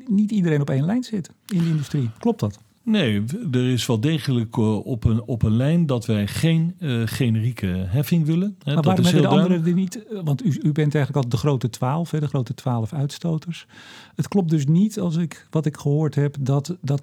niet 0.05 0.31
iedereen 0.31 0.61
op 0.61 0.69
één 0.69 0.85
lijn 0.85 1.03
zit 1.03 1.29
in 1.47 1.59
de 1.59 1.69
industrie. 1.69 2.09
Klopt 2.19 2.39
dat? 2.39 2.59
Nee, 2.89 3.23
er 3.51 3.71
is 3.71 3.85
wel 3.85 3.99
degelijk 3.99 4.57
eh, 4.57 4.85
op 4.85 5.03
een, 5.03 5.21
op 5.21 5.43
een 5.43 5.55
lijn 5.55 5.85
dat 5.85 6.05
wij 6.05 6.27
geen 6.27 6.75
uh, 6.79 7.01
generieke 7.05 7.65
heffing 7.67 8.25
willen. 8.25 8.57
Maar 8.65 8.75
dat 8.75 8.85
waarom 8.85 9.03
hebben 9.03 9.21
de 9.21 9.27
anderen 9.27 9.65
er 9.65 9.73
niet? 9.73 10.07
Eh, 10.07 10.19
want 10.23 10.45
u, 10.45 10.59
u 10.63 10.71
bent 10.71 10.95
eigenlijk 10.95 11.25
al 11.25 11.29
de 11.29 11.37
grote 11.37 11.69
twaalf, 11.69 12.09
de 12.09 12.27
grote 12.27 12.53
twaalf 12.53 12.93
uitstoters. 12.93 13.65
Het 14.15 14.27
klopt 14.27 14.49
dus 14.49 14.65
niet, 14.65 14.99
als 14.99 15.15
ik 15.15 15.47
wat 15.49 15.65
ik 15.65 15.77
gehoord 15.77 16.15
heb, 16.15 16.35
dat, 16.39 16.77
dat 16.81 17.01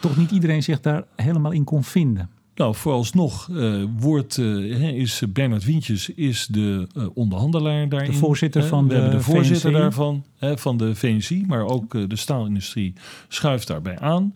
toch 0.00 0.16
niet 0.16 0.30
iedereen 0.30 0.62
zich 0.62 0.80
daar 0.80 1.04
helemaal 1.16 1.52
in 1.52 1.64
kon 1.64 1.84
vinden. 1.84 2.30
Nou, 2.54 2.74
vooralsnog 2.74 3.48
uh, 3.48 3.84
wordt, 3.98 4.36
uh, 4.36 4.82
is 4.82 5.22
Bernard 5.28 5.64
Wientjes 5.64 6.08
is 6.08 6.46
de 6.46 6.88
uh, 6.96 7.06
onderhandelaar 7.14 7.88
daarin. 7.88 8.10
De 8.10 8.16
voorzitter 8.16 8.64
van 8.64 8.82
We 8.82 8.88
de, 8.88 8.94
hebben 8.94 9.18
de 9.18 9.24
voorzitter 9.24 9.72
daarvan, 9.72 10.24
van 10.40 10.76
de 10.76 10.94
VNC, 10.94 11.46
maar 11.46 11.64
ook 11.64 12.08
de 12.10 12.16
staalindustrie 12.16 12.92
schuift 13.28 13.66
daarbij 13.66 13.98
aan. 13.98 14.34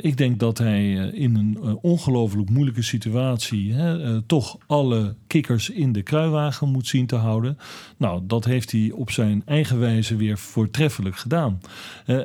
ik 0.00 0.16
denk 0.16 0.38
dat 0.38 0.58
hij 0.58 0.92
in 0.94 1.36
een 1.36 1.78
ongelooflijk 1.82 2.50
moeilijke 2.50 2.82
situatie 2.82 3.74
toch 4.26 4.58
alle 4.66 5.14
kikkers 5.26 5.70
in 5.70 5.92
de 5.92 6.02
kruiwagen 6.02 6.68
moet 6.68 6.86
zien 6.86 7.06
te 7.06 7.16
houden. 7.16 7.58
Nou, 7.96 8.22
dat 8.26 8.44
heeft 8.44 8.72
hij 8.72 8.92
op 8.94 9.10
zijn 9.10 9.42
eigen 9.44 9.78
wijze 9.78 10.16
weer 10.16 10.38
voortreffelijk 10.38 11.16
gedaan. 11.16 11.60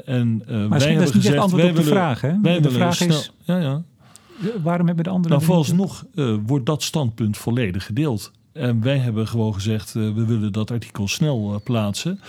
en, 0.06 0.38
maar 0.38 0.70
wij 0.70 0.80
hebben 0.80 0.96
dat 0.96 1.08
is 1.08 1.14
niet 1.14 1.14
gezegd, 1.14 1.38
antwoord 1.38 1.70
op 1.70 1.76
de 1.76 1.84
vraag. 1.84 2.22
Hè? 2.22 2.62
De 2.62 2.72
vraag 2.72 3.02
is... 3.02 3.32
Ja, 3.44 3.60
ja. 3.60 3.84
Waarom 4.64 4.88
hebben 4.88 5.04
de 5.04 5.10
anderen. 5.10 5.38
Nou, 5.38 5.44
vooralsnog 5.44 6.06
uh, 6.14 6.36
wordt 6.46 6.66
dat 6.66 6.84
standpunt 6.84 7.38
volledig 7.38 7.86
gedeeld. 7.86 8.32
En 8.52 8.82
wij 8.82 8.98
hebben 8.98 9.28
gewoon 9.28 9.54
gezegd, 9.54 9.96
uh, 9.96 10.14
we 10.14 10.26
willen 10.26 10.52
dat 10.52 10.72
artikel 10.72 11.08
snel 11.08 11.54
uh, 11.54 11.60
plaatsen. 11.64 12.20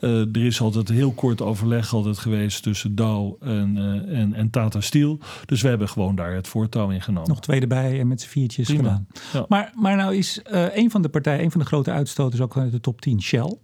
er 0.00 0.44
is 0.44 0.60
altijd 0.60 0.88
heel 0.88 1.12
kort 1.12 1.42
overleg 1.42 1.94
altijd 1.94 2.18
geweest 2.18 2.62
tussen 2.62 2.94
Dow 2.94 3.34
en, 3.40 3.76
en, 4.08 4.34
en, 4.34 4.50
Tata 4.50 4.80
Steel. 4.80 5.18
Dus 5.46 5.62
we 5.62 5.68
hebben 5.68 5.88
gewoon 5.88 6.14
daar 6.14 6.34
het 6.34 6.48
voortouw 6.48 6.90
in 6.90 7.02
genomen. 7.02 7.28
Nog 7.28 7.40
twee 7.40 7.60
erbij 7.60 8.00
en 8.00 8.08
met 8.08 8.20
z'n 8.20 8.28
viertjes 8.28 8.68
gedaan. 8.68 9.06
Ja. 9.32 9.44
Maar, 9.48 9.72
maar 9.74 9.96
nou 9.96 10.16
is 10.16 10.40
een 10.72 10.90
van 10.90 11.02
de 11.02 11.08
partijen, 11.08 11.44
een 11.44 11.50
van 11.50 11.60
de 11.60 11.66
grote 11.66 11.90
uitstoters 11.90 12.42
ook 12.42 12.56
uit 12.56 12.72
de 12.72 12.80
top 12.80 13.00
10, 13.00 13.22
Shell. 13.22 13.56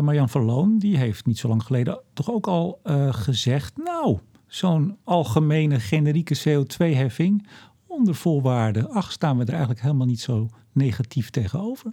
Marjan 0.00 0.28
Verloon, 0.28 0.78
die 0.78 0.96
heeft 0.96 1.26
niet 1.26 1.38
zo 1.38 1.48
lang 1.48 1.62
geleden 1.62 2.00
toch 2.12 2.30
ook 2.30 2.46
al 2.46 2.80
gezegd... 3.10 3.76
nou, 3.76 4.18
zo'n 4.48 4.96
algemene 5.04 5.80
generieke 5.80 6.38
CO2-heffing 6.38 7.46
onder 7.86 8.14
voorwaarden. 8.14 8.90
Ach, 8.90 9.12
staan 9.12 9.36
we 9.36 9.42
er 9.42 9.50
eigenlijk 9.50 9.80
helemaal 9.80 10.06
niet 10.06 10.20
zo 10.20 10.48
negatief 10.72 11.30
tegenover. 11.30 11.92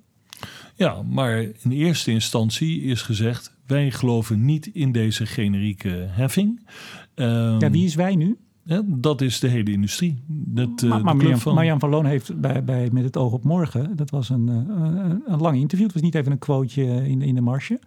Ja, 0.76 1.02
maar 1.02 1.42
in 1.42 1.72
eerste 1.72 2.12
instantie 2.12 2.82
is 2.82 3.02
gezegd: 3.02 3.58
wij 3.66 3.92
geloven 3.92 4.46
niet 4.46 4.68
in 4.68 4.92
deze 4.92 5.26
generieke 5.26 6.08
heffing. 6.10 6.68
Um, 7.16 7.60
ja, 7.60 7.70
wie 7.70 7.86
is 7.86 7.96
wij 7.96 8.16
nu? 8.16 8.38
dat 8.86 9.22
is 9.22 9.40
de 9.40 9.48
hele 9.48 9.72
industrie. 9.72 10.24
Dat, 10.28 10.82
maar, 10.82 11.04
maar 11.04 11.16
Marjan, 11.16 11.40
van... 11.40 11.54
Marjan 11.54 11.80
van 11.80 11.90
Loon 11.90 12.06
heeft 12.06 12.40
bij, 12.42 12.64
bij 12.64 12.90
Met 12.92 13.04
het 13.04 13.18
oog 13.18 13.34
op 13.34 13.44
morgen, 13.44 13.96
dat 13.96 14.10
was 14.10 14.30
een, 14.30 14.48
een, 14.48 14.98
eh, 14.98 15.34
een 15.34 15.42
lang 15.42 15.58
interview. 15.58 15.86
Het 15.86 15.94
was 15.94 16.04
niet 16.04 16.16
even 16.16 16.32
een 16.32 16.38
quoteje 16.38 17.08
in, 17.08 17.22
in 17.22 17.36
de 17.36 17.42
marge 17.42 17.80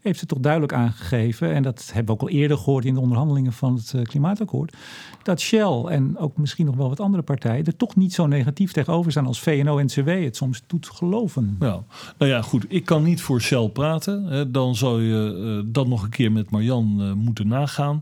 heeft 0.00 0.18
ze 0.18 0.26
toch 0.26 0.38
duidelijk 0.38 0.72
aangegeven, 0.72 1.52
en 1.52 1.62
dat 1.62 1.90
hebben 1.92 2.14
we 2.14 2.22
ook 2.22 2.28
al 2.28 2.36
eerder 2.36 2.58
gehoord 2.58 2.84
in 2.84 2.94
de 2.94 3.00
onderhandelingen 3.00 3.52
van 3.52 3.74
het 3.74 3.92
uh, 3.96 4.02
klimaatakkoord, 4.02 4.76
dat 5.22 5.40
Shell 5.40 5.84
en 5.88 6.18
ook 6.18 6.36
misschien 6.36 6.66
nog 6.66 6.76
wel 6.76 6.88
wat 6.88 7.00
andere 7.00 7.22
partijen 7.22 7.64
er 7.64 7.76
toch 7.76 7.96
niet 7.96 8.14
zo 8.14 8.26
negatief 8.26 8.72
tegenover 8.72 9.10
staan 9.10 9.26
als 9.26 9.40
VNO-NCW 9.40 10.08
het 10.08 10.36
soms 10.36 10.62
doet 10.66 10.86
geloven. 10.86 11.56
Ja. 11.60 11.82
Nou 12.18 12.30
ja, 12.30 12.42
goed, 12.42 12.64
ik 12.68 12.84
kan 12.84 13.02
niet 13.02 13.20
voor 13.20 13.40
Shell 13.40 13.68
praten. 13.68 14.52
Dan 14.52 14.74
zou 14.74 15.02
je 15.02 15.62
uh, 15.64 15.72
dat 15.72 15.86
nog 15.86 16.02
een 16.02 16.08
keer 16.08 16.32
met 16.32 16.50
Marjan 16.50 16.96
uh, 17.00 17.12
moeten 17.12 17.48
nagaan. 17.48 18.00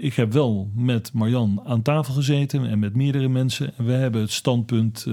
ik 0.00 0.14
heb 0.14 0.32
wel 0.32 0.70
met 0.74 1.12
Marjan 1.12 1.62
aan 1.64 1.82
tafel 1.82 2.14
gezeten 2.14 2.66
en 2.66 2.78
met 2.78 2.96
meerdere 2.96 3.28
mensen. 3.28 3.72
En 3.76 3.84
we 3.84 3.92
hebben 3.92 4.20
het 4.20 4.32
standpunt, 4.32 5.06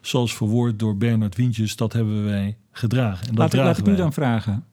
zoals 0.00 0.36
verwoord 0.36 0.78
door 0.78 0.96
Bernard 0.96 1.36
Wientjes, 1.36 1.76
dat 1.76 1.92
hebben 1.92 2.24
wij 2.24 2.56
gedragen. 2.72 3.28
En 3.28 3.34
dat 3.34 3.52
laat, 3.52 3.64
laat 3.64 3.78
ik 3.78 3.88
u 3.88 3.96
dan 3.96 4.12
vragen 4.12 4.64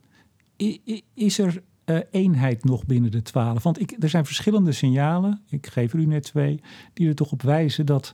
is 1.14 1.40
er 1.40 1.64
uh, 1.86 2.00
eenheid 2.12 2.64
nog 2.64 2.86
binnen 2.86 3.12
de 3.12 3.22
twaalf? 3.22 3.64
Want 3.64 3.80
ik, 3.80 3.96
er 4.00 4.10
zijn 4.10 4.26
verschillende 4.26 4.72
signalen, 4.72 5.42
ik 5.50 5.68
geef 5.68 5.94
er 5.94 6.00
u 6.00 6.06
net 6.06 6.24
twee, 6.24 6.62
die 6.94 7.08
er 7.08 7.16
toch 7.16 7.32
op 7.32 7.42
wijzen 7.42 7.86
dat 7.86 8.14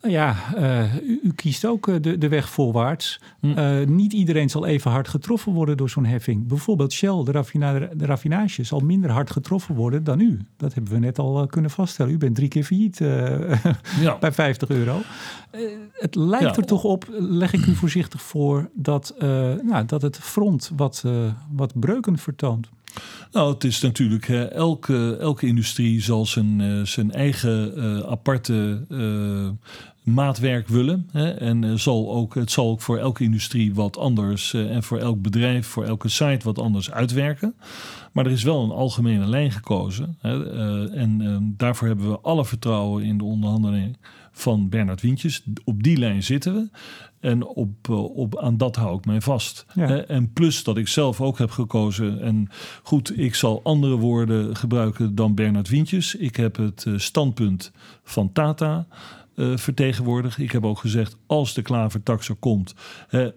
nou 0.00 0.12
ja, 0.12 0.36
uh, 0.56 0.94
u, 0.94 1.20
u, 1.22 1.32
kiest 1.32 1.64
ook 1.64 1.88
eh, 1.88 1.94
de, 2.00 2.18
de 2.18 2.28
weg 2.28 2.48
voorwaarts. 2.48 3.20
Uh, 3.40 3.86
niet 3.86 4.12
iedereen 4.12 4.50
zal 4.50 4.66
even 4.66 4.90
hard 4.90 5.08
getroffen 5.08 5.52
worden 5.52 5.76
door 5.76 5.90
zo'n 5.90 6.04
heffing. 6.04 6.46
Bijvoorbeeld 6.46 6.92
Shell, 6.92 7.24
de, 7.24 7.32
raffina 7.32 7.78
de 7.78 8.06
raffinage, 8.06 8.64
zal 8.64 8.80
minder 8.80 9.10
hard 9.10 9.30
getroffen 9.30 9.74
worden 9.74 10.04
dan 10.04 10.20
u. 10.20 10.40
Dat 10.56 10.74
hebben 10.74 10.92
we 10.92 10.98
net 10.98 11.18
al 11.18 11.46
kunnen 11.46 11.70
vaststellen. 11.70 12.12
U 12.12 12.18
bent 12.18 12.34
drie 12.34 12.48
keer 12.48 12.64
failliet 12.64 12.98
ja. 14.00 14.18
bij 14.20 14.32
50 14.32 14.68
euro. 14.68 15.00
het 15.92 16.14
lijkt 16.14 16.56
er 16.56 16.64
toch 16.64 16.84
op, 16.84 17.04
leg 17.18 17.52
ik 17.52 17.66
u 17.66 17.74
voorzichtig 17.74 18.22
voor, 18.22 18.70
dat, 18.74 19.14
nou, 19.62 19.84
dat 19.86 20.02
het 20.02 20.18
front 20.18 20.70
wat, 20.76 21.04
wat 21.52 21.80
breuken 21.80 22.18
vertoont. 22.18 22.68
Nou, 23.32 23.52
het 23.52 23.64
is 23.64 23.80
natuurlijk, 23.80 24.26
hè, 24.26 24.44
elke, 24.44 25.16
elke 25.20 25.46
industrie 25.46 26.02
zal 26.02 26.26
zijn, 26.26 26.60
uh, 26.60 26.84
zijn 26.84 27.12
eigen 27.12 27.78
uh, 27.78 27.98
aparte 27.98 28.84
uh, 28.88 29.48
maatwerk 30.02 30.68
willen. 30.68 31.08
Hè, 31.12 31.30
en 31.30 31.78
zal 31.78 32.14
ook, 32.14 32.34
het 32.34 32.50
zal 32.50 32.70
ook 32.70 32.80
voor 32.80 32.98
elke 32.98 33.24
industrie 33.24 33.74
wat 33.74 33.98
anders 33.98 34.54
en 34.54 34.82
voor 34.82 34.98
elk 34.98 35.22
bedrijf, 35.22 35.66
voor 35.66 35.84
elke 35.84 36.08
site 36.08 36.44
wat 36.44 36.58
anders 36.58 36.90
uitwerken. 36.90 37.54
Maar 38.12 38.26
er 38.26 38.32
is 38.32 38.42
wel 38.42 38.64
een 38.64 38.70
algemene 38.70 39.26
lijn 39.26 39.52
gekozen. 39.52 40.16
Hè, 40.20 40.44
en 40.90 41.54
daarvoor 41.56 41.88
hebben 41.88 42.10
we 42.10 42.20
alle 42.20 42.44
vertrouwen 42.44 43.04
in 43.04 43.18
de 43.18 43.24
onderhandeling 43.24 43.96
van 44.38 44.68
Bernard 44.68 45.00
Wientjes. 45.00 45.42
Op 45.64 45.82
die 45.82 45.96
lijn 45.96 46.22
zitten 46.22 46.54
we. 46.54 46.68
En 47.20 47.46
op, 47.46 47.88
eh, 47.88 48.16
op, 48.16 48.38
aan 48.38 48.56
dat 48.56 48.76
hou 48.76 48.98
ik 48.98 49.04
mij 49.04 49.20
vast. 49.20 49.66
En 50.06 50.32
plus 50.32 50.64
dat 50.64 50.76
ik 50.76 50.88
zelf 50.88 51.20
ook 51.20 51.38
heb 51.38 51.50
gekozen. 51.50 52.20
En 52.20 52.48
goed, 52.82 53.18
ik 53.18 53.34
zal 53.34 53.60
andere 53.62 53.96
woorden 53.96 54.56
gebruiken 54.56 55.14
dan 55.14 55.34
Bernard 55.34 55.68
Wientjes. 55.68 56.14
Ik 56.14 56.36
heb 56.36 56.56
het 56.56 56.84
eh, 56.86 56.92
standpunt 56.96 57.72
van 58.02 58.32
Tata 58.32 58.86
uh, 59.38 59.56
vertegenwoordigd. 59.56 60.38
Ik 60.38 60.52
heb 60.52 60.64
ook 60.64 60.78
gezegd, 60.78 61.16
als 61.26 61.54
de 61.54 61.62
klavertax 61.62 62.28
er 62.28 62.34
komt, 62.34 62.74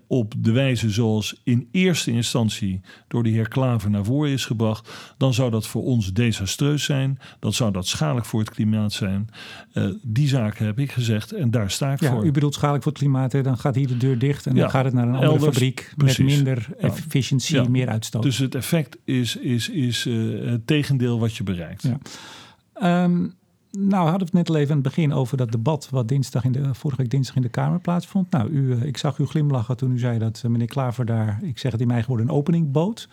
op 0.07 0.33
de 0.37 0.51
wijze 0.51 0.89
zoals 0.89 1.41
in 1.43 1.67
eerste 1.71 2.11
instantie 2.11 2.81
door 3.07 3.23
de 3.23 3.29
heer 3.29 3.47
Klaver 3.47 3.89
naar 3.89 4.05
voren 4.05 4.31
is 4.31 4.45
gebracht, 4.45 4.89
dan 5.17 5.33
zou 5.33 5.51
dat 5.51 5.67
voor 5.67 5.83
ons 5.83 6.13
desastreus 6.13 6.83
zijn. 6.83 7.19
Dan 7.39 7.53
zou 7.53 7.71
dat 7.71 7.87
schadelijk 7.87 8.25
voor 8.25 8.39
het 8.39 8.49
klimaat 8.49 8.93
zijn. 8.93 9.29
Uh, 9.73 9.85
die 10.01 10.27
zaken 10.27 10.65
heb 10.65 10.79
ik 10.79 10.91
gezegd 10.91 11.31
en 11.31 11.51
daar 11.51 11.71
sta 11.71 11.91
ik 11.91 11.99
ja, 11.99 12.11
voor. 12.11 12.25
U 12.25 12.31
bedoelt 12.31 12.53
schadelijk 12.53 12.83
voor 12.83 12.91
het 12.91 13.01
klimaat, 13.01 13.31
hè? 13.31 13.41
dan 13.41 13.57
gaat 13.57 13.75
hier 13.75 13.87
de 13.87 13.97
deur 13.97 14.17
dicht 14.17 14.45
en 14.45 14.55
dan 14.55 14.69
gaat 14.69 14.85
het 14.85 14.93
naar 14.93 15.07
een 15.07 15.15
andere 15.15 15.39
fabriek 15.39 15.93
met 15.97 16.19
minder 16.19 16.67
efficiëntie, 16.77 17.69
meer 17.69 17.87
uitstoot. 17.87 18.23
Dus 18.23 18.37
het 18.37 18.55
effect 18.55 18.97
is, 19.05 19.35
is, 19.35 19.69
is 19.69 20.05
uh, 20.05 20.49
het 20.51 20.67
tegendeel 20.67 21.19
wat 21.19 21.35
je 21.35 21.43
bereikt. 21.43 21.83
Ja. 21.83 23.03
Um, 23.03 23.39
nou, 23.71 24.09
hadden 24.09 24.19
we 24.19 24.23
het 24.23 24.33
net 24.33 24.49
al 24.49 24.55
even 24.55 24.69
aan 24.69 24.81
het 24.81 24.87
begin 24.87 25.13
over 25.13 25.37
dat 25.37 25.51
debat 25.51 25.89
wat 25.89 26.07
dinsdag 26.07 26.43
in 26.43 26.51
de, 26.51 26.73
vorige 26.73 27.01
week 27.01 27.11
dinsdag 27.11 27.35
in 27.35 27.41
de 27.41 27.49
Kamer 27.49 27.79
plaatsvond. 27.79 28.31
Nou, 28.31 28.49
u, 28.49 28.71
eh, 28.71 28.83
ik 28.83 28.97
zag 28.97 29.17
u 29.17 29.25
glimlachen 29.25 29.77
toen 29.77 29.91
u 29.91 29.99
zei 29.99 30.19
dat 30.19 30.41
uh, 30.45 30.51
meneer 30.51 30.67
Klaver 30.67 31.05
daar, 31.05 31.39
ik 31.43 31.59
zeg 31.59 31.71
het 31.71 31.81
in 31.81 31.87
mijn 31.87 32.03
woorden, 32.07 32.27
een 32.27 32.33
opening 32.33 32.71
bood. 32.71 33.09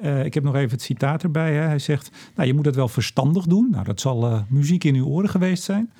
Uh, 0.00 0.24
ik 0.24 0.34
heb 0.34 0.42
nog 0.42 0.54
even 0.54 0.70
het 0.70 0.82
citaat 0.82 1.22
erbij. 1.22 1.54
Hè. 1.54 1.60
Hij 1.60 1.78
zegt, 1.78 2.10
nou, 2.34 2.48
je 2.48 2.54
moet 2.54 2.64
dat 2.64 2.74
wel 2.74 2.88
verstandig 2.88 3.46
doen. 3.46 3.68
Nou, 3.70 3.84
dat 3.84 4.00
zal 4.00 4.44
muziek 4.48 4.84
in 4.84 4.94
uw 4.94 5.06
oren 5.06 5.28
geweest 5.28 5.62
zijn. 5.62 5.90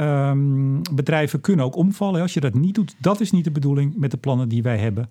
Um, 0.00 0.82
bedrijven 0.94 1.40
kunnen 1.40 1.64
ook 1.64 1.76
omvallen. 1.76 2.20
Als 2.20 2.34
je 2.34 2.40
dat 2.40 2.54
niet 2.54 2.74
doet, 2.74 2.94
dat 2.98 3.20
is 3.20 3.30
niet 3.30 3.44
de 3.44 3.50
bedoeling 3.50 3.96
met 3.96 4.10
de 4.10 4.16
plannen 4.16 4.48
die 4.48 4.62
wij 4.62 4.78
hebben. 4.78 5.08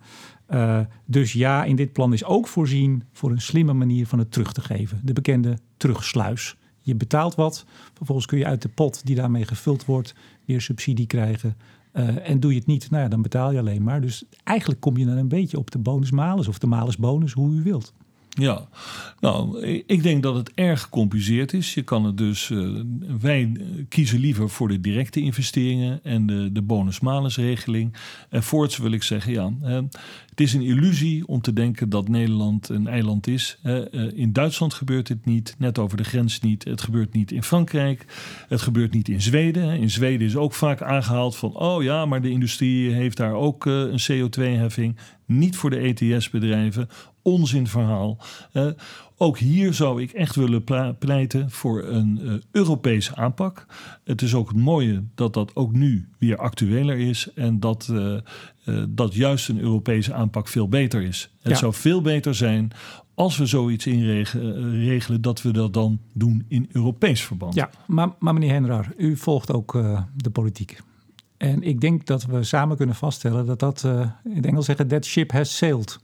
Dus 1.06 1.34
ja, 1.34 1.63
in 1.63 1.75
dit 1.75 1.93
plan 1.93 2.13
is 2.13 2.23
ook 2.23 2.47
voorzien 2.47 3.04
voor 3.13 3.32
een 3.32 3.41
slimme 3.41 3.73
manier 3.73 4.08
van 4.08 4.19
het 4.19 4.32
terug 4.32 4.54
te 4.54 4.62
geven. 4.62 5.02
De 5.04 5.13
bekende 5.13 5.58
terugsluis. 5.78 6.58
Je 6.81 6.95
betaalt 6.95 7.35
wat, 7.35 7.65
vervolgens 7.93 8.27
kun 8.27 8.37
je 8.37 8.45
uit 8.45 8.61
de 8.61 8.69
pot 8.69 9.05
die 9.05 9.15
daarmee 9.15 9.45
gevuld 9.45 9.85
wordt 9.85 10.15
weer 10.45 10.61
subsidie 10.61 11.07
krijgen. 11.07 11.57
Uh, 11.93 12.29
en 12.29 12.39
doe 12.39 12.51
je 12.51 12.57
het 12.57 12.67
niet, 12.67 12.89
nou 12.89 13.03
ja, 13.03 13.09
dan 13.09 13.21
betaal 13.21 13.51
je 13.51 13.59
alleen 13.59 13.83
maar. 13.83 14.01
Dus 14.01 14.23
eigenlijk 14.43 14.79
kom 14.79 14.97
je 14.97 15.05
dan 15.05 15.17
een 15.17 15.27
beetje 15.27 15.57
op 15.57 15.71
de 15.71 15.79
bonus 15.79 16.11
malus 16.11 16.47
of 16.47 16.59
de 16.59 16.67
malus 16.67 16.97
bonus, 16.97 17.33
hoe 17.33 17.51
u 17.51 17.63
wilt. 17.63 17.93
Ja, 18.39 18.67
nou, 19.19 19.65
ik 19.86 20.04
denk 20.04 20.23
dat 20.23 20.36
het 20.36 20.52
erg 20.54 20.82
gecompliceerd 20.82 21.54
is. 21.54 21.73
Je 21.73 21.82
kan 21.82 22.06
het 22.06 22.17
dus, 22.17 22.49
uh, 22.49 22.82
wij 23.19 23.52
kiezen 23.89 24.19
liever 24.19 24.49
voor 24.49 24.67
de 24.67 24.82
directe 24.82 25.19
investeringen 25.19 25.99
en 26.04 26.25
de, 26.25 26.52
de 26.52 26.62
bonus-malus-regeling. 26.62 27.93
En 28.30 28.43
voorts 28.43 28.78
wil 28.78 28.91
ik 28.91 29.04
zeggen, 29.04 29.32
ja, 29.32 29.52
het 30.39 30.47
is 30.47 30.54
een 30.54 30.62
illusie 30.62 31.28
om 31.28 31.41
te 31.41 31.54
denken 31.54 31.89
dat 31.89 32.08
Nederland 32.08 32.69
een 32.69 32.88
eiland 32.88 33.28
is. 33.28 33.60
Eh, 33.63 33.82
in 34.13 34.34
Duitsland 34.34 34.73
gebeurt 34.73 35.08
het 35.08 35.25
niet, 35.25 35.56
net 35.58 35.80
over 35.80 35.97
de 35.97 36.04
grens 36.04 36.39
niet. 36.39 36.63
Het 36.63 36.82
gebeurt 36.82 37.13
niet 37.13 37.32
in 37.32 37.43
Frankrijk, 37.43 38.06
het 38.47 38.62
gebeurt 38.62 38.93
niet 38.93 39.10
in 39.10 39.21
Zweden. 39.21 39.80
In 39.80 39.89
Zweden 39.89 40.28
is 40.28 40.36
ook 40.36 40.54
vaak 40.54 40.82
aangehaald 40.82 41.36
van, 41.36 41.56
oh 41.56 41.83
ja, 41.83 42.06
maar 42.06 42.21
de 42.21 42.29
industrie 42.29 42.92
heeft 42.92 43.17
daar 43.17 43.33
ook 43.33 43.65
eh, 43.65 43.73
een 43.73 44.02
CO2-heffing. 44.12 44.98
Niet 45.25 45.56
voor 45.56 45.69
de 45.69 45.77
ETS-bedrijven, 45.77 46.90
onzinverhaal. 47.30 48.17
Uh, 48.54 48.67
ook 49.17 49.38
hier 49.38 49.73
zou 49.73 50.02
ik 50.02 50.12
echt 50.12 50.36
willen 50.36 50.63
pleiten 51.00 51.52
voor 51.52 51.84
een 51.84 52.19
uh, 52.21 52.34
Europese 52.52 53.15
aanpak. 53.15 53.65
Het 54.04 54.21
is 54.21 54.34
ook 54.34 54.48
het 54.48 54.58
mooie 54.58 55.04
dat 55.15 55.34
dat 55.34 55.56
ook 55.56 55.73
nu 55.73 56.08
weer 56.17 56.38
actueler 56.38 56.98
is 56.98 57.34
en 57.36 57.60
dat, 57.60 57.90
uh, 57.92 58.17
dat 58.90 59.13
juist 59.13 59.50
een 59.50 59.60
Europese 59.60 60.13
aanpak 60.13 60.48
veel 60.48 60.69
beter 60.69 61.02
is. 61.02 61.30
Het 61.42 61.58
zou 61.58 61.73
veel 61.73 62.02
beter 62.02 62.36
zijn 62.36 62.71
als 63.13 63.38
we 63.38 63.46
zoiets 63.46 63.88
inregelen, 63.88 65.21
dat 65.21 65.42
we 65.42 65.52
dat 65.52 65.73
dan 65.73 66.00
doen 66.13 66.46
in 66.48 66.69
Europees 66.71 67.21
verband. 67.23 67.54
Ja, 67.54 67.69
maar, 67.88 68.10
maar 68.19 68.34
meneer 68.34 68.52
Henrar, 68.52 68.94
u 68.98 69.17
volgt 69.17 69.54
ook 69.54 69.71
de 70.15 70.30
politiek. 70.32 70.82
En 71.38 71.63
ik 71.63 71.82
denk 71.82 72.06
dat 72.06 72.25
we 72.25 72.44
samen 72.44 72.77
kunnen 72.77 72.96
vaststellen 72.96 73.46
dat 73.46 73.60
dat, 73.60 73.84
in 74.23 74.36
het 74.36 74.46
Engels 74.46 74.65
zeggen, 74.65 74.88
that 74.88 75.06
ship 75.06 75.32
has 75.32 75.58
sailed. 75.58 76.00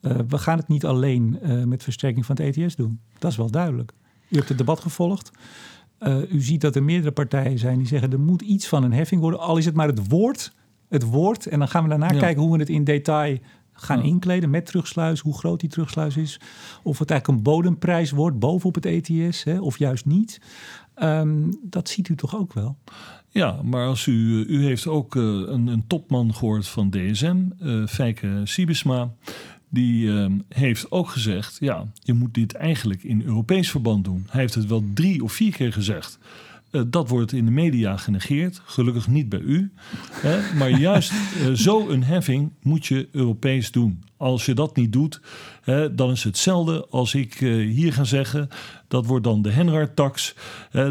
Uh, 0.00 0.12
we 0.28 0.38
gaan 0.38 0.58
het 0.58 0.68
niet 0.68 0.84
alleen 0.84 1.38
uh, 1.42 1.64
met 1.64 1.82
versterking 1.82 2.26
van 2.26 2.36
het 2.40 2.56
ETS 2.56 2.76
doen. 2.76 3.00
Dat 3.18 3.30
is 3.30 3.36
wel 3.36 3.50
duidelijk. 3.50 3.92
U 4.28 4.36
hebt 4.36 4.48
het 4.48 4.58
debat 4.58 4.80
gevolgd. 4.80 5.30
Uh, 6.00 6.32
u 6.32 6.40
ziet 6.40 6.60
dat 6.60 6.76
er 6.76 6.82
meerdere 6.82 7.12
partijen 7.12 7.58
zijn 7.58 7.78
die 7.78 7.86
zeggen 7.86 8.12
er 8.12 8.20
moet 8.20 8.42
iets 8.42 8.68
van 8.68 8.82
een 8.82 8.92
heffing 8.92 9.20
worden. 9.20 9.40
Al 9.40 9.56
is 9.56 9.64
het 9.64 9.74
maar 9.74 9.86
het 9.86 10.08
woord. 10.08 10.52
Het 10.88 11.02
woord. 11.02 11.46
En 11.46 11.58
dan 11.58 11.68
gaan 11.68 11.82
we 11.82 11.88
daarna 11.88 12.12
ja. 12.12 12.18
kijken 12.18 12.42
hoe 12.42 12.52
we 12.52 12.58
het 12.58 12.68
in 12.68 12.84
detail 12.84 13.38
gaan 13.72 13.98
ja. 13.98 14.04
inkleden 14.04 14.50
met 14.50 14.66
terugsluis. 14.66 15.20
Hoe 15.20 15.38
groot 15.38 15.60
die 15.60 15.68
terugsluis 15.68 16.16
is. 16.16 16.40
Of 16.82 16.98
het 16.98 17.10
eigenlijk 17.10 17.38
een 17.38 17.52
bodemprijs 17.52 18.10
wordt 18.10 18.38
bovenop 18.38 18.74
het 18.74 18.86
ETS. 18.86 19.44
Hè, 19.44 19.60
of 19.60 19.78
juist 19.78 20.06
niet. 20.06 20.40
Um, 21.02 21.58
dat 21.62 21.88
ziet 21.88 22.08
u 22.08 22.14
toch 22.14 22.36
ook 22.36 22.52
wel? 22.52 22.76
Ja, 23.28 23.62
maar 23.62 23.86
als 23.86 24.06
u, 24.06 24.44
u 24.48 24.64
heeft 24.64 24.86
ook 24.86 25.14
een, 25.14 25.66
een 25.66 25.84
topman 25.86 26.34
gehoord 26.34 26.68
van 26.68 26.90
DSM, 26.90 27.36
Fijke 27.86 28.40
Siebesma 28.44 29.10
die 29.68 30.06
uh, 30.06 30.26
heeft 30.48 30.90
ook 30.90 31.08
gezegd: 31.08 31.56
ja, 31.60 31.86
je 32.02 32.12
moet 32.12 32.34
dit 32.34 32.54
eigenlijk 32.54 33.02
in 33.02 33.22
Europees 33.22 33.70
verband 33.70 34.04
doen. 34.04 34.26
Hij 34.30 34.40
heeft 34.40 34.54
het 34.54 34.66
wel 34.66 34.84
drie 34.94 35.24
of 35.24 35.32
vier 35.32 35.52
keer 35.52 35.72
gezegd. 35.72 36.18
Uh, 36.70 36.82
dat 36.86 37.08
wordt 37.08 37.32
in 37.32 37.44
de 37.44 37.50
media 37.50 37.96
genegeerd. 37.96 38.60
Gelukkig 38.64 39.08
niet 39.08 39.28
bij 39.28 39.40
u. 39.40 39.72
Hè? 40.10 40.56
Maar 40.56 40.70
juist 40.70 41.12
uh, 41.12 41.52
zo'n 41.52 42.02
heffing 42.02 42.52
moet 42.62 42.86
je 42.86 43.08
Europees 43.12 43.70
doen. 43.70 44.02
Als 44.16 44.46
je 44.46 44.54
dat 44.54 44.76
niet 44.76 44.92
doet, 44.92 45.20
hè, 45.62 45.94
dan 45.94 46.10
is 46.10 46.24
het 46.24 46.24
hetzelfde 46.24 46.86
als 46.90 47.14
ik 47.14 47.40
uh, 47.40 47.74
hier 47.74 47.92
ga 47.92 48.04
zeggen. 48.04 48.48
Dat 48.88 49.06
wordt 49.06 49.24
dan 49.24 49.42
de 49.42 49.50
Henraar-tax. 49.50 50.34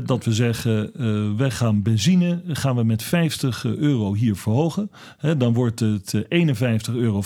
dat 0.06 0.26
we 0.26 0.34
zeggen, 0.34 0.92
uh, 0.96 1.38
wij 1.38 1.52
gaan 1.52 1.82
benzine 1.82 2.42
gaan 2.48 2.76
we 2.76 2.84
met 2.84 3.04
50 3.04 3.66
euro 3.66 4.14
hier 4.14 4.36
verhogen. 4.36 4.92
Hè, 5.18 5.38
dan 5.38 5.54
wordt 5.54 5.80
het 5.80 6.16
51,50 6.16 6.28
euro 6.94 7.24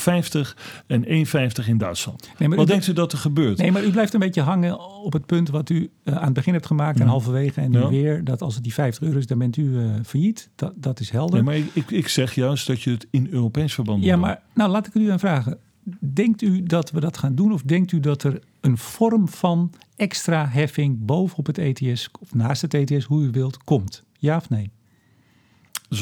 en 0.88 1.06
1,50 1.06 1.68
in 1.68 1.78
Duitsland. 1.78 2.30
Nee, 2.38 2.50
wat 2.50 2.68
denkt 2.68 2.88
u 2.88 2.94
dat 2.94 3.12
er 3.12 3.18
gebeurt? 3.18 3.58
Nee, 3.58 3.72
maar 3.72 3.84
u 3.84 3.92
blijft 3.92 4.14
een 4.14 4.20
beetje 4.20 4.42
hangen 4.42 4.80
op 5.04 5.14
het 5.14 5.26
punt 5.26 5.50
wat 5.50 5.70
u 5.70 5.90
aan 6.04 6.24
het 6.24 6.34
begin 6.34 6.54
hebt 6.54 6.66
gemaakt 6.66 7.00
en 7.00 7.08
halverwege 7.08 7.62
en 7.62 7.72
nu 7.72 7.80
ja. 7.80 7.90
weer. 7.90 8.24
Dat 8.24 8.42
als 8.42 8.54
het 8.54 8.64
die 8.64 8.74
50 8.74 9.04
euro 9.04 9.18
is, 9.18 9.28
dan 9.28 9.38
bent 9.38 9.58
u 9.58 9.90
failliet. 10.06 10.50
Dat, 10.56 10.74
dat 10.76 11.00
is 11.00 11.10
helder. 11.10 11.44
Nee, 11.44 11.44
maar 11.44 11.70
ik, 11.74 11.92
ik 11.92 12.08
zeg 12.08 12.36
juist 12.36 12.68
dat 12.68 12.82
je 12.82 12.92
het 12.92 13.08
in 13.12 13.28
Europees 13.32 13.74
verband 13.74 14.04
Ja, 14.04 14.16
maar 14.16 14.42
nou 14.54 14.70
laat 14.70 14.88
ik 14.88 14.94
u 14.94 15.06
dan 15.06 15.20
vragen 15.20 15.58
denkt 16.00 16.42
u 16.42 16.64
dat 16.64 16.92
we 16.92 17.00
dat 17.00 17.18
gaan 17.18 17.36
doen? 17.36 17.54
Of 17.54 17.62
denkt 17.62 17.92
u 17.92 18.00
dat 18.00 18.24
er 18.24 18.40
een 18.62 18.78
vorm 18.78 19.28
van 19.28 19.72
extra 19.96 20.48
heffing 20.48 21.06
bovenop 21.06 21.46
het 21.46 21.58
ETS, 21.58 22.12
of 22.20 22.34
naast 22.34 22.62
het 22.62 22.74
ETS, 22.74 23.06
hoe 23.06 23.24
u 23.24 23.30
wilt, 23.32 23.64
komt? 23.64 24.04
Ja 24.18 24.36
of 24.36 24.50
nee? 24.50 24.70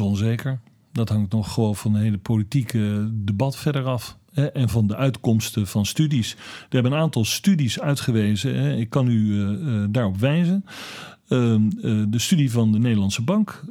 Onzeker. 0.02 0.60
Dat 0.92 1.10
hangt 1.10 1.32
nog 1.32 1.54
gewoon 1.54 1.76
van 1.76 1.94
het 1.94 2.04
hele 2.04 2.18
politieke 2.18 3.10
debat 3.14 3.58
verder 3.58 3.84
af. 3.84 4.18
En 4.54 4.70
van 4.70 4.88
de 4.88 4.96
uitkomsten 4.96 5.68
van 5.68 5.86
studies. 5.86 6.32
Er 6.32 6.66
hebben 6.70 6.92
een 6.92 6.98
aantal 6.98 7.26
studies 7.26 7.80
uitgewezen. 7.80 8.78
Ik 8.78 8.90
kan 8.90 9.08
u 9.08 9.20
uh, 9.20 9.84
daarop 9.90 10.18
wijzen. 10.18 10.66
Uh, 11.30 11.40
uh, 11.40 12.04
de 12.08 12.20
studie 12.20 12.52
van 12.52 12.72
de 12.72 12.80
Nederlandse 12.80 13.22
Bank. 13.22 13.64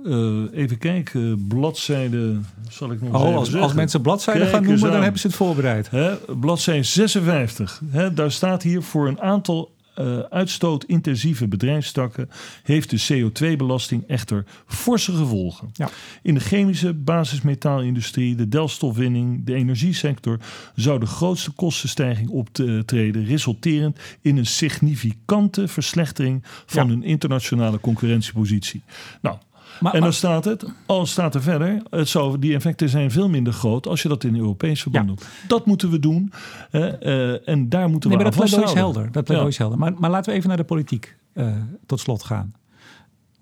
Even 0.52 0.78
kijken, 0.78 1.46
bladzijde. 1.46 2.38
Zal 2.68 2.92
ik 2.92 3.02
nog 3.02 3.14
oh, 3.14 3.36
als, 3.36 3.54
als, 3.54 3.74
mensen 3.74 4.00
bladzijden 4.00 4.46
gaan 4.46 4.62
noemen, 4.62 4.90
dan 4.90 5.02
hebben 5.02 5.20
ze 5.20 5.26
het 5.26 5.36
voorbereid. 5.36 5.90
Hè, 5.90 6.14
bladzijde 6.40 6.82
56. 6.82 7.82
Hè, 7.88 8.14
daar 8.14 8.32
staat 8.32 8.62
hier 8.62 8.82
voor 8.82 9.08
een 9.08 9.20
aantal 9.20 9.75
uh, 10.00 10.18
uitstootintensieve 10.18 11.48
bedrijfstakken 11.48 12.28
heeft 12.62 12.90
de 12.90 13.30
CO2-belasting 13.30 14.04
echter 14.06 14.44
forse 14.66 15.12
gevolgen. 15.12 15.70
Ja. 15.72 15.88
In 16.22 16.34
de 16.34 16.40
chemische 16.40 16.94
basismetaalindustrie, 16.94 18.34
de 18.34 18.48
delstofwinning, 18.48 19.44
de 19.44 19.54
energiesector 19.54 20.38
zou 20.74 21.00
de 21.00 21.06
grootste 21.06 21.50
kostenstijging 21.50 22.28
optreden, 22.28 23.24
resulterend 23.24 23.98
in 24.20 24.36
een 24.36 24.46
significante 24.46 25.68
verslechtering 25.68 26.44
van 26.66 26.86
ja. 26.86 26.92
hun 26.92 27.02
internationale 27.02 27.80
concurrentiepositie. 27.80 28.82
Nou, 29.22 29.36
maar, 29.80 29.94
en 29.94 30.00
dan 30.00 30.12
staat 30.12 30.44
het, 30.44 30.64
al 30.86 31.06
staat 31.06 31.34
er 31.34 31.42
verder, 31.42 31.82
het 31.90 32.08
zou, 32.08 32.38
die 32.38 32.54
effecten 32.54 32.88
zijn 32.88 33.10
veel 33.10 33.28
minder 33.28 33.52
groot 33.52 33.86
als 33.86 34.02
je 34.02 34.08
dat 34.08 34.24
in 34.24 34.36
Europees 34.36 34.82
verband 34.82 35.08
ja. 35.08 35.14
doet. 35.14 35.26
Dat 35.48 35.66
moeten 35.66 35.90
we 35.90 35.98
doen 35.98 36.32
uh, 36.72 37.48
en 37.48 37.68
daar 37.68 37.88
moeten 37.88 38.10
nee, 38.10 38.18
we 38.18 38.24
maar 38.24 38.32
aan 38.32 38.50
dat 38.50 38.68
is 38.68 38.72
helder. 38.72 39.12
Dat 39.12 39.28
ja. 39.28 39.46
is 39.46 39.58
helder. 39.58 39.78
Maar, 39.78 39.92
maar, 39.98 40.10
laten 40.10 40.30
we 40.30 40.36
even 40.36 40.48
naar 40.48 40.58
de 40.58 40.64
politiek 40.64 41.16
uh, 41.34 41.54
tot 41.86 42.00
slot 42.00 42.22
gaan. 42.22 42.54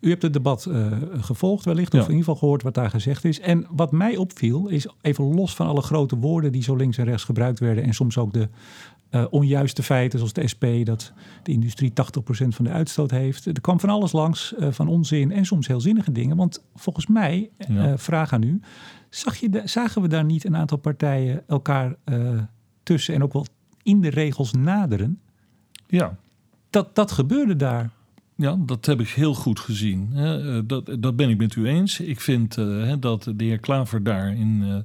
U 0.04 0.08
hebt 0.08 0.22
het 0.22 0.32
debat 0.32 0.66
uh, 0.68 0.92
gevolgd 1.12 1.64
wellicht, 1.64 1.94
of 1.94 2.00
in 2.00 2.06
ieder 2.06 2.18
geval 2.18 2.36
gehoord 2.36 2.62
wat 2.62 2.74
daar 2.74 2.90
gezegd 2.90 3.24
is. 3.24 3.40
En 3.40 3.66
wat 3.70 3.92
mij 3.92 4.16
opviel, 4.16 4.68
is 4.68 4.86
even 5.00 5.24
los 5.34 5.54
van 5.54 5.66
alle 5.66 5.82
grote 5.82 6.16
woorden 6.16 6.52
die 6.52 6.62
zo 6.62 6.76
links 6.76 6.98
en 6.98 7.04
rechts 7.04 7.24
gebruikt 7.24 7.58
werden... 7.58 7.84
en 7.84 7.94
soms 7.94 8.18
ook 8.18 8.32
de 8.32 8.48
uh, 9.10 9.24
onjuiste 9.30 9.82
feiten, 9.82 10.18
zoals 10.18 10.32
de 10.32 10.48
SP, 10.52 10.64
dat 10.82 11.12
de 11.42 11.52
industrie 11.52 11.90
80% 11.90 11.94
van 12.48 12.64
de 12.64 12.70
uitstoot 12.70 13.10
heeft. 13.10 13.46
Er 13.46 13.60
kwam 13.60 13.80
van 13.80 13.88
alles 13.88 14.12
langs, 14.12 14.54
uh, 14.58 14.68
van 14.70 14.88
onzin 14.88 15.32
en 15.32 15.44
soms 15.44 15.66
heel 15.66 15.80
zinnige 15.80 16.12
dingen. 16.12 16.36
Want 16.36 16.64
volgens 16.74 17.06
mij, 17.06 17.50
ja. 17.68 17.98
vraag 17.98 18.32
aan 18.32 18.42
u, 18.42 18.60
zag 19.10 19.36
je 19.36 19.48
de, 19.48 19.62
zagen 19.64 20.02
we 20.02 20.08
daar 20.08 20.24
niet 20.24 20.44
een 20.44 20.56
aantal 20.56 20.78
partijen 20.78 21.42
elkaar 21.46 21.96
tussen 22.82 23.14
en 23.14 23.22
ook 23.22 23.32
wel 23.32 23.46
in 23.82 24.00
de 24.00 24.10
regels 24.10 24.52
naderen? 24.52 25.20
Ja. 25.86 26.16
Dat, 26.70 26.94
dat 26.94 27.12
gebeurde 27.12 27.56
daar. 27.56 27.90
Ja, 28.36 28.56
dat 28.66 28.86
heb 28.86 29.00
ik 29.00 29.08
heel 29.08 29.34
goed 29.34 29.60
gezien. 29.60 30.10
Dat, 30.66 30.90
dat 30.98 31.16
ben 31.16 31.30
ik 31.30 31.36
met 31.38 31.54
u 31.54 31.66
eens. 31.66 32.00
Ik 32.00 32.20
vind 32.20 32.54
dat 33.00 33.22
de 33.36 33.44
heer 33.44 33.58
Klaver 33.58 34.02
daarin 34.02 34.84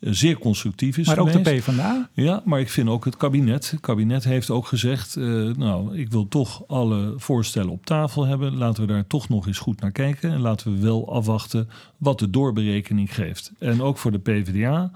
zeer 0.00 0.38
constructief 0.38 0.98
is 0.98 1.06
maar 1.06 1.16
geweest. 1.16 1.36
ook 1.36 1.44
de 1.44 1.50
PvdA? 1.50 2.08
Ja, 2.12 2.42
maar 2.44 2.60
ik 2.60 2.68
vind 2.68 2.88
ook 2.88 3.04
het 3.04 3.16
kabinet. 3.16 3.70
Het 3.70 3.80
kabinet 3.80 4.24
heeft 4.24 4.50
ook 4.50 4.66
gezegd... 4.66 5.16
Uh, 5.16 5.54
nou, 5.54 5.98
ik 5.98 6.10
wil 6.10 6.28
toch 6.28 6.68
alle 6.68 7.14
voorstellen 7.16 7.70
op 7.70 7.86
tafel 7.86 8.26
hebben. 8.26 8.56
Laten 8.56 8.86
we 8.86 8.92
daar 8.92 9.06
toch 9.06 9.28
nog 9.28 9.46
eens 9.46 9.58
goed 9.58 9.80
naar 9.80 9.92
kijken. 9.92 10.32
En 10.32 10.40
laten 10.40 10.72
we 10.72 10.80
wel 10.80 11.12
afwachten 11.12 11.68
wat 11.96 12.18
de 12.18 12.30
doorberekening 12.30 13.14
geeft. 13.14 13.52
En 13.58 13.82
ook 13.82 13.98
voor 13.98 14.12
de 14.12 14.18
PvdA... 14.18 14.90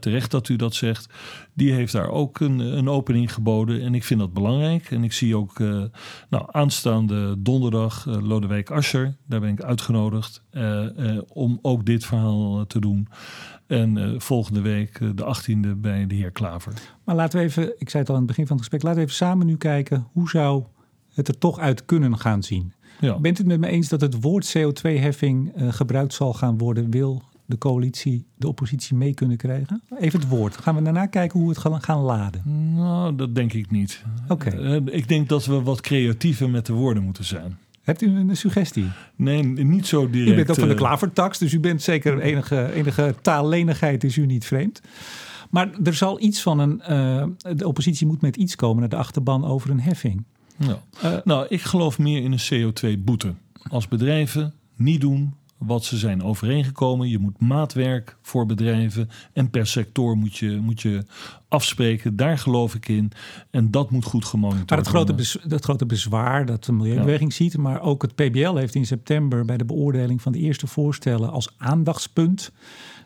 Terecht 0.00 0.30
dat 0.30 0.48
u 0.48 0.56
dat 0.56 0.74
zegt. 0.74 1.12
Die 1.52 1.72
heeft 1.72 1.92
daar 1.92 2.08
ook 2.08 2.40
een, 2.40 2.58
een 2.58 2.88
opening 2.88 3.32
geboden. 3.32 3.80
En 3.80 3.94
ik 3.94 4.04
vind 4.04 4.20
dat 4.20 4.32
belangrijk. 4.32 4.90
En 4.90 5.04
ik 5.04 5.12
zie 5.12 5.36
ook 5.36 5.58
uh, 5.58 5.84
nou, 6.30 6.44
aanstaande 6.50 7.34
donderdag 7.38 8.06
uh, 8.08 8.22
Lodewijk 8.22 8.70
Asscher. 8.70 9.16
Daar 9.26 9.40
ben 9.40 9.50
ik 9.50 9.62
uitgenodigd 9.62 10.42
om 11.32 11.58
ook 11.62 11.84
dit 11.84 12.06
verhaal 12.06 12.66
te 12.66 12.80
doen. 12.80 13.08
En 13.66 14.14
volgende 14.20 14.60
week 14.60 14.98
de 14.98 15.36
18e 15.36 15.76
bij 15.76 16.06
de 16.06 16.14
heer 16.14 16.30
Klaver. 16.30 16.72
Maar 17.04 17.14
laten 17.14 17.38
we 17.38 17.44
even, 17.44 17.74
ik 17.78 17.90
zei 17.90 18.02
het 18.02 18.08
al 18.08 18.14
aan 18.14 18.22
het 18.22 18.30
begin 18.30 18.46
van 18.46 18.56
het 18.56 18.66
gesprek, 18.66 18.82
laten 18.82 18.98
we 18.98 19.04
even 19.04 19.26
samen 19.26 19.46
nu 19.46 19.56
kijken 19.56 20.06
hoe 20.12 20.28
zou 20.28 20.64
het 21.14 21.28
er 21.28 21.38
toch 21.38 21.58
uit 21.58 21.84
kunnen 21.84 22.18
gaan 22.18 22.42
zien. 22.42 22.72
Ja. 23.00 23.18
Bent 23.18 23.38
u 23.38 23.40
het 23.40 23.50
met 23.50 23.60
me 23.60 23.66
eens 23.66 23.88
dat 23.88 24.00
het 24.00 24.20
woord 24.20 24.56
CO2-heffing 24.58 25.52
gebruikt 25.56 26.14
zal 26.14 26.32
gaan 26.32 26.58
worden? 26.58 26.90
Wil 26.90 27.22
de 27.46 27.58
coalitie, 27.58 28.26
de 28.36 28.48
oppositie 28.48 28.96
mee 28.96 29.14
kunnen 29.14 29.36
krijgen? 29.36 29.82
Even 29.98 30.20
het 30.20 30.28
woord. 30.28 30.56
Gaan 30.56 30.74
we 30.74 30.82
daarna 30.82 31.06
kijken 31.06 31.38
hoe 31.38 31.48
we 31.48 31.70
het 31.70 31.84
gaan, 31.84 32.00
laden? 32.00 32.42
Nou, 32.74 33.16
dat 33.16 33.34
denk 33.34 33.52
ik 33.52 33.70
niet. 33.70 34.04
Oké. 34.28 34.48
Okay. 34.48 34.76
Uh, 34.76 34.94
ik 34.94 35.08
denk 35.08 35.28
dat 35.28 35.46
we 35.46 35.62
wat 35.62 35.80
creatiever 35.80 36.50
met 36.50 36.66
de 36.66 36.72
woorden 36.72 37.02
moeten 37.02 37.24
zijn. 37.24 37.58
Hebt 37.82 38.02
u 38.02 38.16
een 38.16 38.36
suggestie? 38.36 38.86
Nee, 39.16 39.42
niet 39.42 39.86
zo 39.86 40.10
direct. 40.10 40.32
U 40.32 40.34
bent 40.34 40.50
ook 40.50 40.58
van 40.58 40.68
de 40.68 40.74
klavertax, 40.74 41.38
dus 41.38 41.52
u 41.52 41.60
bent 41.60 41.82
zeker 41.82 42.20
enige, 42.20 42.72
enige 42.72 43.14
taallenigheid 43.22 44.04
is 44.04 44.16
u 44.16 44.26
niet 44.26 44.44
vreemd. 44.44 44.80
Maar 45.50 45.70
er 45.84 45.94
zal 45.94 46.20
iets 46.20 46.42
van 46.42 46.58
een. 46.58 46.82
Uh, 46.90 47.54
de 47.56 47.66
oppositie 47.66 48.06
moet 48.06 48.20
met 48.20 48.36
iets 48.36 48.56
komen 48.56 48.80
naar 48.80 48.88
de 48.88 48.96
achterban 48.96 49.44
over 49.44 49.70
een 49.70 49.80
heffing. 49.80 50.24
Nou, 50.56 50.78
uh, 51.04 51.16
nou 51.24 51.46
ik 51.48 51.60
geloof 51.60 51.98
meer 51.98 52.22
in 52.22 52.32
een 52.32 52.72
CO2-boete. 52.72 53.34
Als 53.68 53.88
bedrijven 53.88 54.54
niet 54.76 55.00
doen 55.00 55.34
wat 55.58 55.84
ze 55.84 55.96
zijn 55.96 56.22
overeengekomen. 56.22 57.08
Je 57.08 57.18
moet 57.18 57.40
maatwerk 57.40 58.16
voor 58.22 58.46
bedrijven 58.46 59.10
en 59.32 59.50
per 59.50 59.66
sector 59.66 60.16
moet 60.16 60.36
je, 60.36 60.50
moet 60.50 60.80
je 60.80 61.04
afspreken. 61.54 62.16
Daar 62.16 62.38
geloof 62.38 62.74
ik 62.74 62.88
in. 62.88 63.12
En 63.50 63.70
dat 63.70 63.90
moet 63.90 64.04
goed 64.04 64.24
gemonitord 64.24 64.70
worden. 64.70 64.92
Maar 64.92 65.06
het 65.06 65.26
grote, 65.26 65.48
dat 65.48 65.64
grote 65.64 65.86
bezwaar 65.86 66.46
dat 66.46 66.64
de 66.64 66.72
Milieubeweging 66.72 67.32
ziet, 67.32 67.56
maar 67.56 67.82
ook 67.82 68.02
het 68.02 68.14
PBL 68.14 68.54
heeft 68.54 68.74
in 68.74 68.86
september 68.86 69.44
bij 69.44 69.56
de 69.56 69.64
beoordeling 69.64 70.22
van 70.22 70.32
de 70.32 70.38
eerste 70.38 70.66
voorstellen 70.66 71.30
als 71.30 71.54
aandachtspunt 71.58 72.52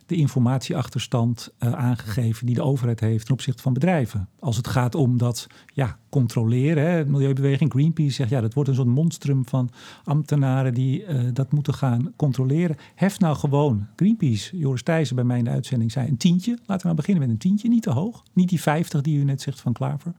de 0.09 0.17
informatieachterstand 0.17 1.53
uh, 1.59 1.73
aangegeven 1.73 2.47
die 2.47 2.55
de 2.55 2.63
overheid 2.63 3.01
heeft 3.01 3.25
ten 3.25 3.35
opzichte 3.35 3.63
van 3.63 3.73
bedrijven. 3.73 4.29
Als 4.39 4.57
het 4.57 4.67
gaat 4.67 4.95
om 4.95 5.19
dat 5.19 5.47
ja, 5.75 5.99
controleren, 6.09 6.91
hè, 6.91 7.05
Milieubeweging, 7.05 7.71
Greenpeace 7.71 8.15
zegt 8.15 8.31
ja, 8.31 8.41
dat 8.41 8.55
wordt 8.55 8.69
een 8.69 8.75
soort 8.75 8.89
monstrum 8.89 9.47
van 9.47 9.71
ambtenaren 10.05 10.75
die 10.75 11.05
uh, 11.05 11.21
dat 11.33 11.53
moeten 11.53 11.75
gaan 11.75 12.13
controleren. 12.17 12.77
Hef 12.95 13.19
nou 13.19 13.37
gewoon, 13.37 13.87
Greenpeace, 13.97 14.59
Joris 14.59 14.83
Thijssen 14.83 15.17
bij 15.17 15.25
mij 15.25 15.39
in 15.39 15.45
de 15.45 15.51
uitzending 15.51 15.93
zei 15.93 16.09
een 16.09 16.17
tientje. 16.17 16.51
Laten 16.51 16.77
we 16.77 16.83
nou 16.83 16.95
beginnen 16.95 17.23
met 17.23 17.33
een 17.33 17.39
tientje, 17.39 17.69
niet 17.69 17.83
te 17.83 17.91
hoog. 17.91 18.23
Niet 18.39 18.49
die 18.49 18.61
50 18.61 19.01
die 19.01 19.19
u 19.19 19.25
net 19.25 19.41
zegt 19.43 19.61
van 19.61 19.73
Klaver. 19.73 20.13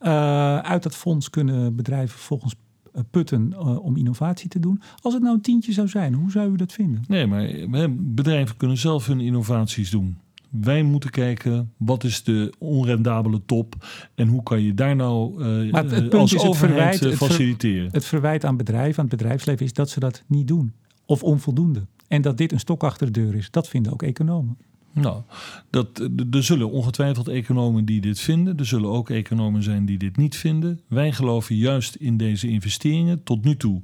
Uh, 0.00 0.58
uit 0.58 0.82
dat 0.82 0.96
fonds 0.96 1.30
kunnen 1.30 1.76
bedrijven 1.76 2.18
volgens 2.18 2.54
eh, 2.92 3.02
putten 3.10 3.50
uh, 3.52 3.84
om 3.84 3.96
innovatie 3.96 4.48
te 4.48 4.60
doen. 4.60 4.82
Als 5.00 5.14
het 5.14 5.22
nou 5.22 5.34
een 5.34 5.40
tientje 5.40 5.72
zou 5.72 5.88
zijn, 5.88 6.14
hoe 6.14 6.30
zou 6.30 6.52
u 6.52 6.56
dat 6.56 6.72
vinden? 6.72 7.04
Nee, 7.08 7.26
maar 7.26 7.94
bedrijven 7.94 8.56
kunnen 8.56 8.76
zelf 8.76 9.06
hun 9.06 9.20
innovaties 9.20 9.90
doen. 9.90 10.18
Wij 10.48 10.82
moeten 10.82 11.10
kijken 11.10 11.72
wat 11.76 12.04
is 12.04 12.22
de 12.22 12.52
onrendabele 12.58 13.40
top 13.46 13.74
en 14.14 14.28
hoe 14.28 14.42
kan 14.42 14.62
je 14.62 14.74
daar 14.74 14.96
nou 14.96 15.44
uh, 15.44 15.72
maar 15.72 15.82
het, 15.82 15.90
het 15.90 16.14
als 16.14 16.32
is 16.32 16.42
het 16.42 16.56
verwijt, 16.56 17.14
faciliteren. 17.14 17.82
Het, 17.82 17.90
ver, 17.90 18.00
het 18.00 18.04
verwijt 18.04 18.44
aan 18.44 18.56
bedrijven, 18.56 19.02
aan 19.02 19.08
het 19.08 19.18
bedrijfsleven 19.18 19.66
is 19.66 19.72
dat 19.72 19.90
ze 19.90 20.00
dat 20.00 20.22
niet 20.26 20.48
doen 20.48 20.72
of 21.04 21.22
onvoldoende. 21.22 21.86
En 22.08 22.22
dat 22.22 22.36
dit 22.36 22.52
een 22.52 22.60
stok 22.60 22.84
achter 22.84 23.12
de 23.12 23.20
deur 23.20 23.34
is, 23.34 23.50
dat 23.50 23.68
vinden 23.68 23.92
ook 23.92 24.02
economen. 24.02 24.56
Nou, 25.02 25.22
dat, 25.70 26.08
er 26.30 26.44
zullen 26.44 26.70
ongetwijfeld 26.70 27.28
economen 27.28 27.84
die 27.84 28.00
dit 28.00 28.20
vinden. 28.20 28.58
Er 28.58 28.66
zullen 28.66 28.90
ook 28.90 29.10
economen 29.10 29.62
zijn 29.62 29.86
die 29.86 29.98
dit 29.98 30.16
niet 30.16 30.36
vinden. 30.36 30.80
Wij 30.88 31.12
geloven 31.12 31.56
juist 31.56 31.94
in 31.94 32.16
deze 32.16 32.48
investeringen. 32.48 33.22
Tot 33.22 33.44
nu 33.44 33.56
toe 33.56 33.80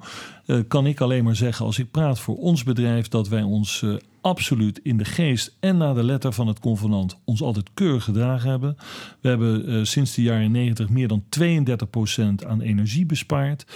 uh, 0.47 0.61
kan 0.69 0.87
ik 0.87 1.01
alleen 1.01 1.25
maar 1.25 1.37
zeggen, 1.37 1.67
als 1.67 1.79
ik 1.79 1.91
praat 1.91 2.21
voor 2.21 2.37
ons 2.37 2.63
bedrijf, 2.63 3.09
dat 3.09 3.29
wij 3.29 3.43
ons 3.43 3.83
uh, 3.83 3.95
absoluut 4.23 4.81
in 4.83 4.97
de 4.97 5.05
geest 5.05 5.57
en 5.61 5.77
naar 5.77 5.95
de 5.95 6.05
letter 6.05 6.33
van 6.33 6.47
het 6.47 6.59
convenant 6.59 7.19
ons 7.25 7.43
altijd 7.43 7.71
keurig 7.75 8.05
gedragen 8.05 8.51
hebben. 8.51 8.77
We 9.21 9.29
hebben 9.29 9.71
uh, 9.71 9.85
sinds 9.85 10.15
de 10.15 10.23
jaren 10.23 10.51
90 10.51 10.89
meer 10.89 11.09
dan 11.09 11.25
32% 11.41 12.47
aan 12.47 12.61
energie 12.61 13.07
bespaard. 13.07 13.67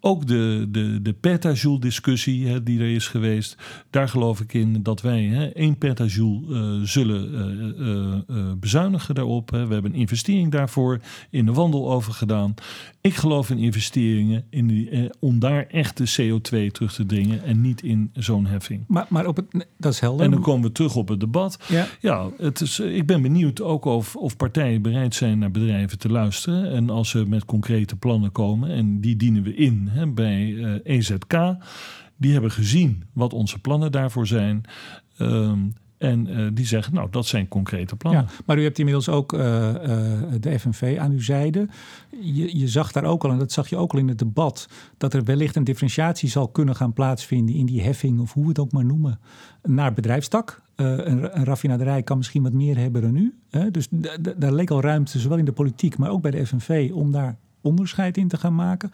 Ook 0.00 0.26
de, 0.26 0.68
de, 0.70 1.02
de 1.02 1.12
petajoule 1.12 1.80
discussie 1.80 2.46
hè, 2.46 2.62
die 2.62 2.80
er 2.80 2.94
is 2.94 3.06
geweest, 3.06 3.56
daar 3.90 4.08
geloof 4.08 4.40
ik 4.40 4.54
in 4.54 4.82
dat 4.82 5.00
wij 5.00 5.22
hè, 5.22 5.46
1 5.46 5.78
petajoule 5.78 6.46
uh, 6.48 6.86
zullen 6.86 8.24
uh, 8.30 8.52
bezuinigen 8.56 9.14
daarop. 9.14 9.50
We 9.50 9.56
hebben 9.56 9.84
een 9.84 9.94
investering 9.94 10.50
daarvoor 10.50 11.00
in 11.30 11.46
de 11.46 11.52
wandel 11.52 11.92
over 11.92 12.12
gedaan. 12.12 12.54
Ik 13.00 13.14
geloof 13.14 13.50
in 13.50 13.58
investeringen 13.58 14.44
in 14.50 15.10
om 15.18 15.38
daar 15.38 15.66
echt 15.66 15.96
de 15.96 16.38
CO2 16.40 16.70
terug 16.72 16.92
te 16.92 17.06
dringen 17.06 17.42
en 17.44 17.60
niet 17.60 17.82
in 17.82 18.10
zo'n 18.14 18.46
heffing. 18.46 18.84
Maar, 18.86 19.06
maar 19.08 19.26
op 19.26 19.36
het, 19.36 19.66
is 19.92 20.00
helder. 20.00 20.24
En 20.24 20.30
dan 20.30 20.40
komen 20.40 20.68
we 20.68 20.72
terug 20.72 20.96
op 20.96 21.08
het 21.08 21.20
debat. 21.20 21.58
Ja, 21.68 21.86
ja 22.00 22.28
het 22.36 22.60
is, 22.60 22.80
ik 22.80 23.06
ben 23.06 23.22
benieuwd 23.22 23.60
ook 23.60 23.84
of, 23.84 24.16
of 24.16 24.36
partijen 24.36 24.82
bereid 24.82 25.14
zijn 25.14 25.38
naar 25.38 25.50
bedrijven 25.50 25.98
te 25.98 26.08
luisteren. 26.08 26.70
En 26.70 26.90
als 26.90 27.08
ze 27.08 27.24
met 27.26 27.44
concrete 27.44 27.96
plannen 27.96 28.32
komen, 28.32 28.70
en 28.70 29.00
die 29.00 29.16
dienen 29.16 29.42
we 29.42 29.54
in 29.54 29.88
hè, 29.90 30.06
bij 30.06 30.46
uh, 30.46 30.74
eh, 30.74 30.80
EZK. 30.84 31.56
Die 32.16 32.32
hebben 32.32 32.50
gezien 32.50 33.04
wat 33.12 33.32
onze 33.32 33.58
plannen 33.58 33.92
daarvoor 33.92 34.26
zijn. 34.26 34.62
Um, 35.18 35.74
en 36.02 36.28
uh, 36.28 36.48
die 36.52 36.66
zeggen, 36.66 36.94
nou, 36.94 37.08
dat 37.10 37.26
zijn 37.26 37.48
concrete 37.48 37.96
plannen. 37.96 38.22
Ja, 38.22 38.42
maar 38.46 38.58
u 38.58 38.62
hebt 38.62 38.78
inmiddels 38.78 39.08
ook 39.08 39.32
uh, 39.32 39.40
uh, 39.40 39.74
de 40.40 40.58
FNV 40.58 40.96
aan 41.00 41.10
uw 41.10 41.20
zijde. 41.20 41.68
Je, 42.20 42.58
je, 42.58 42.68
zag 42.68 42.92
daar 42.92 43.04
ook 43.04 43.24
al, 43.24 43.30
en 43.30 43.38
dat 43.38 43.52
zag 43.52 43.68
je 43.68 43.76
ook 43.76 43.92
al 43.92 43.98
in 43.98 44.08
het 44.08 44.18
debat, 44.18 44.68
dat 44.96 45.14
er 45.14 45.24
wellicht 45.24 45.56
een 45.56 45.64
differentiatie 45.64 46.28
zal 46.28 46.48
kunnen 46.48 46.76
gaan 46.76 46.92
plaatsvinden 46.92 47.54
in 47.54 47.66
die 47.66 47.82
heffing, 47.82 48.20
of 48.20 48.32
hoe 48.32 48.42
we 48.42 48.48
het 48.48 48.58
ook 48.58 48.72
maar 48.72 48.84
noemen, 48.84 49.20
naar 49.62 49.92
bedrijfstak. 49.92 50.62
Een, 50.74 51.38
een, 51.38 51.44
raffinaderij 51.44 52.02
kan 52.02 52.16
misschien 52.16 52.42
wat 52.42 52.52
meer 52.52 52.78
hebben 52.78 53.02
dan 53.02 53.12
nu. 53.12 53.34
Hè? 53.50 53.70
Dus 53.70 53.88
daar 54.36 54.52
leek 54.52 54.70
al 54.70 54.80
ruimte, 54.80 55.18
zowel 55.18 55.38
in 55.38 55.44
de 55.44 55.52
politiek, 55.52 55.98
maar 55.98 56.10
ook 56.10 56.22
bij 56.22 56.30
de 56.30 56.46
FNV, 56.46 56.90
om 56.94 57.12
daar 57.12 57.36
onderscheid 57.60 58.16
in 58.16 58.28
te 58.28 58.36
gaan 58.36 58.54
maken. 58.54 58.90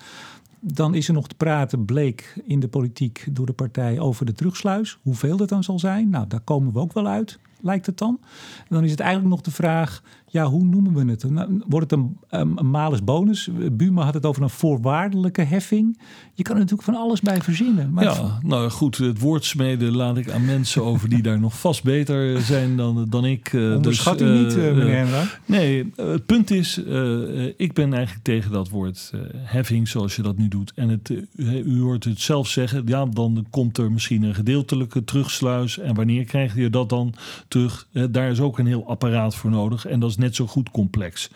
Dan 0.61 0.95
is 0.95 1.09
er 1.09 1.15
nog 1.15 1.29
te 1.29 1.35
praten, 1.35 1.85
bleek 1.85 2.41
in 2.45 2.61
de 2.61 2.69
politiek 2.69 3.27
door 3.31 3.47
de 3.47 3.53
partij 3.53 3.99
over 3.99 4.27
de 4.27 4.33
terugsluis. 4.33 4.99
Hoeveel 5.03 5.37
dat 5.37 5.49
dan 5.49 5.65
zal 5.65 5.79
zijn? 5.79 6.11
Nou, 6.11 6.27
daar 6.27 6.41
komen 6.41 6.73
we 6.73 6.79
ook 6.79 6.93
wel 6.93 7.07
uit, 7.07 7.39
lijkt 7.61 7.87
het 7.87 7.99
dan. 7.99 8.21
dan 8.69 8.85
is 8.85 8.91
het 8.91 9.01
eigenlijk 9.01 9.31
nog 9.31 9.41
de 9.41 9.51
vraag, 9.51 10.03
ja, 10.31 10.45
hoe 10.45 10.65
noemen 10.65 10.95
we 10.95 11.11
het? 11.11 11.31
Nou, 11.31 11.63
wordt 11.69 11.91
het 11.91 12.01
een, 12.01 12.17
een, 12.29 12.71
malus 12.71 13.05
bonus? 13.05 13.49
Buma 13.73 14.05
had 14.05 14.15
het 14.15 14.27
over 14.27 14.43
een 14.43 14.51
voorwaardelijke 14.51 15.43
heffing. 15.43 16.01
Je 16.35 16.43
kan 16.43 16.55
er 16.55 16.61
natuurlijk 16.61 16.89
van 16.89 16.99
alles 16.99 17.21
bij 17.21 17.43
verzinnen. 17.43 17.93
Maar 17.93 18.05
ja, 18.05 18.39
nou 18.43 18.71
goed, 18.71 18.97
het 18.97 19.21
woordsmeden 19.21 19.97
laat 19.97 20.17
ik 20.17 20.31
aan 20.31 20.45
mensen 20.45 20.85
over 20.85 21.09
die 21.09 21.23
daar 21.23 21.41
nog 21.41 21.61
vast 21.61 21.83
beter 21.83 22.41
zijn 22.41 22.77
dan, 22.77 23.07
dan 23.09 23.25
ik. 23.25 23.53
Uh, 23.53 23.75
Onderschat 23.75 24.19
dus, 24.19 24.29
u 24.29 24.43
niet, 24.43 24.57
uh, 24.57 24.77
meneer 24.77 25.07
uh, 25.07 25.21
Nee, 25.45 25.93
het 25.97 26.27
punt 26.27 26.51
is, 26.51 26.79
ik 27.57 27.73
ben 27.73 27.93
eigenlijk 27.93 28.25
tegen 28.25 28.53
dat 28.53 28.69
woord 28.69 29.13
heffing 29.37 29.89
zoals 29.89 30.17
je 30.17 30.23
dat 30.23 30.37
nu 30.37 30.49
doet. 30.49 30.73
En 30.75 30.89
het, 30.89 31.13
u 31.65 31.81
hoort 31.81 32.05
het 32.05 32.21
zelf 32.21 32.49
zeggen, 32.49 32.83
ja, 32.87 33.07
dan 33.07 33.47
komt 33.51 33.79
er 33.79 33.93
misschien 33.93 34.23
een 34.23 34.35
gedeeltelijke 34.35 35.05
terugsluis. 35.05 35.79
En 35.79 35.95
wanneer 35.95 36.25
krijg 36.25 36.55
je 36.55 36.71
dat 36.71 36.89
dan 36.89 37.15
terug? 37.49 37.87
daar 38.11 38.31
is 38.31 38.41
ook 38.41 38.59
een 38.59 38.67
heel 38.67 38.89
apparaat 38.89 39.35
voor 39.35 39.51
nodig. 39.51 39.87
En 39.87 40.01
dat 40.01 40.11
is 40.11 40.17
net 40.19 40.35
zo 40.35 40.47
goed 40.47 40.71
complex. 40.71 41.31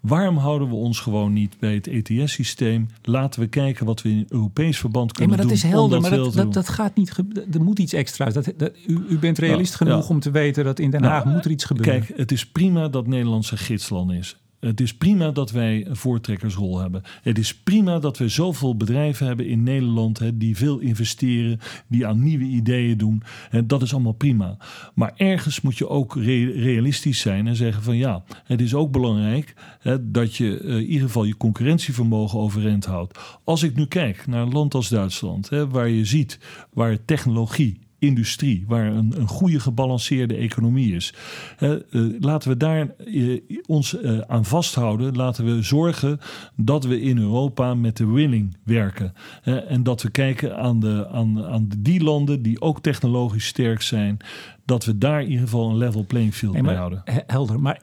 Waarom 0.00 0.36
houden 0.36 0.68
we 0.68 0.74
ons 0.74 1.00
gewoon 1.00 1.32
niet 1.32 1.56
bij 1.58 1.74
het 1.74 1.86
ETS-systeem? 1.86 2.88
Laten 3.02 3.40
we 3.40 3.46
kijken 3.46 3.86
wat 3.86 4.02
we 4.02 4.08
in 4.08 4.26
Europees 4.28 4.78
verband 4.78 5.12
kunnen 5.12 5.36
doen. 5.36 5.46
maar 5.46 5.56
dat 5.56 5.64
is 5.64 5.70
helder, 5.70 6.00
maar 6.00 6.10
dat, 6.10 6.34
dat, 6.34 6.52
dat, 6.52 6.68
gaat 6.68 6.96
niet. 6.96 7.16
Er 7.52 7.62
moet 7.62 7.78
iets 7.78 7.92
extra's. 7.92 8.34
Dat, 8.34 8.52
dat, 8.56 8.72
u, 8.86 9.04
u 9.08 9.18
bent 9.18 9.38
realist 9.38 9.74
genoeg 9.74 10.08
om 10.08 10.20
te 10.20 10.30
weten 10.30 10.64
dat 10.64 10.78
in 10.78 10.90
Den 10.90 11.04
Haag 11.04 11.24
moet 11.24 11.44
er 11.44 11.50
iets 11.50 11.64
gebeuren. 11.64 12.04
Kijk, 12.04 12.18
het 12.18 12.32
is 12.32 12.46
prima 12.46 12.88
dat 12.88 13.06
Nederlandse 13.06 13.56
gidsland 13.56 14.12
is. 14.12 14.36
Het 14.60 14.80
is 14.80 14.94
prima 14.94 15.30
dat 15.30 15.50
wij 15.50 15.86
een 15.86 15.96
voortrekkersrol 15.96 16.78
hebben. 16.78 17.02
Het 17.22 17.38
is 17.38 17.54
prima 17.54 17.98
dat 17.98 18.18
we 18.18 18.28
zoveel 18.28 18.76
bedrijven 18.76 19.26
hebben 19.26 19.46
in 19.46 19.62
Nederland 19.62 20.18
hè, 20.18 20.36
die 20.36 20.56
veel 20.56 20.78
investeren, 20.78 21.58
die 21.86 22.06
aan 22.06 22.22
nieuwe 22.22 22.44
ideeën 22.44 22.98
doen. 22.98 23.22
En 23.50 23.66
dat 23.66 23.82
is 23.82 23.92
allemaal 23.92 24.12
prima. 24.12 24.56
Maar 24.94 25.12
ergens 25.16 25.60
moet 25.60 25.78
je 25.78 25.88
ook 25.88 26.16
realistisch 26.16 27.20
zijn 27.20 27.46
en 27.46 27.56
zeggen 27.56 27.82
van 27.82 27.96
ja, 27.96 28.24
het 28.44 28.60
is 28.60 28.74
ook 28.74 28.92
belangrijk 28.92 29.54
hè, 29.80 30.10
dat 30.10 30.36
je 30.36 30.60
uh, 30.60 30.76
in 30.76 30.86
ieder 30.86 31.06
geval 31.06 31.24
je 31.24 31.36
concurrentievermogen 31.36 32.38
overeind 32.38 32.84
houdt. 32.84 33.18
Als 33.44 33.62
ik 33.62 33.76
nu 33.76 33.86
kijk 33.86 34.26
naar 34.26 34.42
een 34.42 34.52
land 34.52 34.74
als 34.74 34.88
Duitsland, 34.88 35.48
hè, 35.48 35.68
waar 35.68 35.88
je 35.88 36.04
ziet 36.04 36.38
waar 36.72 37.04
technologie 37.04 37.86
industrie, 37.98 38.64
waar 38.66 38.86
een, 38.86 39.14
een 39.16 39.28
goede 39.28 39.60
gebalanceerde 39.60 40.36
economie 40.36 40.94
is. 40.94 41.14
Uh, 41.60 41.74
laten 42.20 42.50
we 42.50 42.56
daar 42.56 42.94
uh, 43.04 43.40
ons 43.66 43.94
uh, 43.94 44.18
aan 44.18 44.44
vasthouden. 44.44 45.16
Laten 45.16 45.44
we 45.44 45.62
zorgen 45.62 46.20
dat 46.56 46.84
we 46.84 47.00
in 47.00 47.18
Europa 47.18 47.74
met 47.74 47.96
de 47.96 48.06
willing 48.06 48.56
werken. 48.62 49.14
en 49.42 49.82
dat 49.82 50.02
we 50.02 50.10
kijken 50.10 50.56
aan, 50.56 50.80
de, 50.80 51.08
aan, 51.12 51.44
aan 51.44 51.68
die 51.78 52.02
landen 52.02 52.42
die 52.42 52.60
ook 52.60 52.80
technologisch 52.80 53.46
sterk 53.46 53.82
zijn. 53.82 54.16
Dat 54.64 54.84
we 54.84 54.98
daar 54.98 55.20
in 55.20 55.28
ieder 55.28 55.44
geval 55.44 55.70
een 55.70 55.76
level 55.76 56.04
playing 56.06 56.34
field 56.34 56.62
bij 56.62 56.74
houden. 56.74 57.02
Helder, 57.26 57.60
maar 57.60 57.80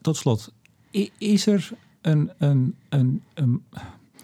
tot 0.00 0.16
slot. 0.16 0.52
Is 1.18 1.46
er 1.46 1.70
een, 2.00 2.30
een, 2.38 2.74
een, 2.88 3.22
een, 3.34 3.62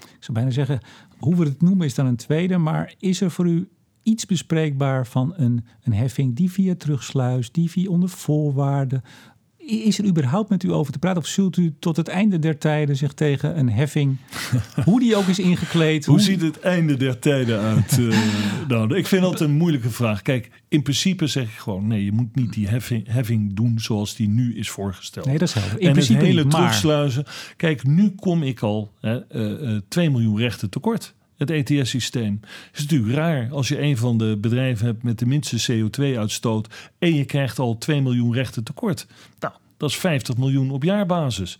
ik 0.00 0.20
zou 0.20 0.32
bijna 0.32 0.50
zeggen, 0.50 0.80
hoe 1.18 1.36
we 1.36 1.44
het 1.44 1.62
noemen 1.62 1.86
is 1.86 1.94
dan 1.94 2.06
een 2.06 2.16
tweede, 2.16 2.58
maar 2.58 2.94
is 2.98 3.20
er 3.20 3.30
voor 3.30 3.46
u 3.46 3.68
iets 4.04 4.26
bespreekbaar 4.26 5.06
van 5.06 5.34
een, 5.36 5.64
een 5.82 5.92
heffing 5.92 6.36
die 6.36 6.50
via 6.50 6.74
terugsluis, 6.74 7.52
die 7.52 7.70
via 7.70 7.88
onder 7.88 8.08
voorwaarden. 8.08 9.02
Is 9.66 9.98
er 9.98 10.04
überhaupt 10.04 10.50
met 10.50 10.62
u 10.62 10.72
over 10.72 10.92
te 10.92 10.98
praten? 10.98 11.22
Of 11.22 11.28
zult 11.28 11.56
u 11.56 11.74
tot 11.78 11.96
het 11.96 12.08
einde 12.08 12.38
der 12.38 12.58
tijden 12.58 12.96
zich 12.96 13.12
tegen 13.12 13.58
een 13.58 13.70
heffing, 13.70 14.16
hoe 14.84 15.00
die 15.00 15.16
ook 15.16 15.26
is 15.26 15.38
ingekleed? 15.38 16.06
hoe, 16.06 16.20
ziet 16.20 16.40
het 16.40 16.60
einde 16.60 16.96
der 16.96 17.18
tijden 17.18 17.60
uit? 17.60 17.98
uh, 17.98 18.16
nou, 18.68 18.96
ik 18.96 19.06
vind 19.06 19.22
dat 19.22 19.40
een 19.40 19.52
moeilijke 19.52 19.90
vraag. 19.90 20.22
Kijk, 20.22 20.50
in 20.68 20.82
principe 20.82 21.26
zeg 21.26 21.44
ik 21.44 21.58
gewoon: 21.58 21.86
nee, 21.86 22.04
je 22.04 22.12
moet 22.12 22.34
niet 22.34 22.52
die 22.52 22.68
heffing, 22.68 23.06
heffing 23.08 23.54
doen 23.54 23.78
zoals 23.78 24.16
die 24.16 24.28
nu 24.28 24.56
is 24.56 24.70
voorgesteld. 24.70 25.26
Nee, 25.26 25.38
dat 25.38 25.48
is 25.48 25.54
helder. 25.54 25.80
In 25.80 25.86
en 25.86 25.92
principe 25.92 26.18
het 26.18 26.26
hele 26.26 26.42
niet, 26.42 26.52
maar... 26.52 26.60
terugsluizen. 26.60 27.24
Kijk, 27.56 27.86
nu 27.86 28.10
kom 28.10 28.42
ik 28.42 28.60
al 28.60 28.92
hè, 29.00 29.36
uh, 29.36 29.72
uh, 29.72 29.80
2 29.88 30.10
miljoen 30.10 30.38
rechten 30.38 30.70
tekort 30.70 31.14
het 31.36 31.50
ETS-systeem. 31.50 32.40
Het 32.42 32.78
is 32.78 32.80
natuurlijk 32.82 33.14
raar 33.14 33.48
als 33.50 33.68
je 33.68 33.80
een 33.80 33.96
van 33.96 34.18
de 34.18 34.36
bedrijven 34.40 34.86
hebt 34.86 35.02
met 35.02 35.18
de 35.18 35.26
minste 35.26 35.72
CO2-uitstoot 35.72 36.92
en 36.98 37.14
je 37.14 37.24
krijgt 37.24 37.58
al 37.58 37.78
2 37.78 38.02
miljoen 38.02 38.34
rechten 38.34 38.64
tekort. 38.64 39.06
Nou, 39.38 39.54
Dat 39.76 39.90
is 39.90 39.96
50 39.96 40.36
miljoen 40.36 40.70
op 40.70 40.82
jaarbasis. 40.82 41.58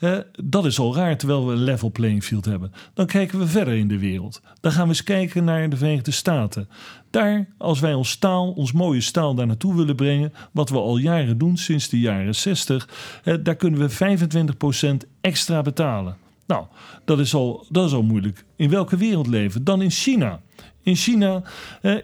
Eh, 0.00 0.18
dat 0.44 0.64
is 0.64 0.78
al 0.78 0.94
raar 0.94 1.16
terwijl 1.16 1.46
we 1.46 1.52
een 1.52 1.64
level 1.64 1.90
playing 1.90 2.24
field 2.24 2.44
hebben. 2.44 2.72
Dan 2.94 3.06
kijken 3.06 3.38
we 3.38 3.46
verder 3.46 3.74
in 3.74 3.88
de 3.88 3.98
wereld. 3.98 4.40
Dan 4.60 4.72
gaan 4.72 4.82
we 4.82 4.88
eens 4.88 5.02
kijken 5.02 5.44
naar 5.44 5.68
de 5.68 5.76
Verenigde 5.76 6.10
Staten. 6.10 6.68
Daar, 7.10 7.48
als 7.58 7.80
wij 7.80 7.94
ons 7.94 8.10
staal, 8.10 8.52
ons 8.52 8.72
mooie 8.72 9.00
staal 9.00 9.34
daar 9.34 9.46
naartoe 9.46 9.76
willen 9.76 9.96
brengen, 9.96 10.32
wat 10.52 10.68
we 10.68 10.76
al 10.76 10.96
jaren 10.96 11.38
doen 11.38 11.56
sinds 11.56 11.88
de 11.88 12.00
jaren 12.00 12.34
60, 12.34 12.88
eh, 13.24 13.34
daar 13.42 13.56
kunnen 13.56 13.80
we 13.80 13.88
25% 13.88 15.06
extra 15.20 15.62
betalen. 15.62 16.16
Nou, 16.46 16.66
dat 17.04 17.18
is, 17.18 17.34
al, 17.34 17.66
dat 17.68 17.86
is 17.86 17.92
al 17.92 18.02
moeilijk. 18.02 18.44
In 18.56 18.70
welke 18.70 18.96
wereld 18.96 19.26
leven? 19.26 19.64
Dan 19.64 19.82
in 19.82 19.90
China. 19.90 20.40
In 20.86 20.96
China 20.96 21.42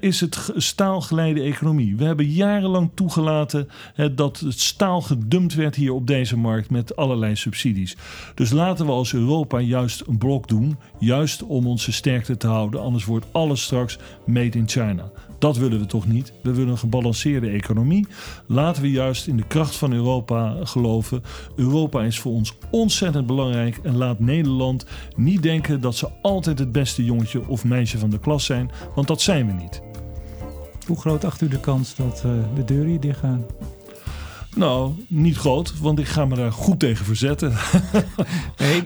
is 0.00 0.20
het 0.20 0.50
staalgeleide 0.56 1.42
economie. 1.42 1.96
We 1.96 2.04
hebben 2.04 2.26
jarenlang 2.26 2.90
toegelaten 2.94 3.68
dat 4.14 4.40
het 4.40 4.60
staal 4.60 5.00
gedumpt 5.00 5.54
werd 5.54 5.74
hier 5.74 5.92
op 5.92 6.06
deze 6.06 6.36
markt 6.36 6.70
met 6.70 6.96
allerlei 6.96 7.36
subsidies. 7.36 7.96
Dus 8.34 8.50
laten 8.50 8.86
we 8.86 8.92
als 8.92 9.12
Europa 9.12 9.58
juist 9.58 10.02
een 10.06 10.18
blok 10.18 10.48
doen, 10.48 10.76
juist 10.98 11.42
om 11.42 11.66
onze 11.66 11.92
sterkte 11.92 12.36
te 12.36 12.46
houden. 12.46 12.80
Anders 12.80 13.04
wordt 13.04 13.26
alles 13.32 13.62
straks 13.62 13.98
made 14.26 14.58
in 14.58 14.68
China. 14.68 15.10
Dat 15.38 15.56
willen 15.56 15.78
we 15.78 15.86
toch 15.86 16.06
niet? 16.06 16.32
We 16.42 16.52
willen 16.52 16.70
een 16.70 16.78
gebalanceerde 16.78 17.48
economie. 17.48 18.06
Laten 18.46 18.82
we 18.82 18.90
juist 18.90 19.26
in 19.26 19.36
de 19.36 19.46
kracht 19.46 19.76
van 19.76 19.92
Europa 19.92 20.56
geloven. 20.62 21.22
Europa 21.56 22.02
is 22.02 22.18
voor 22.18 22.32
ons 22.32 22.54
ontzettend 22.70 23.26
belangrijk 23.26 23.78
en 23.82 23.96
laat 23.96 24.18
Nederland 24.18 24.86
niet 25.16 25.42
denken 25.42 25.80
dat 25.80 25.96
ze 25.96 26.08
altijd 26.22 26.58
het 26.58 26.72
beste 26.72 27.04
jongetje 27.04 27.48
of 27.48 27.64
meisje 27.64 27.98
van 27.98 28.10
de 28.10 28.18
klas 28.18 28.44
zijn, 28.44 28.70
want 28.94 29.06
dat 29.06 29.20
zijn 29.20 29.46
we 29.46 29.52
niet. 29.52 29.82
Hoe 30.86 31.00
groot 31.00 31.24
acht 31.24 31.40
u 31.40 31.48
de 31.48 31.60
kans 31.60 31.94
dat 31.94 32.22
uh, 32.26 32.32
de 32.54 32.64
deuren 32.64 32.88
hier 32.88 33.00
dicht 33.00 33.18
gaan? 33.18 33.44
Nou, 34.54 34.92
niet 35.08 35.36
groot, 35.36 35.78
want 35.78 35.98
ik 35.98 36.06
ga 36.06 36.24
me 36.24 36.36
daar 36.36 36.52
goed 36.52 36.78
tegen 36.78 37.04
verzetten. 37.04 37.52
nee, 38.58 38.84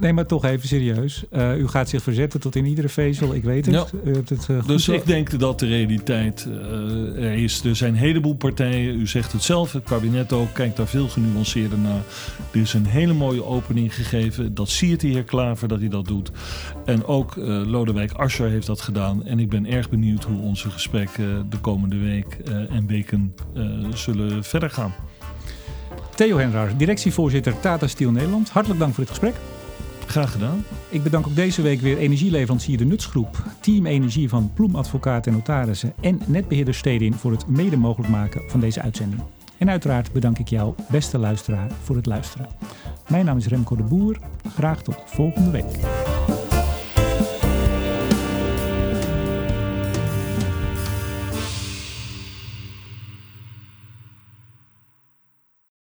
nee, 0.00 0.12
maar 0.12 0.26
toch 0.26 0.44
even 0.44 0.68
serieus. 0.68 1.24
Uh, 1.32 1.58
u 1.58 1.68
gaat 1.68 1.88
zich 1.88 2.02
verzetten 2.02 2.40
tot 2.40 2.56
in 2.56 2.64
iedere 2.64 2.88
vezel, 2.88 3.34
ik 3.34 3.42
weet 3.42 3.66
het. 3.66 3.74
Ja. 3.74 3.86
U 4.04 4.14
hebt 4.14 4.28
het 4.28 4.46
uh, 4.50 4.66
dus 4.66 4.88
ik 4.88 5.06
denk 5.06 5.38
dat 5.38 5.58
de 5.58 5.66
realiteit 5.66 6.48
uh, 6.48 7.24
er 7.24 7.32
is. 7.32 7.64
Er 7.64 7.76
zijn 7.76 7.92
een 7.92 7.98
heleboel 7.98 8.34
partijen, 8.34 9.00
u 9.00 9.06
zegt 9.06 9.32
het 9.32 9.42
zelf, 9.42 9.72
het 9.72 9.84
kabinet 9.84 10.32
ook, 10.32 10.52
kijkt 10.52 10.76
daar 10.76 10.86
veel 10.86 11.08
genuanceerder 11.08 11.78
naar. 11.78 12.02
Er 12.50 12.60
is 12.60 12.74
een 12.74 12.86
hele 12.86 13.12
mooie 13.12 13.44
opening 13.44 13.94
gegeven. 13.94 14.54
Dat 14.54 14.68
zie 14.68 14.88
je 14.88 14.96
de 14.96 15.06
heer 15.06 15.24
Klaver 15.24 15.68
dat 15.68 15.80
hij 15.80 15.88
dat 15.88 16.06
doet. 16.06 16.30
En 16.84 17.04
ook 17.04 17.36
Lodewijk 17.66 18.12
Asscher 18.12 18.48
heeft 18.48 18.66
dat 18.66 18.80
gedaan. 18.80 19.24
En 19.24 19.38
ik 19.38 19.48
ben 19.48 19.66
erg 19.66 19.90
benieuwd 19.90 20.24
hoe 20.24 20.40
onze 20.40 20.70
gesprekken 20.70 21.46
de 21.50 21.58
komende 21.58 21.98
week 21.98 22.38
en 22.70 22.86
weken 22.86 23.34
zullen 23.94 24.44
verder 24.44 24.70
gaan. 24.70 24.94
Theo 26.14 26.38
Henraar, 26.38 26.76
directievoorzitter 26.76 27.60
Tata 27.60 27.86
Steel 27.86 28.10
Nederland. 28.10 28.50
Hartelijk 28.50 28.80
dank 28.80 28.94
voor 28.94 29.04
dit 29.04 29.12
gesprek. 29.12 29.34
Graag 30.08 30.32
gedaan. 30.32 30.64
Ik 30.88 31.02
bedank 31.02 31.26
ook 31.26 31.36
deze 31.36 31.62
week 31.62 31.80
weer 31.80 31.98
energieleverancier 31.98 32.78
De 32.78 32.84
Nutsgroep, 32.84 33.42
Team 33.60 33.86
Energie 33.86 34.28
van 34.28 34.50
Ploemadvocaat 34.54 35.26
en 35.26 35.32
Notarissen 35.32 35.92
en 36.00 36.20
netbeheerder 36.26 36.74
Stedin 36.74 37.14
voor 37.14 37.30
het 37.30 37.46
mede 37.46 37.76
mogelijk 37.76 38.10
maken 38.10 38.50
van 38.50 38.60
deze 38.60 38.82
uitzending. 38.82 39.22
En 39.58 39.70
uiteraard 39.70 40.12
bedank 40.12 40.38
ik 40.38 40.48
jou, 40.48 40.74
beste 40.90 41.18
luisteraar, 41.18 41.70
voor 41.82 41.96
het 41.96 42.06
luisteren. 42.06 42.48
Mijn 43.08 43.24
naam 43.24 43.36
is 43.36 43.46
Remco 43.46 43.76
de 43.76 43.82
Boer. 43.82 44.18
Graag 44.54 44.82
tot 44.82 45.02
volgende 45.06 45.50
week. 45.50 45.78